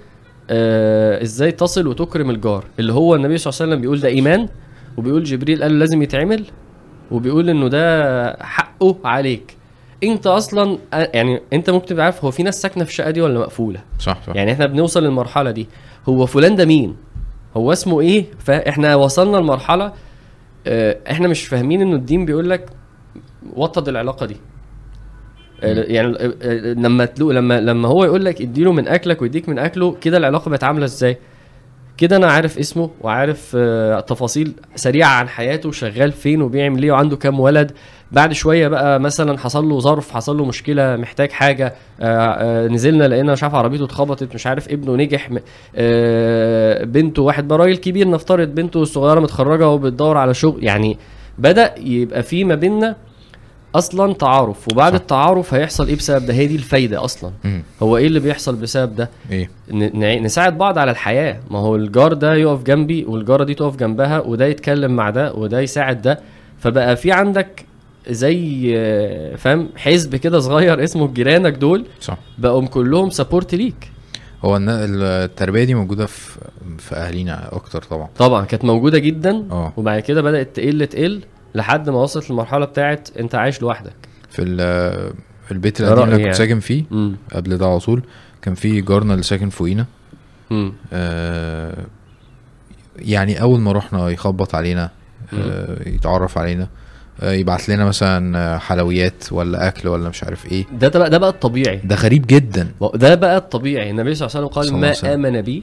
[0.51, 2.65] آه إزاي تصل وتكرم الجار.
[2.79, 4.49] اللي هو النبي صلى الله عليه وسلم بيقول ده إيمان
[4.97, 6.45] وبيقول جبريل قال لازم يتعمل
[7.11, 9.57] وبيقول إنه ده حقه عليك.
[10.05, 13.21] انت أصلا آه، يعني انت ممكن تبقى عارف هو في ناس ساكنة في الشقة دي
[13.21, 14.37] ولا مقفولة؟ صح صح.
[14.37, 15.69] يعني إحنا بنوصل للمرحلة دي.
[16.09, 16.97] هو فلان ده مين؟
[17.57, 19.93] هو اسمه إيه؟ فإحنا وصلنا لمرحلة
[20.67, 22.67] آه، إحنا مش فاهمين إنه الدين بيقول لك
[23.57, 24.37] وطد العلاقة دي.
[25.63, 26.09] يعني
[26.75, 30.49] لما تلو لما لما هو يقول لك اديله من اكلك ويديك من اكله كده العلاقة
[30.49, 31.17] بقت عاملة إزاي؟
[31.99, 37.17] كده أنا عارف اسمه وعارف آه، تفاصيل سريعة عن حياته شغال فين وبيعمل إيه وعنده
[37.17, 37.73] كام ولد.
[38.13, 43.05] بعد شوية بقى مثلا حصل له ظرف حصل له مشكلة محتاج حاجة آه، آه، نزلنا
[43.09, 45.29] لقينا مش عارف عربيته اتخبطت مش عارف ابنه نجح
[46.85, 50.65] بنته واحد بقى راجل كبير نفترض بنته الصغيرة متخرجة وبتدور على شغل.
[50.65, 50.99] يعني
[51.39, 52.97] بدأ يبقى في ما بيننا
[53.79, 54.99] أصلا تعارف وبعد صح.
[55.01, 57.31] التعارف هيحصل إيه بسبب ده؟ هي دي الفايدة أصلا.
[57.45, 57.63] مم.
[57.83, 61.41] هو إيه اللي بيحصل بسبب ده؟ إيه؟ ن- نساعد بعض على الحياة.
[61.51, 65.61] ما هو الجار ده يقف جنبي والجارة دي تقف جنبها وده يتكلم مع ده وده
[65.61, 66.21] يساعد ده.
[66.59, 67.65] فبقى في عندك
[68.09, 68.37] زي
[69.37, 72.19] فاهم حزب كده صغير اسمه جيرانك دول صح.
[72.39, 73.91] بقوا كلهم سبورت ليك.
[74.45, 76.39] هو التربية دي موجودة في
[76.79, 78.09] في أهالينا أكتر طبعا.
[78.19, 79.73] طبعا كانت موجودة جدا آه.
[79.77, 81.21] وبعد كده بدأت تقل تقل.
[81.57, 83.93] لحد ما وصلت للمرحلة بتاعت انت عايش لوحدك.
[84.31, 85.13] في ال-
[85.47, 86.35] في البيت القديم اللي كنت يعني.
[86.35, 88.03] ساكن فيه امم قبل ده على طول
[88.43, 89.87] كان في جارنا اللي ساكن فوقينا.
[90.93, 91.85] آه
[92.99, 94.91] يعني أول ما رحنا يخبط علينا
[95.35, 96.69] آه يتعرف علينا
[97.21, 100.65] آه يبعت لنا مثلا حلويات ولا أكل ولا مش عارف إيه.
[100.73, 101.77] ده ده بقى, ده بقى الطبيعي.
[101.77, 102.69] ده غريب جدا.
[102.95, 103.91] ده بقى الطبيعي.
[103.91, 105.11] النبي صلى الله عليه وسلم قال ما وسلم.
[105.27, 105.63] آمن بي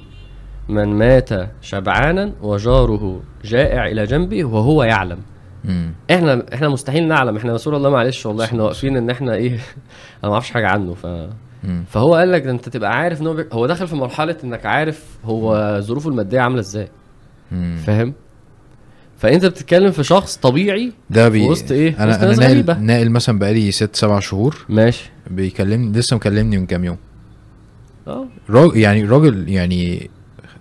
[0.70, 1.30] من مات
[1.62, 5.20] شبعانا وجاره جائع إلى جنبه وهو يعلم.
[5.66, 5.92] مم.
[6.12, 9.52] إحنا إحنا مستحيل نعلم إحنا رسول الله معلش والله إحنا واقفين ان إحنا إيه
[10.24, 11.06] أنا ما أعرفش حاجة عنه ف
[11.64, 11.84] مم.
[11.90, 13.46] فهو قال لك ده انت تبقى عارف ان هو بي...
[13.54, 16.88] هو داخل في مرحلة انك عارف هو ظروفه المادية عاملة إزاي.
[17.86, 18.14] فاهم
[19.18, 22.84] فانت بتتكلم في شخص طبيعي ده بي في وسط؟ في أنا وسط أنا ناقل.
[22.86, 26.98] ناقل مثلا بقالي ست سبع شهور ماشي بيكلمني لسه مكلمني من كام يوم
[28.08, 30.10] آه راجل يعني راجل يعني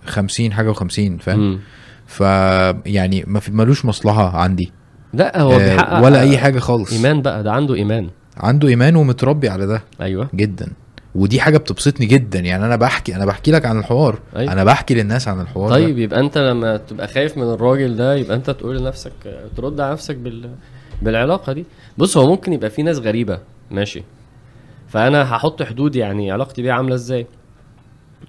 [0.05, 1.59] خمسين حاجة وخمسين فاهم مم.
[2.07, 2.19] ف
[2.85, 4.71] يعني ما في ملوش مصلحة عندي
[5.13, 6.93] لا هو آه، بيحقق ولا أي حاجة خالص.
[6.93, 8.09] إيمان بقى ده عنده إيمان.
[8.37, 9.83] عنده إيمان ومتربي على ده.
[10.01, 10.29] أيوه.
[10.33, 10.71] جدا.
[11.15, 12.39] ودي حاجة بتبسطني جدا.
[12.39, 14.19] يعني أنا بحكي أنا بحكي لك عن الحوار.
[14.35, 14.53] أيوة.
[14.53, 15.75] أنا بحكي للناس عن الحوار ده.
[15.75, 19.11] طيب يبقى أنت لما تبقى خايف من الراجل ده يبقى أنت تقول لنفسك
[19.57, 20.49] ترد على نفسك بال
[21.01, 21.65] بالعلاقة دي.
[21.97, 23.39] بص هو ممكن يبقى في ناس غريبة.
[23.71, 24.03] ماشي.
[24.87, 27.27] فأنا هحط حدود يعني علاقتي بيه عاملة إزاي.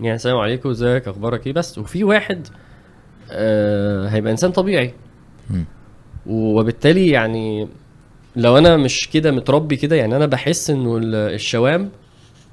[0.01, 1.79] يعني السلام عليكم إزيك؟ أخبارك إيه؟ بس.
[1.79, 2.47] وفي واحد
[3.31, 4.95] آه هيبقى إنسان طبيعي.
[5.51, 5.65] مم.
[6.27, 7.69] وبالتالي يعني
[8.37, 11.91] لو أنا مش كده متربي كده يعني أنا بحس إنه ال- الشوام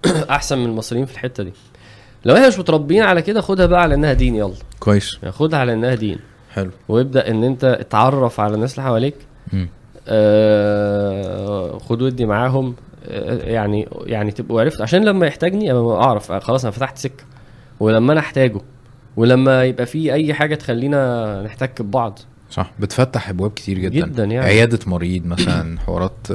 [0.29, 1.53] أحسن من المصريين في الحتة دي.
[2.25, 4.53] لو إحنا مش متربيين على كده خدها بقى على إنها دين يلا.
[4.79, 5.17] كويس.
[5.23, 6.19] يعني خدها على إنها دين.
[6.53, 6.71] حلو.
[6.89, 9.15] وابدأ إن أنت اتعرف على الناس اللي حواليك.
[10.07, 12.75] آه خد ودي معاهم.
[13.07, 14.81] آه يعني يعني تبقوا عرفت.
[14.81, 16.31] عشان لما يحتاجني أبقى أعرف.
[16.31, 17.23] آه، خلاص أنا فتحت سكة.
[17.79, 18.61] ولما أنا أحتاجه.
[19.17, 22.19] ولما يبقى في أي حاجة تخلينا نحتك ببعض.
[22.51, 22.71] صح.
[22.79, 24.07] بتفتح أبواب كتير جدا.
[24.07, 24.45] جدا يعني.
[24.45, 26.27] عيادة مريض مثلا حوارات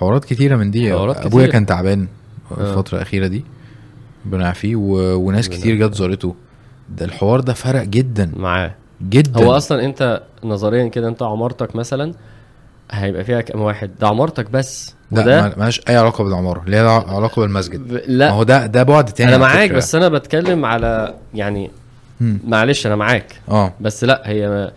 [0.00, 0.90] حوارات كتيرة من دي.
[0.90, 1.46] حوارات أبويا.
[1.46, 2.08] كان تعبان
[2.58, 2.70] آه.
[2.70, 3.44] الفترة الأخيرة دي.
[4.26, 4.76] ربنا يعافيه.
[4.76, 5.16] و...
[5.26, 6.34] وناس كتير جت زارته.
[6.96, 8.32] ده الحوار ده فرق جدا.
[8.36, 8.74] معاه.
[9.02, 9.44] جدا.
[9.44, 12.14] هو أصلا أنت نظريا كده أنت عمارتك مثلا
[12.90, 14.94] هيبقى فيها كام واحد ده عمارتك بس.
[15.10, 16.62] لا مالهاش أي علاقة بالعمارة.
[16.66, 17.80] ليها علاقة بالمسجد.
[17.88, 17.92] ب...
[17.92, 19.70] ما لا هو ده ده بعد تاني أنا معاك.
[19.72, 21.70] بس أنا بتكلم على يعني.
[22.44, 23.40] معلش أنا معاك.
[23.48, 23.72] آه.
[23.80, 24.72] بس لا هي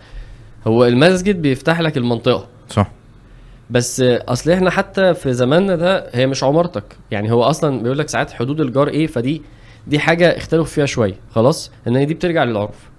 [0.66, 2.46] هو المسجد بيفتح لك المنطقة.
[2.68, 2.90] صح.
[3.70, 6.84] بس أصل إحنا حتى في زماننا ده هي مش عمارتك.
[7.10, 9.42] يعني هو أصلا بيقول لك ساعات حدود الجار إيه؟ فدي
[9.86, 11.14] دي حاجة اختلفوا فيها شوية.
[11.30, 12.90] خلاص؟ إن دي بترجع للعرف.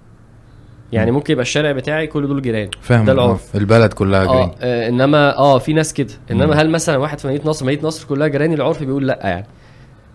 [0.92, 2.70] يعني ممكن يبقى الشارع بتاعي كل دول جيران.
[2.80, 3.04] فاهم.
[3.04, 3.14] ده آه.
[3.14, 6.14] العرف البلد كلها آه جيران آه، إنما آه في ناس كده.
[6.30, 6.42] مم.
[6.42, 9.46] إنما هل مثلا واحد في مدينة نصر مدينة نصر كلها جيراني العرف بيقول لأ يعني.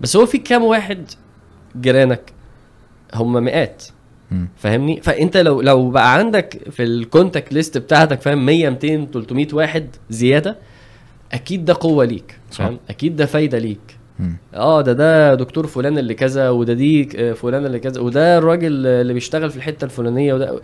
[0.01, 1.09] بس هو في كام واحد
[1.81, 2.33] جيرانك؟
[3.15, 3.83] هم مئات.
[3.85, 3.93] مم.
[4.57, 9.47] فاهمني؟ فانت لو لو بقى عندك في ال contact list بتاعتك فاهم 100 200 300
[9.53, 10.57] واحد زيادة
[11.33, 12.57] أكيد ده قوة ليك صح.
[12.65, 13.79] فاهم؟ أكيد ده فايدة ليك.
[14.53, 18.87] آه ده ده دكتور فلان اللي كذا وده دي آه، فلان اللي كذا وده الراجل
[18.87, 20.61] اللي بيشتغل في الحتة الفلانية وده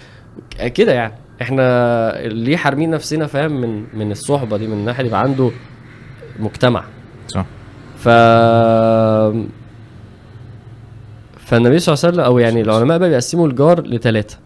[0.76, 1.14] كده يعني.
[1.42, 5.52] إحنا ليه حارمين نفسنا فاهم من من الصحبة دي من ناحيه يبقى عنده
[6.40, 6.84] مجتمع.
[7.28, 7.46] صح.
[7.98, 8.08] ف
[11.50, 14.38] فالنبي صلى الله عليه وسلم أو يعني العلماء بقى بيقسموا الجار لثلاثه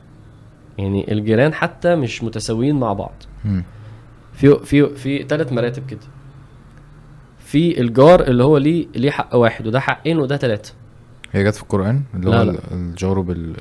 [0.77, 3.13] يعني الجيران حتى مش متساويين مع بعض.
[4.33, 5.99] في في في ثلاث مراتب كده.
[7.39, 10.73] في الجار اللي هو ليه ليه حق واحد وده حقين وده ثلاثة
[11.31, 12.55] هي جت في القرآن؟ اللي لا، هو لا.
[12.71, 13.53] الجار بال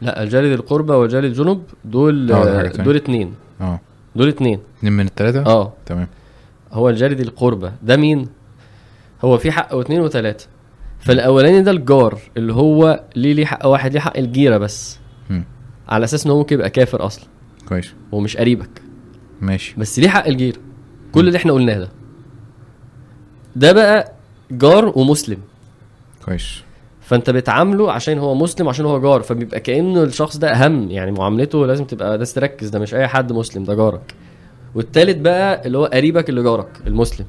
[0.00, 2.84] لا الجار ذي القربى والجار الجنب دول تانية.
[2.84, 3.34] دول اتنين.
[3.60, 3.80] آه.
[4.16, 4.60] دول اتنين.
[4.78, 5.72] اتنين من التلاتة؟ آه.
[5.86, 6.08] تمام.
[6.72, 7.70] هو الجار ذي القربى.
[7.82, 8.28] ده مين؟
[9.24, 10.46] هو في حق واثنين وثلاثه
[11.02, 14.98] فالأولاني ده الجار اللي هو ليه ليه حق واحد ليه حق الجيرة بس.
[15.30, 15.44] مم.
[15.88, 17.24] على أساس إن هو ممكن يبقى كافر أصلا.
[17.68, 17.94] كويس.
[18.14, 18.82] هو مش قريبك.
[19.40, 19.74] ماشي.
[19.78, 20.58] بس ليه حق الجيرة؟
[21.12, 21.88] كل اللي إحنا قلناه ده.
[23.56, 24.12] ده بقى
[24.50, 25.38] جار ومسلم.
[26.24, 26.62] كويس.
[27.00, 29.22] فأنت بتعامله عشان هو مسلم عشان هو جار.
[29.22, 30.90] فبيبقى كأنه الشخص ده أهم.
[30.90, 32.68] يعني معاملته لازم تبقى ناس تركز.
[32.68, 34.14] ده مش أي حد مسلم ده جارك.
[34.74, 37.26] والتالت بقى اللي هو قريبك اللي جارك المسلم.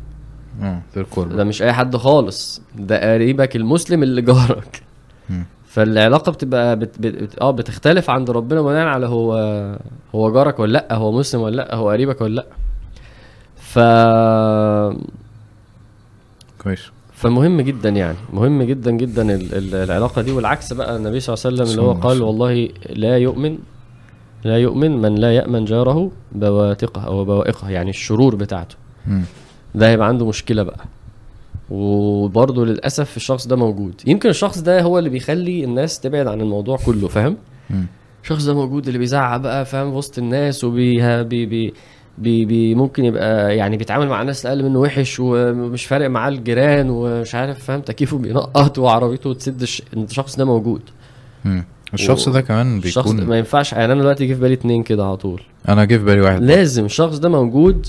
[1.36, 2.62] ده مش أي حد خالص.
[2.76, 4.84] ده قريبك المسلم اللي جارك.
[5.68, 9.34] فالعلاقة بتبقى بت بت بت آه بتختلف عند ربنا بناء على هو
[10.16, 12.46] هو جارك ولا لأ هو مسلم ولا لأ هو قريبك ولا لأ.
[13.58, 13.80] ف
[16.64, 16.92] كويس.
[17.14, 18.18] فمهم جدا يعني.
[18.34, 20.32] مهم جدا جدا ال- ال- العلاقة دي.
[20.32, 23.58] والعكس بقى النبي صلى الله عليه وسلم اللي هو قال والله لا يؤمن
[24.44, 28.76] لا يؤمن من لا يأمن جاره بواتقه أو بوائقه يعني الشرور بتاعته.
[29.76, 30.86] ده هيبقى عنده مشكلة بقى.
[31.70, 33.94] وبرضه للأسف الشخص ده موجود.
[34.08, 37.38] يمكن الشخص ده هو اللي بيخلي الناس تبعد عن الموضوع كله فاهم.
[38.24, 41.74] الشخص ده موجود اللي بيزعق بقى فاهم؟ وسط الناس وبي بي بي
[42.18, 46.90] بي بي ممكن يبقى يعني بيتعامل مع ناس أقل منه وحش ومش فارق معاه الجيران
[46.90, 49.82] ومش عارف فاهم؟ تكييفه بينقط وعربيته تسد الش...
[49.98, 50.82] الشخص ده موجود.
[51.46, 51.64] مم.
[51.94, 53.74] الشخص و- ده كمان الشخص بيكون ما ينفعش.
[53.74, 55.42] يعني أنا دلوقتي جه في بالي اتنين كده على طول.
[55.70, 56.44] أنا جه في بالي واحد.
[56.44, 57.88] لازم الشخص ده موجود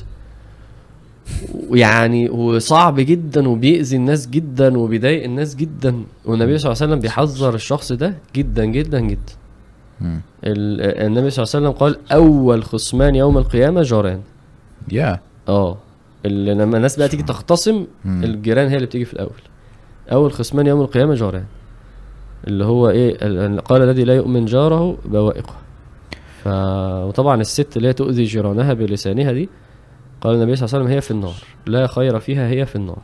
[1.69, 6.03] ويعني وصعب جدا وبيأذي الناس جدا وبيضايق الناس جدا.
[6.25, 9.33] والنبي صلى الله عليه وسلم بيحذر الشخص ده جدا جدا جدا.
[10.45, 14.21] النبي صلى الله عليه وسلم قال أول خصمان يوم القيامة جاران.
[14.93, 15.21] يا.
[15.49, 15.77] آه.
[16.27, 17.87] اللي لما الناس بقى تيجي تختصم.
[18.07, 19.41] الجيران هي اللي بتيجي في الأول.
[20.13, 21.45] أول خصمان يوم القيامة جاران.
[22.47, 25.55] اللي هو إيه؟ ال- قال الذي لا يؤمن جاره بوائقه.
[26.45, 26.49] ف...
[27.09, 29.49] وطبعا الست اللي هي تؤذي جيرانها بلسانها دي
[30.25, 31.35] قال النبي صلى الله عليه وسلم هي في النار.
[31.67, 33.03] لا خير فيها هي في النار.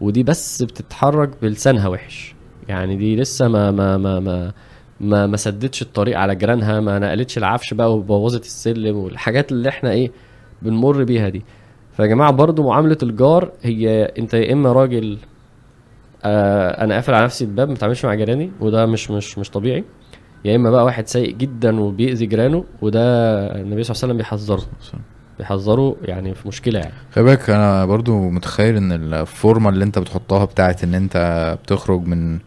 [0.00, 2.34] ودي بس بتتحرك بلسانها وحش.
[2.68, 4.52] يعني دي لسه ما ما ما ما
[5.00, 9.90] ما, ما سدتش الطريق على جيرانها ما نقلتش العفش بقى وبوظت السلم والحاجات اللي إحنا
[9.90, 10.10] إيه
[10.62, 11.42] بنمر بيها دي.
[11.92, 15.18] فيا جماعة برضو معاملة الجار هي انت يا اما راجل
[16.24, 19.84] آه أنا قافل على نفسي الباب ما بتعاملش مع جيراني وده مش مش مش طبيعي.
[20.44, 23.00] يا اما بقى واحد سيء جدا وبيأذي جيرانه وده
[23.60, 24.62] النبي صلى الله عليه وسلم بيحذره.
[25.40, 26.92] بيحذره يعني في مشكلة يعني.
[27.14, 31.16] خلي بالك أنا برضو متخيل إن الفورمة اللي أنت بتحطها بتاعت إن أنت
[31.64, 32.38] بتخرج من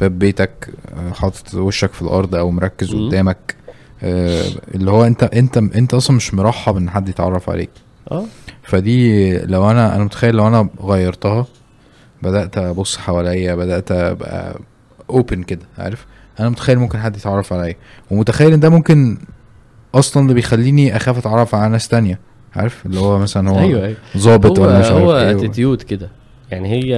[0.00, 0.68] باب بيتك
[1.14, 3.08] حاطط وشك في الأرض أو مركز مم.
[3.08, 3.56] قدامك
[4.02, 4.44] آه،
[4.74, 7.70] اللي هو أنت أنت أنت أصلا مش مرحب إن حد يتعرف عليك.
[8.10, 8.24] آه.
[8.62, 11.46] فدي لو أنا أنا متخيل لو أنا غيرتها
[12.22, 14.58] بدأت أبص حواليا بدأت أبقى
[15.10, 16.06] open كده عارف؟
[16.40, 17.74] أنا متخيل ممكن حد يتعرف عليا
[18.10, 19.18] ومتخيل إن ده ممكن
[19.94, 22.18] أصلا اللي بيخليني أخاف أتعرف على ناس تانية.
[22.54, 26.08] عارف اللي هو مثلا هو أيوه أيوه ظابط ولا مش عارف هو attitude كده
[26.50, 26.94] يعني هي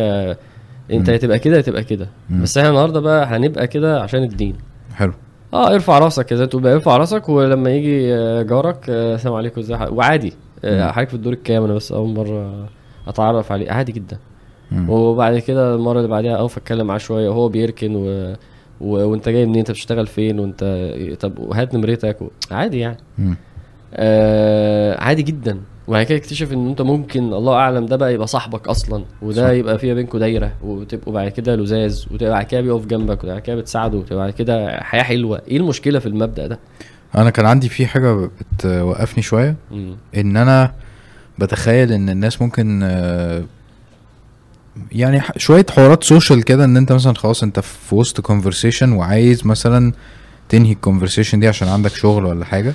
[0.91, 1.15] أنت مم.
[1.15, 2.09] يا تبقى كده يا تبقى كده.
[2.31, 4.57] بس إحنا النهارده بقى هنبقى كده عشان الدين
[4.95, 5.13] حلو
[5.55, 9.75] آه ارفع راسك كده تبقى ارفع راسك ولما يجي آه، جارك آه، السلام عليكم ازي؟
[9.75, 10.33] وعادي
[10.65, 10.91] آه،.
[10.91, 12.69] حضرتك في الدور الكام أنا بس أول مرة
[13.09, 14.19] أتعرف عليه عادي جدا
[14.73, 14.91] مم.
[14.91, 18.35] وبعد كده المرة اللي بعديها أقف أتكلم معاه شوية وهو بيركن و...
[18.81, 19.11] و...
[19.11, 22.29] وأنت جاي منين أنت بتشتغل فين وأنت طب هات نمرتك و...
[22.51, 23.37] عادي يعني مم.
[23.95, 28.69] آه عادي جدا وبعد كده اكتشف إن أنت ممكن الله أعلم ده بقى يبقى صاحبك
[28.69, 29.53] أصلا وده صح.
[29.53, 33.57] يبقى فيها بينكم دايرة وتبقوا بعد كده لزاز وتبقى بعد كده بيقف جنبك وبعد كده
[33.57, 36.59] بتساعده وتبقى بعد كده حياة حلوة إيه المشكلة في المبدأ ده؟
[37.17, 39.97] أنا كان عندي في حاجة بتوقفني شوية مم.
[40.17, 40.73] إن أنا
[41.39, 43.43] بتخيل إن الناس ممكن آه،
[44.93, 49.93] يعني شوية حوارات social كده إن أنت مثلا خلاص أنت في وسط conversation وعايز مثلا
[50.49, 52.73] تنهي ال conversation دي عشان عندك شغل ولا حاجة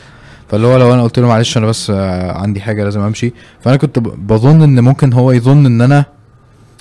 [0.49, 3.78] فاللي هو لو أنا قلت له معلش أنا بس آه، عندي حاجة لازم أمشي فأنا
[3.78, 6.06] كنت بظن إن ممكن هو يظن إن أنا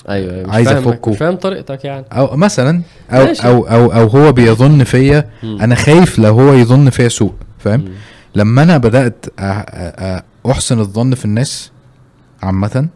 [0.09, 1.11] أيوه أيوة، عايز أفكه.
[1.11, 3.47] مش فاهم طريقتك يعني أو مثلا أو ماشي.
[3.49, 5.29] أو أو, أو هو بيظن فيا.
[5.45, 7.85] أنا خايف لو هو يظن فيا سوء فاهم.
[8.35, 11.71] لما أنا بدأت أ- أ- أحسن الظن في الناس
[12.43, 12.89] عامة.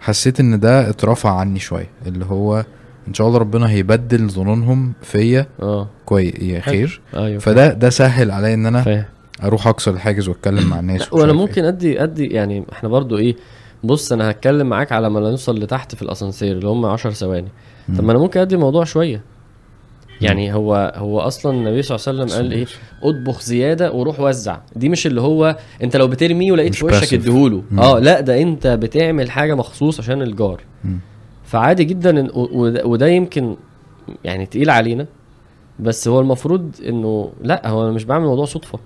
[0.00, 2.64] حسيت إن ده اترفع عني شوية اللي هو
[3.08, 6.62] إن شاء الله ربنا هيبدل ظنونهم فيا آه كويس.
[6.64, 9.04] خير أيوه فده ده سهل عليا إن أنا فاهم
[9.42, 13.36] أروح اكسر الحاجز واتكلم مع الناس وأنا ممكن ادي ادي يعني إحنا برضو إيه
[13.84, 17.48] بص أنا هتكلم معاك على ما نوصل لتحت في الاسانسير اللي هم 10 ثواني.
[17.98, 19.22] طب ما أنا ممكن ادي الموضوع شوية.
[20.20, 22.66] يعني هو هو أصلا النبي صلى الله عليه وسلم قال إيه؟
[23.02, 24.58] اطبخ زيادة وروح وزع.
[24.76, 27.14] دي مش اللي هو انت لو بترميه ولقيت في وشك.
[27.14, 27.62] اديهوله.
[27.78, 30.60] آه لا ده انت بتعمل حاجة مخصوص عشان الجار.
[30.84, 30.98] مم.
[31.44, 32.28] فعادي جدا
[32.84, 33.56] وده يمكن
[34.24, 35.06] يعني تقيل علينا.
[35.80, 38.78] بس هو المفروض إنه لا هو أنا مش بعمل الموضوع صدفة.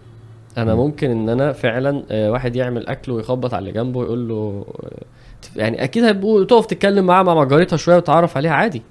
[0.59, 0.81] أنا مم.
[0.81, 5.59] ممكن إن أنا فعلا آه، واحد يعمل أكل ويخبط على اللي جنبه ويقول له آه،
[5.61, 8.83] يعني أكيد هتبقوا تقف تتكلم معاه مع جارتها شوية وتعرف عليها عادي.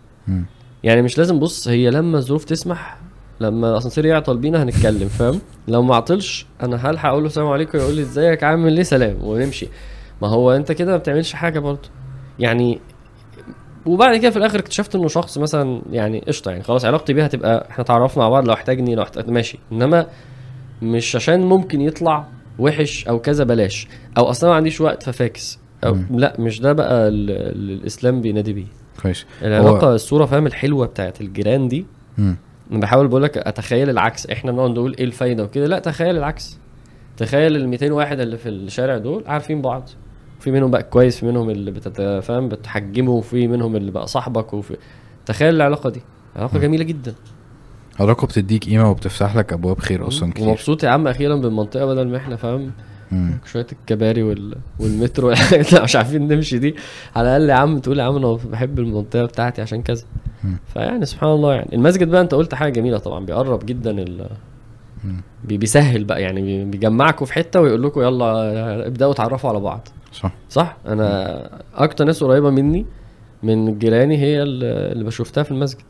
[0.84, 2.98] يعني مش لازم بص هي لما الظروف تسمح
[3.40, 7.78] لما الاسانسير يعطل بينا هنتكلم فاهم؟ لو ما عطلش أنا هلحق أقول له السلام عليكم
[7.78, 9.68] يقول لي إزيك عامل إيه سلام ونمشي.
[10.22, 11.90] ما هو أنت كده ما بتعملش حاجة برضه.
[12.40, 12.80] يعني
[13.86, 17.68] وبعد كده في الآخر اكتشفت إنه شخص مثلا يعني قشطة يعني خلاص علاقتي بيه هتبقى
[17.72, 19.60] إحنا تعرفنا مع بعض لو احتاجني لو احتاج ماشي.
[19.72, 20.08] إنما
[20.82, 22.28] مش عشان ممكن يطلع
[22.60, 23.88] وحش أو كذا بلاش.
[24.18, 25.60] أو أصلا ما عنديش وقت ففاكس.
[25.86, 26.06] أو مم.
[26.12, 28.66] لا مش ده بقى ال- ال- الإسلام بينادي بيه.
[29.02, 29.26] كويس.
[29.42, 31.86] العلاقة الصورة فاهم الحلوة بتاعت الجيران دي؟
[32.18, 32.36] مم.
[32.72, 34.28] أنا بحاول بقول لك أتخيل العكس.
[34.28, 36.60] إحنا بنقعد نقول إيه الفايدة وكده؟ لا تخيل العكس.
[37.18, 39.90] تخيل ال 200 واحد اللي في الشارع دول عارفين بعض.
[40.40, 44.78] في منهم بقى كويس في منهم اللي بتتفهم بتحجمه وفي منهم اللي بقى صاحبك وفي
[45.26, 46.02] تخيل العلاقة دي.
[46.36, 46.62] علاقة مم.
[46.62, 47.14] جميلة جدا.
[48.00, 50.48] علاقه بتديك قيمة وبتفتح لك أبواب خير أصلا كتير.
[50.48, 52.72] ومبسوط يا عم أخيرا بالمنطقة بدل ما إحنا فاهم.
[53.46, 54.56] شوية الكباري وال...
[54.80, 56.76] والمترو والحاجات اللي مش عارفين نمشي دي.
[57.16, 60.04] على الأقل يا عم تقول يا عم أنا بحب المنطقة بتاعتي عشان كذا.
[60.74, 61.76] فيعني سبحان الله يعني.
[61.76, 63.26] المسجد بقى أنت قلت حاجة جميلة طبعا.
[63.26, 64.30] بيقرب جدا ال...
[65.44, 66.42] بي- بيسهل بقى يعني.
[66.42, 69.88] بي- بيجمعكم في حتة ويقول لكم يلا ابدأوا اتعرفوا على بعض.
[70.14, 70.32] صح.
[70.50, 72.86] صح؟ أنا أكتر ناس قريبة مني
[73.44, 75.84] من جيراني هي اللي بشوفتها في المسجد.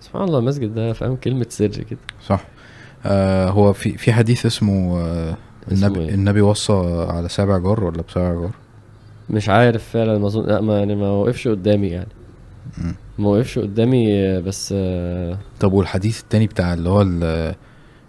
[0.00, 1.98] سبحان الله المسجد ده فاهم كلمة سر كده.
[2.26, 2.44] صح.
[3.06, 5.36] آه هو في في حديث اسمه آه
[5.72, 8.50] اسمه النبي إيه؟ النبي وصى على سابع جار ولا بسابع جار؟
[9.30, 12.08] مش عارف فعلا ما أظن لا ما يعني ما وقفش قدامي يعني.
[13.18, 17.54] ما وقفش قدامي آه، بس آه، طب والحديث التاني بتاع اللي هو ال-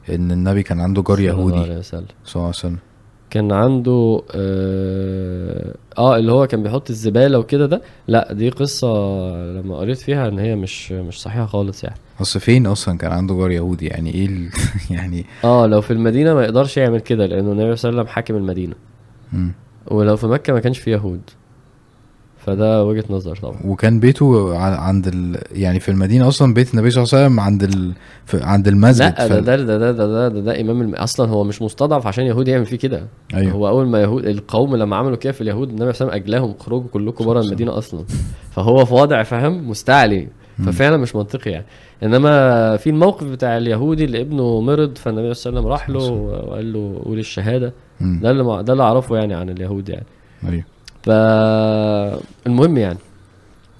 [0.09, 1.81] إن النبي كان عنده جار يهودي.
[1.83, 2.77] صلى الله عليه وسلم.
[3.29, 7.81] كان عنده آه, آه اللي هو كان بيحط الزبالة وكده ده.
[8.07, 8.87] لا دي قصة
[9.51, 11.95] لما قريت فيها إن هي مش مش صحيحة خالص يعني.
[12.21, 14.49] أصل فين أصلا كان عنده جار يهودي؟ يعني إيه ال...
[14.95, 18.15] يعني آه لو في المدينة ما يقدرش يعمل كده لأنه النبي صلى الله عليه وسلم
[18.15, 18.73] حاكم المدينة.
[19.33, 19.51] مم.
[19.87, 21.21] ولو في مكة ما كانش في يهود.
[22.47, 23.59] فده وجهة نظر طبعا.
[23.65, 25.37] وكان بيته عند ال...
[25.51, 27.93] يعني في المدينة أصلا بيت النبي صلى الله عليه وسلم عند ال...
[28.33, 29.01] عند المسجد.
[29.01, 30.95] لا ده فال- ده ده ده ده, ده, ده, ده إمام الم...
[30.95, 33.03] أصلا هو مش مستضعف عشان يهود يعمل فيه كده.
[33.33, 33.51] أيوه.
[33.51, 36.35] هو أول ما يهود القوم لما عملوا كده في اليهود النبي صلى الله عليه وسلم
[36.35, 38.03] أجلاهم اخرجوا كلكم بره المدينة أصلا.
[38.51, 40.27] فهو في وضع فاهم مستعلي.
[40.65, 41.65] ففعلا مش منطقي يعني.
[42.03, 46.11] إنما في الموقف بتاع اليهودي اللي ابنه مرض فالنبي صلى الله عليه وسلم راح له
[46.11, 47.73] وقال له قول الشهادة.
[48.01, 50.05] ده اللي ده اللي أعرفه يعني عن اليهود يعني.
[50.49, 50.63] أيوه.
[51.07, 52.97] فالمهم يعني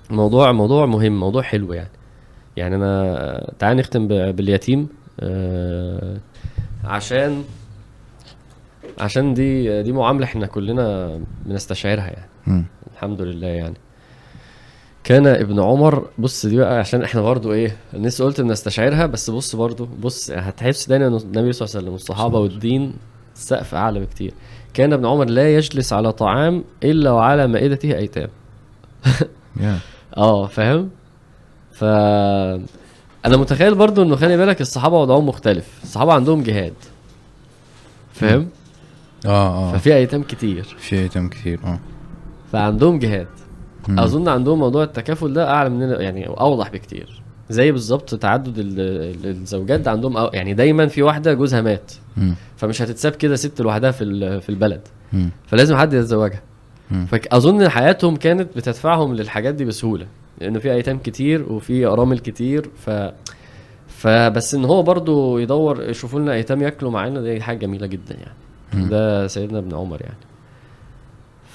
[0.10, 1.90] موضوع موضوع مهم موضوع حلو يعني.
[2.58, 4.88] يعني أنا تعال نختم باليتيم.
[5.20, 6.18] آه،
[6.84, 7.44] عشان
[9.00, 12.30] عشان دي دي معاملة إحنا كلنا بنستشعرها يعني.
[12.48, 12.66] مم.
[12.94, 13.76] الحمد لله يعني.
[15.04, 19.56] كان ابن عمر بص دي بقى عشان إحنا برضو إيه الناس قلت بنستشعرها بس بص
[19.56, 21.22] برضو بص هتحس دايما النبي
[21.54, 22.94] صلى الله عليه وسلم والصحابة والدين
[23.34, 24.34] سقف أعلى بكتير.
[24.78, 28.30] كان ابن عمر لا يجلس على طعام إلا وعلى مائدته أيتام.
[30.18, 30.90] آه فاهم؟
[31.72, 31.84] ف
[33.26, 35.66] أنا متخيل برضو إنه خلي بالك الصحابة وضعهم مختلف.
[35.84, 36.74] الصحابة عندهم جهاد.
[38.14, 38.50] فاهم؟
[39.26, 39.78] آه آه.
[39.78, 40.76] ففي أيتام كتير.
[40.80, 41.80] في أيتام كتير آه.
[42.52, 43.28] فعندهم جهاد.
[43.90, 47.22] أظن عندهم موضوع التكافل ده أعلى مننا يعني أوضح بكتير.
[47.50, 52.36] زي بالظبط تعدد ال- ال- الزوجات ده عندهم يعني دايما في واحدة جوزها مات مم.
[52.58, 54.82] فمش هتتساب كده ست لوحدها في في البلد
[55.14, 55.30] مم.
[55.48, 56.42] فلازم حد يتزوجها.
[57.08, 60.08] فاظن حياتهم كانت بتدفعهم للحاجات دي بسهولة
[60.42, 62.90] لأنه في أيتام كتير وفي أرامل كتير ف
[63.88, 68.34] فبس إن هو برضو يدور يشوفوا لنا أيتام ياكلوا معانا دي حاجة جميلة جدا يعني
[68.74, 68.90] مم.
[68.90, 70.18] ده سيدنا ابن عمر يعني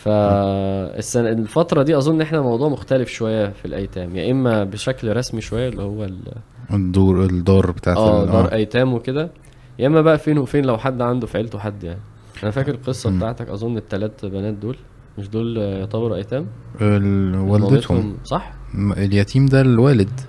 [0.03, 5.69] فالسنة الفترة دي أظن إحنا موضوع مختلف شوية في الأيتام يا إما بشكل رسمي شوية
[5.69, 6.33] اللي هو ال-
[6.73, 9.31] الدور الدار بتاعت آه ال- دار أيتام وكده
[9.79, 12.01] يا إما بقى فين وفين لو حد عنده في عيلته حد يعني.
[12.43, 13.17] أنا فاكر القصة مم.
[13.17, 14.77] بتاعتك أظن التلات بنات دول
[15.19, 16.47] مش دول آه، يعتبروا أيتام
[16.81, 18.17] ال- والدتهم.
[18.25, 20.21] صح؟ م- اليتيم ده الوالد.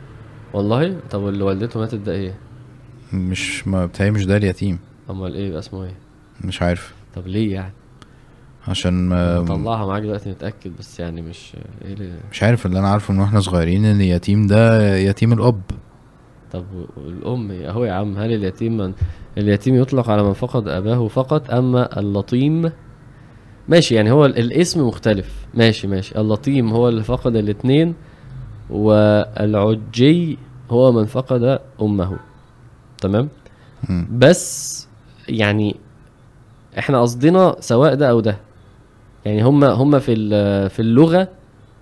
[0.53, 2.35] والله؟ طب واللي والدته ماتت ده إيه؟
[3.13, 4.79] مش ما بتهيألي مش ده اليتيم.
[5.09, 5.95] أمال إيه اسمه إيه؟
[6.41, 6.93] مش عارف.
[7.15, 7.73] طب ليه يعني؟
[8.67, 11.53] عشان ما طلعها معاك دلوقتي نتأكد بس يعني مش
[11.85, 15.61] إيه اللي مش عارف اللي أنا عارفه من وإحنا صغيرين إن اليتيم ده يتيم الأب.
[16.51, 16.65] طب
[16.97, 18.93] والأم أهو يا عم هل اليتيم من
[19.37, 22.71] اليتيم يطلق على من فقد أباه فقط أما اللطيم؟
[23.69, 25.45] ماشي يعني هو ال- الاسم مختلف.
[25.53, 26.19] ماشي ماشي.
[26.19, 27.93] اللطيم هو اللي فقد الاتنين
[28.69, 30.37] والعجي
[30.71, 32.17] هو من فقد أمه.
[33.01, 33.29] تمام.
[34.11, 34.87] بس
[35.29, 35.75] يعني
[36.79, 38.37] إحنا قصدنا سواء ده أو ده.
[39.25, 41.27] يعني هم هم في ال- في اللغة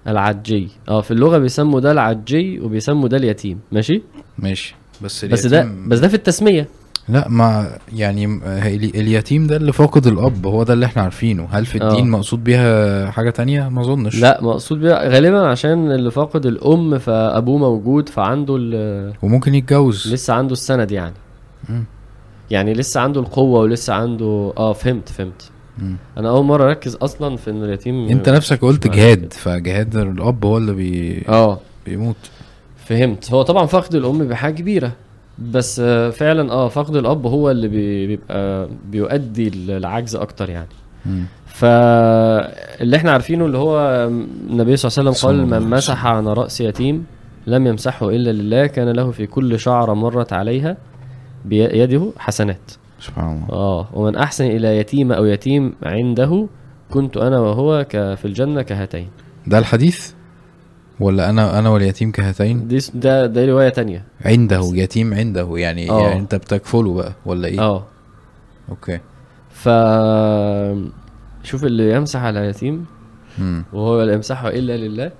[0.07, 0.67] العجي.
[0.89, 3.59] آه في اللغة بيسموا ده العجي وبيسموا ده اليتيم.
[3.71, 4.01] ماشي؟
[4.39, 4.75] ماشي.
[5.01, 6.67] بس بس ده بس ده في التسمية.
[7.09, 8.41] لا ما يعني م-
[8.95, 11.47] اليتيم ده اللي فاقد الأب هو ده اللي إحنا عارفينه.
[11.51, 12.17] هل في الدين آه.
[12.17, 14.19] مقصود بيها حاجة تانية؟ ما أظنش.
[14.21, 20.13] لا مقصود بيها غالبا عشان اللي فاقد الأم فأبوه موجود فعنده ال- وممكن يتجوز.
[20.13, 21.13] لسه عنده السند يعني.
[21.69, 21.83] مم.
[22.51, 25.50] يعني لسه عنده القوة ولسه عنده آه فهمت فهمت.
[26.17, 29.33] أنا أول مرة أركز أصلا في إن اليتيم أنت نفسك قلت جهاد.
[29.33, 31.23] فجهاد الأب هو اللي بي...
[31.29, 31.59] آه.
[31.85, 32.15] بيموت.
[32.85, 33.31] فهمت.
[33.33, 34.91] هو طبعا فقد الأم بحاجة كبيرة
[35.39, 35.81] بس
[36.13, 40.67] فعلا آه فقد الأب هو اللي بي- بيبقى بيؤدي العجز أكتر يعني.
[41.47, 43.79] فاللي إحنا عارفينه اللي هو
[44.49, 47.05] النبي صلى الله عليه وسلم قال من مسح عن رأس يتيم
[47.47, 50.77] لم يمسحه إلا لله كان له في كل شعرة مرت عليها
[51.45, 52.71] بيده حسنات.
[53.01, 53.49] سبحان الله.
[53.49, 53.87] آه.
[53.93, 56.47] ومن أحسن إلى يتيم أو يتيم عنده
[56.91, 59.09] كنت أنا وهو ك- في الجنة كهاتين.
[59.47, 60.11] ده الحديث؟
[60.99, 64.03] ولا أنا أنا واليتيم كهاتين؟ دي ده ده رواية تانية.
[64.25, 65.49] عنده يتيم عنده.
[65.57, 66.01] يعني آه.
[66.01, 67.85] يعني أنت بتكفله بقى ولا إيه؟ آه.
[68.69, 68.99] أوكي.
[69.49, 69.69] ف
[71.43, 72.85] شوف اللي يمسح على يتيم
[73.39, 73.63] مم.
[73.73, 75.11] وهو لا يمسحه إلا لله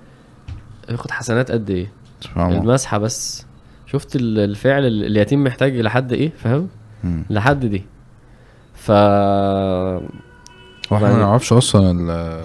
[0.90, 2.60] ياخد حسنات قد إيه؟ سبحان الله.
[2.62, 3.46] المسحه بس.
[3.86, 6.68] شفت ال- الفعل ال- اليتيم محتاج لحد إيه؟ فاهم؟
[7.04, 7.24] مم.
[7.30, 7.84] لحد دي.
[8.74, 10.00] ف وإحنا
[10.90, 12.42] ما وبعدين- نعرفش أصلا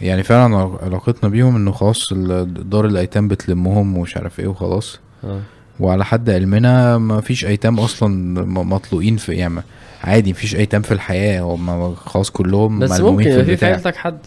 [0.00, 2.12] يعني فعلا علاقتنا بيهم إنه خلاص
[2.44, 4.98] دار الأيتام بتلمهم ومش عارف إيه وخلاص.
[5.24, 5.40] آه.
[5.80, 9.60] وعلى حد علمنا ما فيش أيتام أصلا مطلوقين في يعني
[10.04, 11.40] عادي مفيش أيتام في الحياة.
[11.42, 14.18] هم خلاص كلهم بس ممكن يبقى في في عيلتك حد.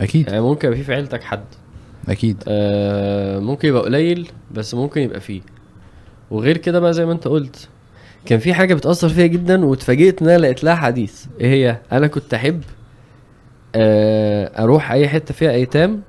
[0.00, 0.28] أكيد.
[0.28, 1.44] يعني ممكن يبقى في في عيلتك حد.
[2.08, 2.42] أكيد.
[2.48, 5.40] آه ممكن يبقى قليل بس ممكن يبقى فيه.
[6.30, 7.68] وغير كده بقى زي ما أنت قلت
[8.26, 11.24] كان في حاجة بتأثر فيا جدا واتفاجئت إن أنا لقيت لها حديث.
[11.40, 12.60] إيه هي؟ أنا كنت أحب
[13.74, 16.00] آه، أروح أي حتة فيها ايتام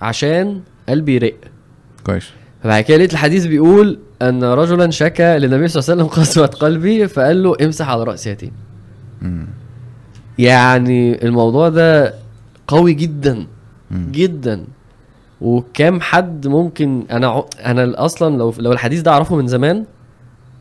[0.00, 1.34] عشان قلبي يرق
[2.04, 2.30] كويس.
[2.62, 7.08] فبعد كده لقيت الحديث بيقول أن رجلا شكى للنبي صلى الله عليه وسلم قسوه قلبي
[7.08, 8.52] فقال له امسح على راس يتيم.
[10.38, 12.14] يعني الموضوع ده
[12.68, 13.46] قوي جدا
[13.90, 14.08] مم.
[14.12, 14.64] جدا.
[15.40, 19.84] وكام حد ممكن أنا أنا أصلا لو لو الحديث ده أعرفه من زمان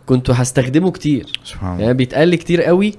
[0.07, 1.25] كنت هستخدمه كتير.
[1.43, 1.81] سبحان الله.
[1.81, 2.93] يعني بيتقال لي كتير قوي.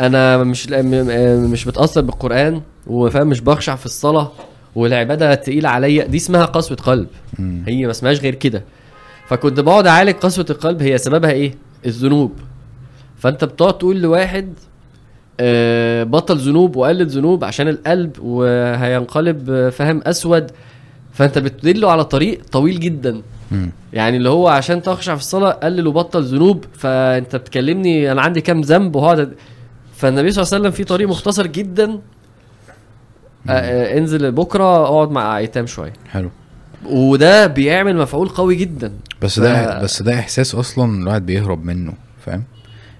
[0.00, 4.32] أنا مش م- م- مش متاثر بالقرآن وفاهم مش بخشع في الصلاة
[4.74, 6.06] والعبادة تقيلة عليا.
[6.06, 7.06] دي اسمها قسوة قلب.
[7.38, 7.62] مم.
[7.66, 8.64] هي ما اسمهاش غير كده.
[9.28, 11.54] فكنت بقعد أعالج قسوة القلب هي سببها إيه؟
[11.86, 12.32] الذنوب.
[13.18, 14.52] فأنت بتقعد تقول لواحد
[15.40, 20.50] آه، بطل ذنوب وقلل ذنوب عشان القلب وهينقلب آه، فاهم أسود.
[21.12, 23.22] فأنت بتدله على طريق طويل جدا.
[23.92, 26.64] يعني اللي هو عشان تخشع في الصلاة قلل وبطل ذنوب.
[26.78, 29.32] فانت بتكلمني أنا عندي كام ذنب وهقعد
[29.96, 31.98] فالنبي صلى الله عليه وسلم في طريق مختصر جدا.
[33.48, 35.92] آه، آه، انزل بكرة اقعد مع ايتام شوية.
[36.10, 36.30] حلو.
[36.86, 38.92] وده بيعمل مفعول قوي جدا.
[39.22, 41.92] بس ف- ده بس ده إحساس أصلا الواحد بيهرب منه
[42.26, 42.42] فاهم؟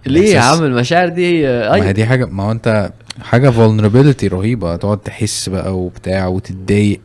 [0.07, 2.93] ليه يا عم؟ المشاعر دي آه، ما أيوه دي حاجة ما هو أنت
[3.23, 4.77] حاجة vulnerability رهيبة.
[4.77, 7.01] تقعد تحس بقى وبتاع وتتضايق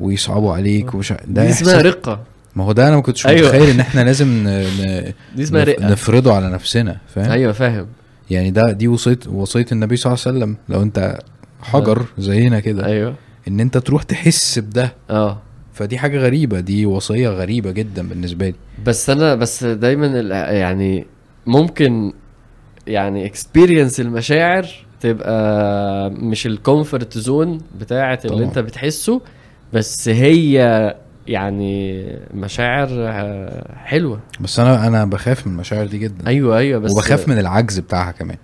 [0.00, 2.20] ويصعبوا عليك ومش ده دي اسمها رقة.
[2.56, 3.48] ما هو ده أنا ما كنتش أيوة.
[3.48, 5.12] متخيل إن إحنا لازم ن...
[5.92, 7.86] نفرضه على نفسنا فاهم؟ أيوه فاهم.
[8.30, 10.56] يعني ده دي وصيه وصيه النبي صلى الله عليه وسلم.
[10.68, 11.18] لو أنت
[11.62, 13.14] حجر زينا كده أيوه.
[13.48, 14.92] إن أنت تروح تحس بده.
[15.10, 15.38] آه.
[15.74, 18.54] فدي حاجة غريبة دي وصية غريبة جدا بالنسبة لي.
[18.86, 20.06] بس أنا بس دايما
[20.52, 21.06] يعني
[21.46, 22.12] ممكن
[22.86, 24.66] يعني experience المشاعر
[25.00, 28.48] تبقى مش ال comfort zone بتاعه اللي طبعا.
[28.48, 29.20] أنت بتحسه
[29.72, 30.94] بس هي
[31.28, 34.20] يعني مشاعر آه، حلوة.
[34.40, 36.26] بس أنا أنا بخاف من المشاعر دي جدا.
[36.26, 38.36] أيوه أيوه بس وبخاف من العجز بتاعها كمان.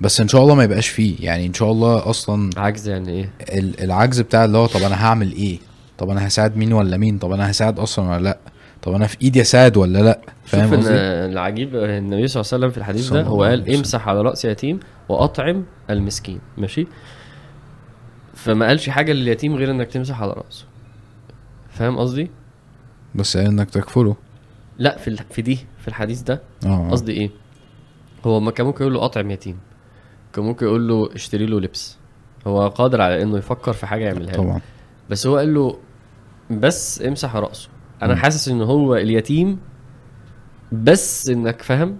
[0.00, 1.14] بس إن شاء الله ما يبقاش فيه.
[1.20, 5.04] يعني إن شاء الله أصلا عجز يعني إيه؟ ال- العجز بتاع اللي هو طب أنا
[5.06, 5.58] هعمل إيه؟
[5.98, 8.38] طب أنا هساعد مين ولا مين؟ طب أنا هساعد أصلا ولا لأ؟
[8.82, 12.70] طب أنا في إيدي أساعد ولا لأ؟ فاهم شوف العجيب النبي صلى الله عليه وسلم
[12.70, 13.74] في الحديث ده هو قال.
[13.74, 16.38] امسح على رأس يتيم وأطعم المسكين.
[16.58, 16.86] ماشي؟
[18.34, 20.64] فما قالش حاجة لليتيم غير إنك تمسح على رأسه.
[21.70, 22.30] فاهم قصدي؟
[23.14, 24.16] بس إنك تكفله
[24.78, 26.40] لا في ال- في دي في الحديث ده.
[26.66, 26.90] آه.
[26.90, 27.30] قصدي إيه؟
[28.26, 29.58] هو ما كان ممكن يقول له اطعم يتيم
[30.32, 31.96] كان ممكن يقول له اشتري له لبس.
[32.46, 34.42] هو قادر على إنه يفكر في حاجة يعملها له.
[34.42, 34.60] طبعا.
[35.10, 35.76] بس هو قال له
[36.50, 37.68] بس امسح رأسه.
[38.02, 38.20] أنا مم.
[38.20, 39.58] حاسس إن هو اليتيم
[40.72, 41.96] بس إنك فاهم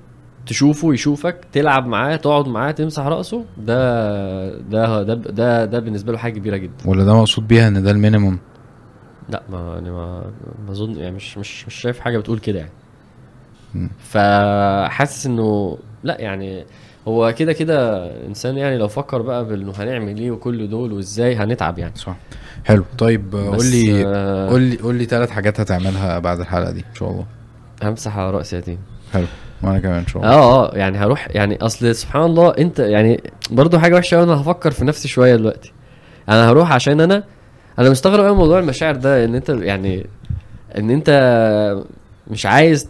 [0.46, 3.44] تشوفه يشوفك تلعب معاه تقعد معاه تمسح رأسه.
[3.58, 6.84] ده ده ده ده, ده بالنسبة له حاجة كبيرة جدا.
[6.86, 8.38] ولا ده مقصود بيها إن ده المينيموم؟
[9.30, 10.24] لا ما يعني ما
[10.66, 12.70] ما أظن يعني مش مش مش شايف حاجة بتقول كده يعني.
[14.08, 16.64] فحاسس إنه لا يعني
[17.08, 21.78] هو كده كده إنسان يعني لو فكر بقى بانه هنعمل إيه وكل دول وإزاي هنتعب
[21.78, 21.96] يعني.
[21.96, 22.16] صح.
[22.64, 22.84] حلو.
[22.98, 24.04] طيب آه، قول لي
[24.48, 27.24] قول لي قول لي ثلاث حاجات هتعملها بعد الحلقة دي إن شاء الله.
[27.82, 28.78] همسح على راس يتيم
[29.12, 29.26] حلو.
[29.62, 30.34] وأنا كمان إن شاء الله.
[30.34, 34.70] آه آه يعني هروح يعني أصل سبحان الله أنت يعني برضو حاجة وحشة أنا هفكر
[34.70, 35.72] في نفسي شوية دلوقتي.
[36.28, 37.24] أنا هروح عشان أنا
[37.78, 40.06] أنا مستغرب قوي موضوع المشاعر ده إن أنت يعني
[40.78, 41.10] إن أنت
[42.30, 42.84] مش عايز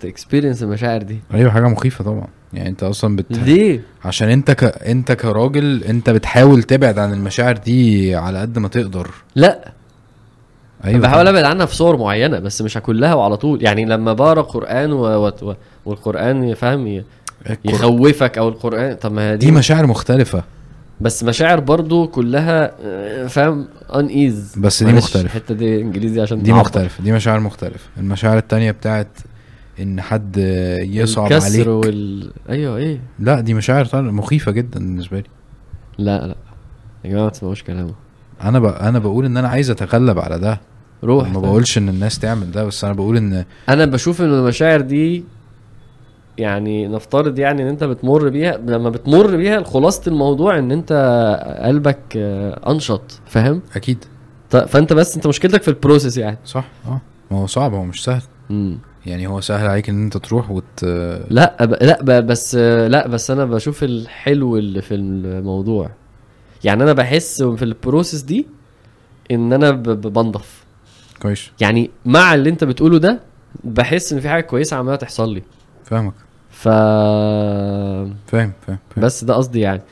[0.00, 1.18] تكسبيرينس المشاعر دي.
[1.34, 2.26] أيوه حاجة مخيفة طبعا.
[2.52, 3.26] يعني أنت أصلا بت...
[3.30, 4.64] ليه؟ عشان أنت ك...
[4.64, 9.10] أنت كراجل أنت بتحاول تبعد عن المشاعر دي على قد ما تقدر.
[9.34, 9.72] لأ.
[10.84, 13.62] أيوه بحاول أبعد عنها في صور معينة بس مش كلها وعلى طول.
[13.62, 15.02] يعني لما بقرأ قرآن و...
[15.06, 15.32] و...
[15.42, 15.54] و...
[15.84, 17.04] والقرآن يفهم ي...
[17.64, 20.44] يخوفك أو القرآن طب ما هي دي دي مشاعر مختلفة.
[21.00, 25.26] بس مشاعر برضو كلها آه، فاهم؟ ان ايز بس دي مختلفة.
[25.26, 26.60] الحتة دي إنجليزي عشان دي نعبر.
[26.60, 27.88] مختلفة دي مشاعر مختلفة.
[27.98, 29.08] المشاعر التانية بتاعت
[29.80, 30.36] إن حد
[30.88, 31.66] يصعب الكسر عليك.
[31.66, 35.24] وال أيوه إيه؟ لا دي مشاعر طبعاً مخيفة جدا بالنسبة لي.
[35.98, 36.34] لا لا.
[37.04, 37.94] يا جماعة ما تسمعوش كلامه.
[38.42, 38.64] أنا ب...
[38.64, 40.60] أنا بقول إن أنا عايز أتغلب على ده.
[41.04, 41.42] روح ما طيب.
[41.42, 45.24] بقولش إن الناس تعمل ده بس أنا بقول إن أنا بشوف إن المشاعر دي
[46.38, 50.92] يعني نفترض يعني إن أنت بتمر بيها لما بتمر بيها خلاصة الموضوع إن أنت
[51.62, 54.04] قلبك آه، أنشط فاهم؟ أكيد.
[54.50, 56.38] فأنت بس أنت مشكلتك في البروسيس يعني.
[56.44, 57.00] صح آه.
[57.30, 58.22] ما هو صعب هو مش سهل.
[58.50, 58.78] مم.
[59.06, 60.84] يعني هو سهل عليك إن أنت تروح وت
[61.30, 61.70] لا ب...
[61.82, 62.26] لا ب...
[62.26, 62.54] بس
[62.88, 65.90] لا بس أنا بشوف الحلو اللي في الموضوع.
[66.64, 68.46] يعني أنا بحس في البروسيس دي
[69.30, 69.70] إن أنا.
[69.70, 70.64] ب- بنضف.
[71.22, 71.50] كويس.
[71.60, 73.20] يعني مع اللي أنت بتقوله ده
[73.64, 75.42] بحس إن في حاجة كويسة عمالة تحصل لي.
[75.84, 76.14] فاهمك
[76.50, 78.78] ف فاهم فاهم, فاهم.
[78.96, 79.82] بس ده قصدي يعني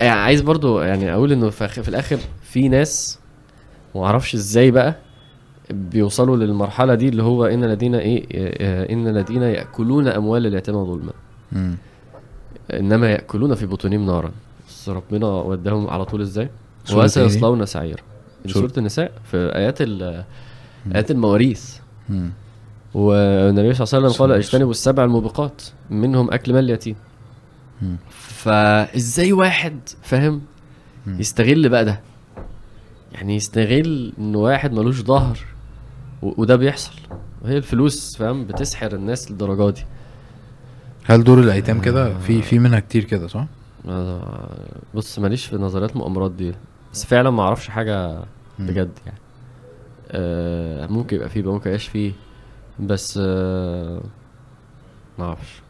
[0.00, 3.18] يعني عايز برضو يعني أقول إنه في في الآخر في ناس
[3.94, 4.94] ما أعرفش إزاي بقى
[5.70, 11.12] بيوصلوا للمرحلة دي اللي هو إن الذين إيه آه، إن الذين يأكلون أموال اليتامى ظلما.
[12.72, 14.30] إنما يأكلون في بطونهم نارا
[14.68, 16.48] بس ربنا وداهم على طول إزاي
[16.90, 18.02] إيه؟ وسيصلون سعيرا
[18.46, 19.80] سورة النساء في آيات
[20.94, 21.76] آيات المواريث.
[22.96, 26.96] والنبي صلى الله عليه وسلم قال اجتنبوا السبع الموبقات منهم أكل مال اليتيم.
[28.10, 30.42] فإزاي واحد فاهم.
[31.06, 32.00] يستغل بقى ده.
[33.12, 35.38] يعني يستغل إن واحد ملوش ظهر
[36.22, 36.92] وده بيحصل.
[37.42, 39.84] وهي الفلوس فاهم؟ بتسحر الناس للدرجة دي.
[41.04, 43.46] هل دور الأيتام كده؟ في في منها كتير كده صح؟
[43.84, 43.90] أنا-
[44.94, 46.52] بص ماليش في نظريات المؤامرات دي.
[46.92, 48.18] بس فعلا ما أعرفش حاجة.
[48.58, 49.18] بجد يعني.
[50.10, 52.12] آه ممكن يبقى فيه ممكن يبقاش فيه.
[52.80, 54.00] بس آه
[55.18, 55.62] ما أعرفش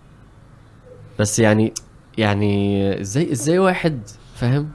[1.18, 1.72] بس يعني
[2.18, 4.00] يعني إزاي إزاي واحد
[4.34, 4.68] فاهم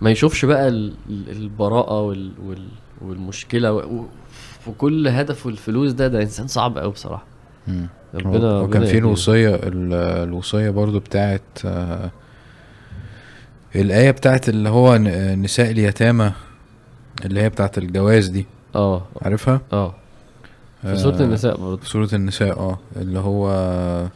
[0.00, 2.68] ما يشوفش بقى ال- ال- البراءة وال وال
[3.02, 4.06] والمشكلة و- و-
[4.66, 7.24] وكل هدفه الفلوس ده ده إنسان صعب قوي بصراحة
[7.68, 7.88] مم.
[8.14, 8.98] ربنا وكان في يهديه.
[8.98, 9.94] الوصية ال-
[10.28, 12.10] الوصية برضو بتاعت آه،
[13.76, 14.96] الآية بتاعت اللي هو
[15.36, 16.32] نساء اليتامى
[17.24, 19.94] اللي هي بتاعت الجواز دي آه عارفها؟ آه
[20.82, 21.76] في سورة آه، النساء برضه.
[21.76, 24.08] في سورة النساء آه اللي هو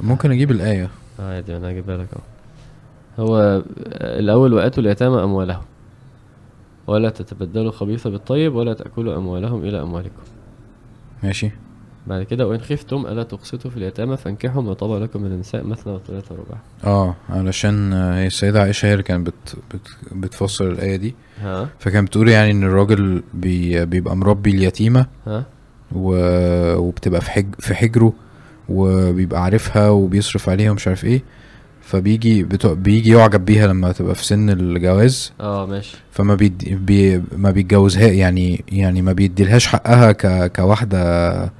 [0.00, 0.90] ممكن أجيب الآية.
[1.18, 3.26] عادي أنا هجيبها لك أهو.
[3.26, 3.62] هو
[4.00, 5.62] الأول وآتوا اليتامى أموالهم.
[6.86, 10.22] ولا تتبدلوا الخبيث بالطيب ولا تأكلوا أموالهم إلى أموالكم.
[11.22, 11.50] ماشي.
[12.08, 15.92] بعد كده وإن خفتم ألا تقسطوا في اليتامى فانكحوا ما طاب لكم من النساء مثنى
[15.92, 16.58] وثلاث ورباع.
[16.84, 21.14] آه علشان آه، هي السيدة عائشة هي اللي كانت بت بت بتفسر الآية دي.
[21.42, 25.44] ها؟ فكانت بتقول يعني إن الراجل بي بيبقى مربي اليتيمة ها؟
[25.92, 26.14] و...
[26.76, 27.46] وبتبقى في حج...
[27.58, 28.12] في حجره
[28.68, 31.22] وبيبقى عارفها وبيصرف عليها ومش عارف إيه.
[31.82, 32.66] فبيجي بت...
[32.66, 35.32] بيجي يعجب بيها لما تبقى في سن الجواز.
[35.40, 35.96] آه ماشي.
[36.10, 36.84] فما بيد...
[36.86, 37.22] بي...
[37.36, 40.52] ما بيتجوزها يعني يعني ما بيديلهاش حقها ك...
[40.56, 41.52] كواحدة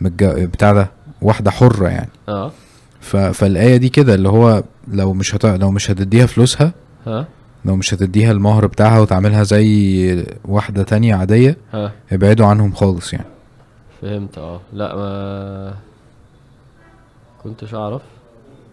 [0.00, 0.24] متج...
[0.44, 0.90] بتاع ده
[1.22, 2.10] واحدة حرة يعني.
[2.28, 2.52] آه.
[3.00, 3.16] ف...
[3.16, 5.46] فالآية دي كده اللي هو لو مش هت...
[5.46, 6.72] لو مش هتديها فلوسها
[7.06, 7.26] ها؟
[7.64, 11.92] لو مش هتديها المهر بتاعها وتعملها زي واحدة تانية عادية ها.
[12.12, 13.26] ابعدوا عنهم خالص يعني.
[14.02, 14.60] فهمت آه.
[14.72, 15.74] لا ما
[17.42, 18.02] كنتش أعرف.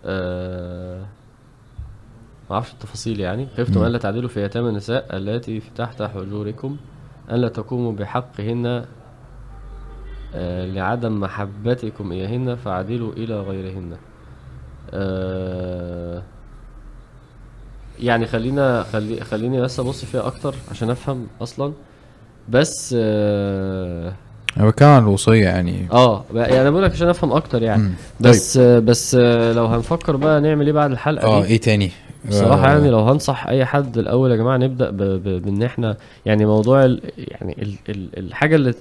[0.06, 1.06] آه...
[2.50, 3.48] ما أعرفش التفاصيل يعني.
[3.58, 3.84] خفتم.
[3.84, 6.78] الا تعدلوا في يتامى النساء اللاتي في تحت حجوركم
[7.32, 8.86] الا تقوموا بحقهن
[10.66, 13.98] لعدم محبتكم اياهن فعدلوا إلى غيرهن.
[14.94, 16.22] آه
[18.00, 21.74] يعني خلينا خلي خليني بس أبص فيها أكتر عشان أفهم أصلا.
[22.50, 24.14] بس آه
[24.58, 25.88] أنا بتكلم عن الوصية يعني.
[25.92, 27.82] آه يعني أنا بقول لك عشان أفهم أكتر يعني.
[27.84, 27.94] مم.
[28.20, 31.92] بس بس آه، لو هنفكر بقى نعمل إيه بعد الحلقة آه إيه تاني؟
[32.30, 35.98] بصراحة آه، يعني لو هنصح أي حد الأول يا جماعة نبدأ ب- ب- بإن إحنا
[36.26, 38.74] يعني موضوع ال يعني ال ال الحاجة اللي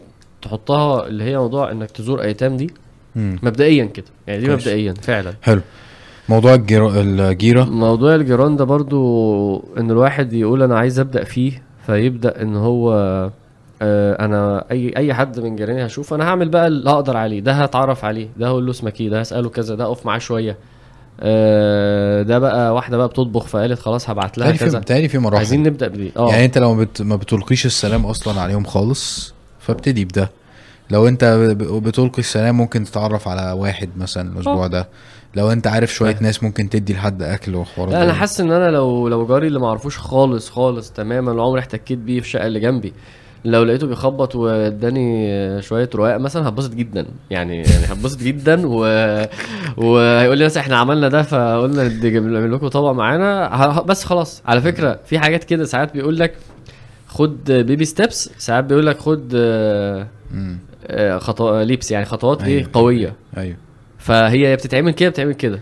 [0.44, 2.70] تحطها اللي هي موضوع إنك تزور أيتام دي
[3.16, 3.38] مم.
[3.42, 4.06] مبدئيا كده.
[4.26, 4.66] يعني دي كويس.
[4.66, 5.34] مبدئيا فعلا.
[5.42, 5.60] حلو.
[6.28, 6.90] موضوع الجيرو...
[7.00, 12.92] الجيرة موضوع الجيران ده برضو إن الواحد يقول أنا عايز أبدأ فيه فيبدأ إن هو
[13.82, 17.40] آه، أنا أي أي حد من جيراني هشوف أنا هعمل بقى اللي أقدر عليه.
[17.40, 20.56] ده هتعرف عليه ده هقول له اسمك إيه ده هسأله كذا ده أقف معاه شوية.
[21.20, 24.78] آه، ده بقى واحدة بقى بتطبخ فقالت خلاص هبعت لها في كذا.
[24.78, 25.36] تاني في مراحل.
[25.36, 26.30] عايزين نبدأ بدي آه.
[26.30, 27.02] يعني أنت لو بت...
[27.02, 29.33] ما بتلقيش السلام أصلا عليهم خالص
[29.66, 30.30] فابتدي بده
[30.90, 31.24] لو انت
[31.60, 34.66] بتلقي السلام ممكن تتعرف على واحد مثلا الأسبوع.
[34.66, 34.88] ده
[35.34, 36.16] لو انت عارف شوية.
[36.20, 38.12] ناس ممكن تدي لحد أكل وحوارات لا أنا.
[38.12, 42.20] حاسس إن أنا لو لو جاري اللي ما اعرفوش خالص خالص تماما وعمري احتكيت بيه
[42.20, 42.92] في الشقة اللي جنبي
[43.44, 48.78] لو لقيته بيخبط واداني شوية رواق مثلا هتبسط جدا يعني يعني هتبسط جدا و...
[49.76, 51.88] وهيقول لي مثلا إحنا عملنا ده فقلنا
[52.20, 56.34] نعمل لكم طبق معانا بس خلاص على فكرة في حاجات كده ساعات بيقول لك
[57.14, 60.06] خد baby steps ساعات بيقول لك خد آه،.
[60.86, 61.60] آه، خطو...
[61.60, 62.70] leaps يعني خطوات إيه؟ أيوة.
[62.72, 63.14] قوية.
[63.36, 63.56] أيوه.
[63.98, 65.60] فهي بتتعمل كده بتتعمل كده.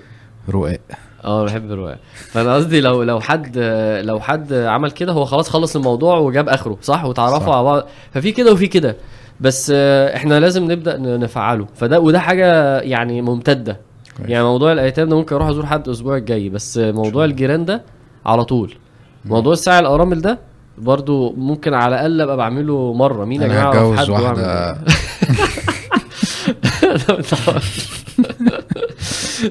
[0.50, 0.80] رقاق.
[1.24, 1.98] آه بحب الرواية
[2.30, 3.58] فأنا قصدي لو لو حد
[4.04, 7.54] لو حد عمل كده هو خلاص خلص الموضوع وجاب آخره صح؟ وتعرفوا.
[7.54, 7.86] على بعض.
[8.12, 8.96] ففي كده وفي كده.
[9.40, 11.66] بس آه، إحنا لازم نبدأ نفعله.
[11.74, 13.76] فده وده حاجة يعني ممتدة.
[14.16, 14.30] كويس.
[14.30, 16.48] يعني موضوع الأيتام ده ممكن أروح ازور حد الأسبوع الجاي.
[16.48, 17.82] بس آه، موضوع الجيران ده
[18.26, 18.74] على طول.
[19.24, 23.24] موضوع الساعة الأرامل ده برضو ممكن على الأقل أبقى بعمله مرة.
[23.24, 24.76] مين يا أنا جماعة؟ أعرف هتجوز واحدة
[27.18, 27.62] انت حر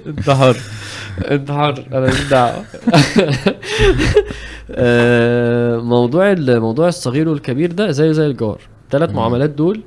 [0.07, 0.57] انت حر
[1.31, 2.63] انت حر أنا ماليش دعوة.
[4.71, 8.59] آه، موضوع الموضوع الصغير والكبير ده زيه زي الجار.
[8.91, 9.09] ثلاث.
[9.09, 9.81] معاملات دول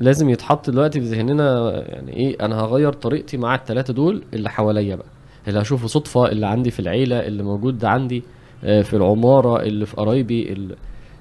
[0.00, 4.96] لازم يتحط دلوقتي في ذهننا يعني إيه أنا هغير طريقتي مع الثلاثه دول اللي حواليا
[4.96, 5.06] بقى
[5.48, 8.22] اللي هشوفه صدفة اللي عندي في العيلة اللي موجود ده عندي.
[8.60, 10.52] في العمارة اللي في قرايبي.
[10.52, 10.76] ال-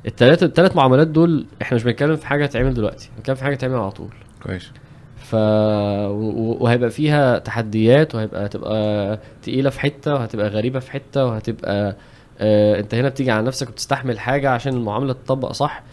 [0.05, 3.75] الثلاثه الثلاث معاملات دول إحنا مش بنتكلم في حاجة هتعمل دلوقتي بنتكلم في حاجة تعمل
[3.75, 4.09] على طول.
[4.43, 4.71] كويس.
[5.17, 11.95] ف وهيبقى فيها تحديات وهيبقى هتبقى تقيلة في حتة وهتبقى غريبة في حتة وهتبقى
[12.39, 15.83] آه انت هنا بتيجي على نفسك وبتستحمل حاجة عشان المعاملة تطبق صح.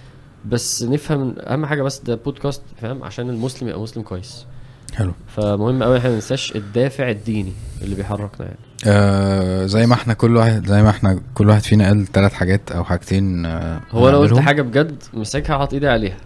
[0.45, 4.47] بس نفهم أهم حاجة بس ده بودكاست فاهم؟ عشان المسلم يبقى مسلم كويس.
[4.95, 5.13] حلو.
[5.29, 7.53] فمهم قوي إحنا ما ننساش الدافع الديني
[7.83, 8.59] اللي بيحركنا يعني.
[8.87, 12.73] آه زي ما إحنا كل واحد زي ما إحنا كل واحد فينا قال ثلاث حاجات
[12.73, 14.39] أو حاجتين آه هو أنا قلت.
[14.39, 16.17] حاجة بجد مسكها حاطط إيدي عليها.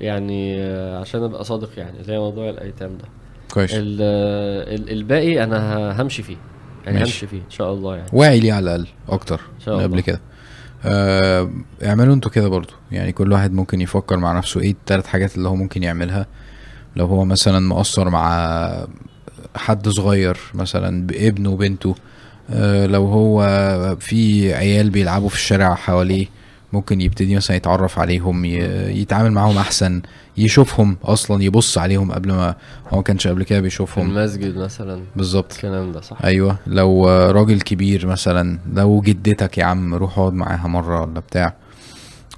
[0.00, 3.04] يعني آه، عشان أبقى صادق يعني زي موضوع الأيتام ده.
[3.54, 3.70] كويس.
[3.74, 6.36] ال- الباقي أنا همشي فيه.
[6.86, 7.10] يعني ماشي.
[7.12, 8.08] همشي فيه إن شاء الله يعني.
[8.12, 10.20] واعي ليه على الأقل أكتر إن شاء الله قبل كده.
[10.84, 11.50] آه
[11.84, 12.72] اعملوا أنتوا كده برضو.
[12.92, 16.26] يعني كل واحد ممكن يفكر مع نفسه إيه التلات حاجات اللي هو ممكن يعملها.
[16.96, 18.86] لو هو مثلا مقصر مع
[19.56, 21.94] حد صغير مثلا بابنه وبنته
[22.50, 23.40] آه لو هو
[24.00, 26.26] في عيال بيلعبوا في الشارع حواليه
[26.72, 30.02] ممكن يبتدي مثلا يتعرف عليهم يتعامل معاهم أحسن
[30.36, 32.54] يشوفهم أصلا يبص عليهم قبل ما
[32.88, 34.10] هو ما كانش قبل كده بيشوفهم.
[34.10, 35.00] المسجد مثلا.
[35.16, 35.52] بالظبط.
[35.52, 36.24] الكلام ده صح.
[36.24, 36.56] أيوه.
[36.66, 41.54] لو راجل كبير مثلا لو جدتك يا عم روح اقعد معاها مرة ولا بتاع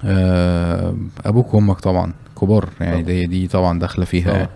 [0.05, 3.03] آه، أبوك وأمك طبعا كبار يعني.
[3.03, 4.47] دي دي طبعا داخلة فيها طبعا.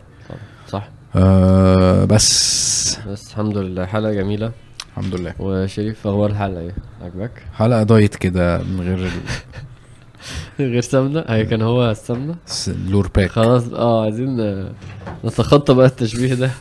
[1.16, 3.00] آه، بس.
[3.08, 3.86] بس الحمد لله.
[3.86, 4.52] حلقة جميلة.
[4.90, 5.34] الحمد لله.
[5.40, 9.12] وشريف أخبار الحلقة إيه؟ عجبك حلقة diet كده من غير
[10.74, 13.30] غير سمنة؟ هي كان هو السمنة؟ الس- ال lower back.
[13.30, 14.72] خلاص آه عايزين آه،
[15.26, 16.52] نتخطى بقى التشبيه ده.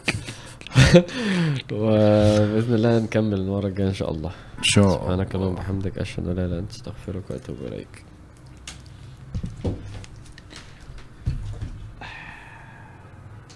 [1.72, 4.30] وبإذن الله نكمل المرة الجاية إن شاء الله.
[4.58, 4.98] إن شاء الله.
[4.98, 8.04] سبحانك اللهم وبحمدك أشهد أن لا إله إلا أنت أستغفرك وأتوب إليك.